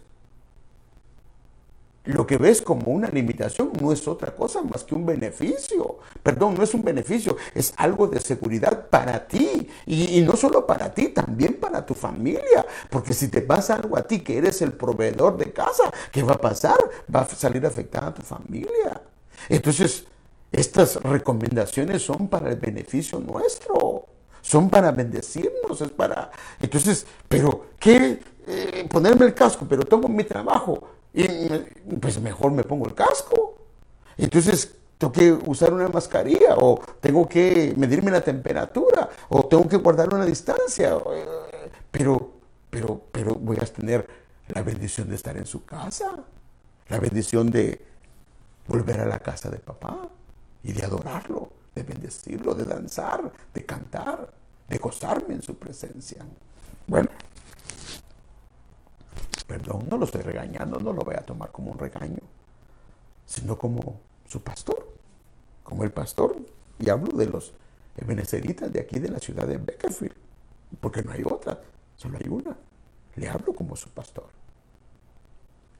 lo 2.05 2.27
que 2.27 2.37
ves 2.37 2.61
como 2.61 2.91
una 2.91 3.07
limitación 3.07 3.71
no 3.79 3.93
es 3.93 4.05
otra 4.07 4.35
cosa 4.35 4.61
más 4.61 4.83
que 4.83 4.93
un 4.93 5.05
beneficio. 5.05 5.99
Perdón, 6.21 6.55
no 6.55 6.63
es 6.63 6.73
un 6.73 6.83
beneficio, 6.83 7.37
es 7.55 7.73
algo 7.77 8.07
de 8.07 8.19
seguridad 8.19 8.89
para 8.89 9.25
ti. 9.25 9.69
Y, 9.85 10.21
no 10.21 10.35
solo 10.35 10.67
para 10.67 10.93
ti, 10.93 11.09
también 11.09 11.53
para 11.55 11.85
tu 11.85 11.93
familia. 11.93 12.65
Porque 12.89 13.13
si 13.13 13.29
te 13.29 13.41
pasa 13.41 13.75
algo 13.75 13.97
a 13.97 14.03
ti, 14.03 14.19
que 14.19 14.37
eres 14.37 14.61
el 14.61 14.73
proveedor 14.73 15.37
de 15.37 15.53
casa, 15.53 15.91
¿qué 16.11 16.23
va 16.23 16.33
a 16.33 16.41
pasar? 16.41 16.77
Va 17.13 17.21
a 17.21 17.29
salir 17.29 17.65
afectada 17.65 18.07
a 18.07 18.13
tu 18.13 18.21
familia. 18.21 19.01
Entonces, 19.47 20.05
estas 20.51 20.97
recomendaciones 20.97 22.01
son 22.01 22.27
para 22.27 22.49
el 22.49 22.57
beneficio 22.57 23.19
nuestro. 23.21 24.07
Son 24.41 24.69
para 24.69 24.91
bendecirnos, 24.91 25.79
es 25.79 25.91
para... 25.91 26.29
Entonces, 26.59 27.05
pero, 27.29 27.67
¿qué? 27.79 28.19
Eh, 28.45 28.85
ponerme 28.91 29.25
el 29.25 29.33
casco, 29.33 29.65
pero 29.69 29.85
tengo 29.85 30.09
mi 30.09 30.25
trabajo 30.25 30.83
y 31.13 31.25
pues 31.99 32.19
mejor 32.19 32.51
me 32.51 32.63
pongo 32.63 32.87
el 32.87 32.95
casco. 32.95 33.57
Entonces 34.17 34.75
tengo 34.97 35.13
que 35.13 35.31
usar 35.31 35.73
una 35.73 35.87
mascarilla 35.87 36.55
o 36.57 36.79
tengo 36.99 37.27
que 37.27 37.73
medirme 37.77 38.11
la 38.11 38.21
temperatura 38.21 39.09
o 39.29 39.45
tengo 39.45 39.67
que 39.67 39.77
guardar 39.77 40.13
una 40.13 40.25
distancia. 40.25 40.97
Pero, 41.91 42.31
pero, 42.69 43.01
pero 43.11 43.35
voy 43.35 43.57
a 43.61 43.65
tener 43.65 44.07
la 44.47 44.63
bendición 44.63 45.09
de 45.09 45.15
estar 45.15 45.37
en 45.37 45.45
su 45.45 45.63
casa, 45.65 46.23
la 46.87 46.99
bendición 46.99 47.49
de 47.51 47.81
volver 48.67 49.01
a 49.01 49.05
la 49.05 49.19
casa 49.19 49.49
de 49.49 49.59
papá 49.59 50.09
y 50.63 50.71
de 50.71 50.83
adorarlo, 50.83 51.51
de 51.75 51.83
bendecirlo, 51.83 52.55
de 52.55 52.65
danzar, 52.65 53.31
de 53.53 53.65
cantar, 53.65 54.33
de 54.67 54.77
gozarme 54.77 55.35
en 55.35 55.41
su 55.41 55.55
presencia. 55.55 56.25
Bueno, 56.87 57.09
No 59.67 59.97
lo 59.97 60.05
estoy 60.05 60.21
regañando, 60.21 60.79
no 60.79 60.93
lo 60.93 61.01
voy 61.01 61.15
a 61.15 61.21
tomar 61.21 61.51
como 61.51 61.71
un 61.71 61.77
regaño, 61.77 62.21
sino 63.25 63.57
como 63.57 63.99
su 64.27 64.41
pastor, 64.41 64.87
como 65.63 65.83
el 65.83 65.91
pastor. 65.91 66.35
Y 66.79 66.89
hablo 66.89 67.15
de 67.17 67.27
los 67.27 67.53
ebeneceritas 67.97 68.71
de 68.71 68.81
aquí 68.81 68.99
de 68.99 69.09
la 69.09 69.19
ciudad 69.19 69.47
de 69.47 69.57
Beckerfield, 69.57 70.15
porque 70.81 71.03
no 71.03 71.11
hay 71.11 71.23
otra, 71.23 71.61
solo 71.95 72.17
hay 72.21 72.27
una. 72.29 72.57
Le 73.15 73.29
hablo 73.29 73.53
como 73.53 73.75
su 73.75 73.89
pastor. 73.89 74.27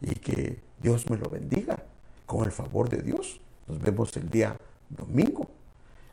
Y 0.01 0.15
que 0.15 0.61
Dios 0.81 1.09
me 1.09 1.17
lo 1.17 1.29
bendiga 1.29 1.83
con 2.25 2.45
el 2.45 2.51
favor 2.51 2.89
de 2.89 3.01
Dios. 3.01 3.39
Nos 3.67 3.79
vemos 3.79 4.15
el 4.17 4.29
día 4.29 4.55
domingo 4.89 5.47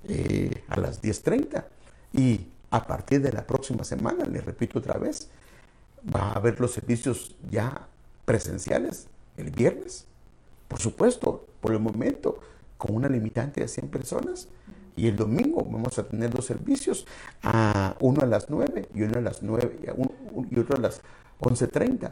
eh, 0.05 0.65
a 0.69 0.79
las 0.81 1.03
10.30. 1.03 1.65
Y 2.13 2.49
a 2.71 2.87
partir 2.87 3.21
de 3.21 3.33
la 3.33 3.47
próxima 3.47 3.85
semana, 3.85 4.25
le 4.25 4.41
repito 4.41 4.79
otra 4.79 4.99
vez, 4.99 5.29
va 6.15 6.31
a 6.31 6.33
haber 6.33 6.61
los 6.61 6.73
servicios 6.73 7.37
ya 7.51 7.89
presenciales 8.25 9.09
el 9.37 9.51
viernes. 9.51 10.07
Por 10.69 10.81
supuesto, 10.81 11.47
por 11.61 11.73
el 11.73 11.81
momento, 11.81 12.41
con 12.79 12.95
una 12.95 13.09
limitante 13.09 13.61
de 13.61 13.69
100 13.69 13.89
personas. 13.89 14.49
Y 14.97 15.09
el 15.09 15.17
domingo 15.17 15.65
vamos 15.65 15.99
a 15.99 16.07
tener 16.07 16.31
dos 16.31 16.47
servicios, 16.47 17.07
a 17.43 17.97
uno 18.01 18.23
a 18.23 18.27
las 18.27 18.51
9 18.51 18.89
y 18.95 19.03
uno 19.03 19.19
a 19.19 19.23
las 19.23 19.43
9 19.43 19.79
y 20.51 20.59
otro 20.59 20.77
a 20.77 20.81
las 20.81 21.01
11.30. 21.41 22.11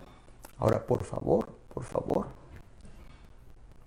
Ahora, 0.58 0.86
por 0.86 1.04
favor, 1.04 1.48
por 1.72 1.84
favor, 1.84 2.26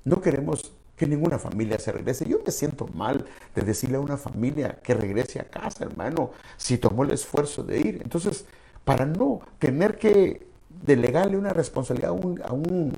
no 0.04 0.22
queremos 0.22 0.72
que 0.96 1.08
ninguna 1.08 1.40
familia 1.40 1.80
se 1.80 1.92
regrese. 1.92 2.30
Yo 2.30 2.42
me 2.46 2.52
siento 2.52 2.88
mal 2.94 3.26
de 3.56 3.64
decirle 3.64 3.98
a 3.98 4.02
una 4.02 4.18
familia 4.18 4.80
que 4.84 4.94
regrese 4.94 5.40
a 5.40 5.46
casa, 5.46 5.86
hermano, 5.86 6.32
si 6.58 6.78
tomó 6.78 7.04
el 7.04 7.12
esfuerzo 7.12 7.64
de 7.64 7.80
ir. 7.80 8.00
Entonces, 8.04 8.46
para 8.84 9.06
no 9.06 9.42
tener 9.60 9.98
que 9.98 10.46
delegarle 10.86 11.38
una 11.38 11.54
responsabilidad 11.54 12.12
a 12.12 12.54
un, 12.54 12.94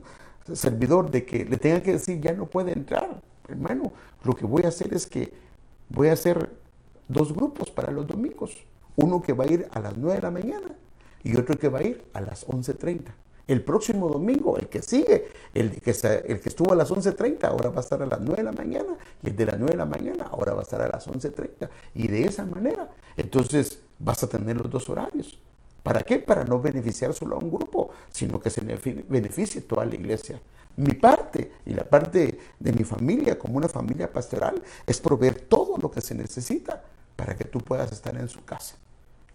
servidor 0.51 1.09
de 1.09 1.25
que 1.25 1.45
le 1.45 1.55
tenga 1.55 1.81
que 1.81 1.93
decir 1.93 2.19
ya 2.19 2.33
no 2.33 2.47
puede 2.47 2.73
entrar. 2.73 3.21
Hermano, 3.47 3.93
lo 4.23 4.35
que 4.35 4.45
voy 4.45 4.63
a 4.63 4.67
hacer 4.67 4.93
es 4.93 5.07
que 5.07 5.31
voy 5.89 6.09
a 6.09 6.13
hacer 6.13 6.49
dos 7.07 7.33
grupos 7.33 7.71
para 7.71 7.91
los 7.91 8.05
domingos. 8.07 8.57
Uno 8.97 9.21
que 9.21 9.31
va 9.31 9.45
a 9.45 9.47
ir 9.47 9.67
a 9.71 9.79
las 9.79 9.97
9 9.97 10.15
de 10.15 10.21
la 10.21 10.31
mañana 10.31 10.75
y 11.23 11.37
otro 11.37 11.57
que 11.57 11.69
va 11.69 11.79
a 11.79 11.83
ir 11.83 12.03
a 12.13 12.19
las 12.19 12.45
11.30. 12.45 13.03
El 13.47 13.61
próximo 13.63 14.07
domingo, 14.09 14.57
el 14.57 14.67
que 14.67 14.81
sigue, 14.81 15.27
el 15.53 15.81
que, 15.81 15.91
el 15.91 16.39
que 16.39 16.49
estuvo 16.49 16.71
a 16.71 16.75
las 16.75 16.91
11.30, 16.91 17.43
ahora 17.43 17.69
va 17.69 17.77
a 17.77 17.81
estar 17.81 18.01
a 18.01 18.05
las 18.05 18.21
9 18.21 18.37
de 18.37 18.43
la 18.43 18.53
mañana, 18.53 18.97
y 19.21 19.29
el 19.29 19.35
de 19.35 19.45
las 19.45 19.59
9 19.59 19.71
de 19.71 19.77
la 19.77 19.85
mañana, 19.85 20.27
ahora 20.31 20.53
va 20.53 20.59
a 20.59 20.63
estar 20.63 20.81
a 20.81 20.87
las 20.87 21.07
11.30. 21.07 21.69
Y 21.93 22.07
de 22.07 22.23
esa 22.23 22.45
manera, 22.45 22.89
entonces 23.17 23.79
vas 23.99 24.23
a 24.23 24.27
tener 24.27 24.55
los 24.57 24.69
dos 24.69 24.87
horarios. 24.89 25.39
¿Para 25.83 26.01
qué? 26.01 26.19
Para 26.19 26.45
no 26.45 26.61
beneficiar 26.61 27.13
solo 27.13 27.35
a 27.35 27.39
un 27.39 27.51
grupo, 27.51 27.89
sino 28.09 28.39
que 28.39 28.49
se 28.49 28.61
beneficie 28.61 29.61
toda 29.61 29.85
la 29.85 29.95
iglesia. 29.95 30.41
Mi 30.77 30.93
parte 30.93 31.51
y 31.65 31.73
la 31.73 31.83
parte 31.83 32.39
de 32.57 32.71
mi 32.71 32.85
familia 32.85 33.37
como 33.37 33.57
una 33.57 33.67
familia 33.67 34.11
pastoral 34.11 34.63
es 34.87 34.99
proveer 35.01 35.41
todo 35.41 35.77
lo 35.77 35.91
que 35.91 36.01
se 36.01 36.15
necesita 36.15 36.83
para 37.17 37.35
que 37.35 37.43
tú 37.43 37.59
puedas 37.59 37.91
estar 37.91 38.15
en 38.17 38.29
su 38.29 38.43
casa. 38.45 38.75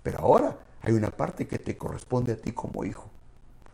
Pero 0.03 0.21
ahora 0.21 0.59
hay 0.81 0.95
una 0.95 1.11
parte 1.11 1.47
que 1.47 1.59
te 1.59 1.77
corresponde 1.77 2.33
a 2.33 2.37
ti 2.37 2.53
como 2.53 2.85
hijo, 2.85 3.11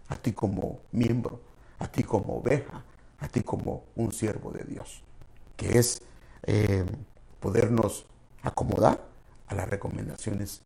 a 0.08 0.16
ti 0.16 0.32
como 0.32 0.80
miembro, 0.90 1.40
a 1.78 1.86
ti 1.86 2.02
como 2.02 2.38
oveja, 2.38 2.82
a 3.20 3.28
ti 3.28 3.42
como 3.42 3.84
un 3.94 4.12
siervo 4.12 4.50
de 4.50 4.64
Dios, 4.64 5.02
que 5.56 5.78
es 5.78 6.02
eh, 6.42 6.84
podernos 7.38 8.06
acomodar 8.42 9.00
a 9.46 9.54
las 9.54 9.68
recomendaciones 9.68 10.62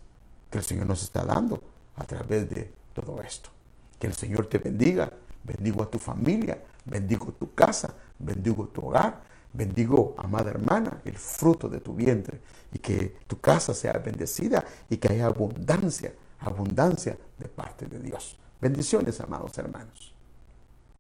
que 0.50 0.58
el 0.58 0.64
Señor 0.64 0.86
nos 0.86 1.02
está 1.02 1.24
dando 1.24 1.62
a 1.98 2.04
través 2.04 2.48
de 2.48 2.70
todo 2.94 3.20
esto. 3.22 3.50
Que 3.98 4.06
el 4.06 4.14
Señor 4.14 4.46
te 4.46 4.58
bendiga, 4.58 5.12
bendigo 5.44 5.82
a 5.82 5.90
tu 5.90 5.98
familia, 5.98 6.62
bendigo 6.84 7.32
tu 7.32 7.54
casa, 7.54 7.94
bendigo 8.18 8.68
tu 8.68 8.86
hogar, 8.86 9.22
bendigo, 9.52 10.14
amada 10.18 10.50
hermana, 10.50 11.00
el 11.04 11.16
fruto 11.16 11.68
de 11.68 11.80
tu 11.80 11.94
vientre 11.94 12.40
y 12.72 12.78
que 12.78 13.16
tu 13.26 13.40
casa 13.40 13.74
sea 13.74 13.94
bendecida 13.94 14.64
y 14.88 14.96
que 14.98 15.12
haya 15.12 15.26
abundancia, 15.26 16.12
abundancia 16.40 17.16
de 17.38 17.48
parte 17.48 17.86
de 17.86 17.98
Dios. 17.98 18.38
Bendiciones, 18.60 19.20
amados 19.20 19.56
hermanos. 19.58 20.14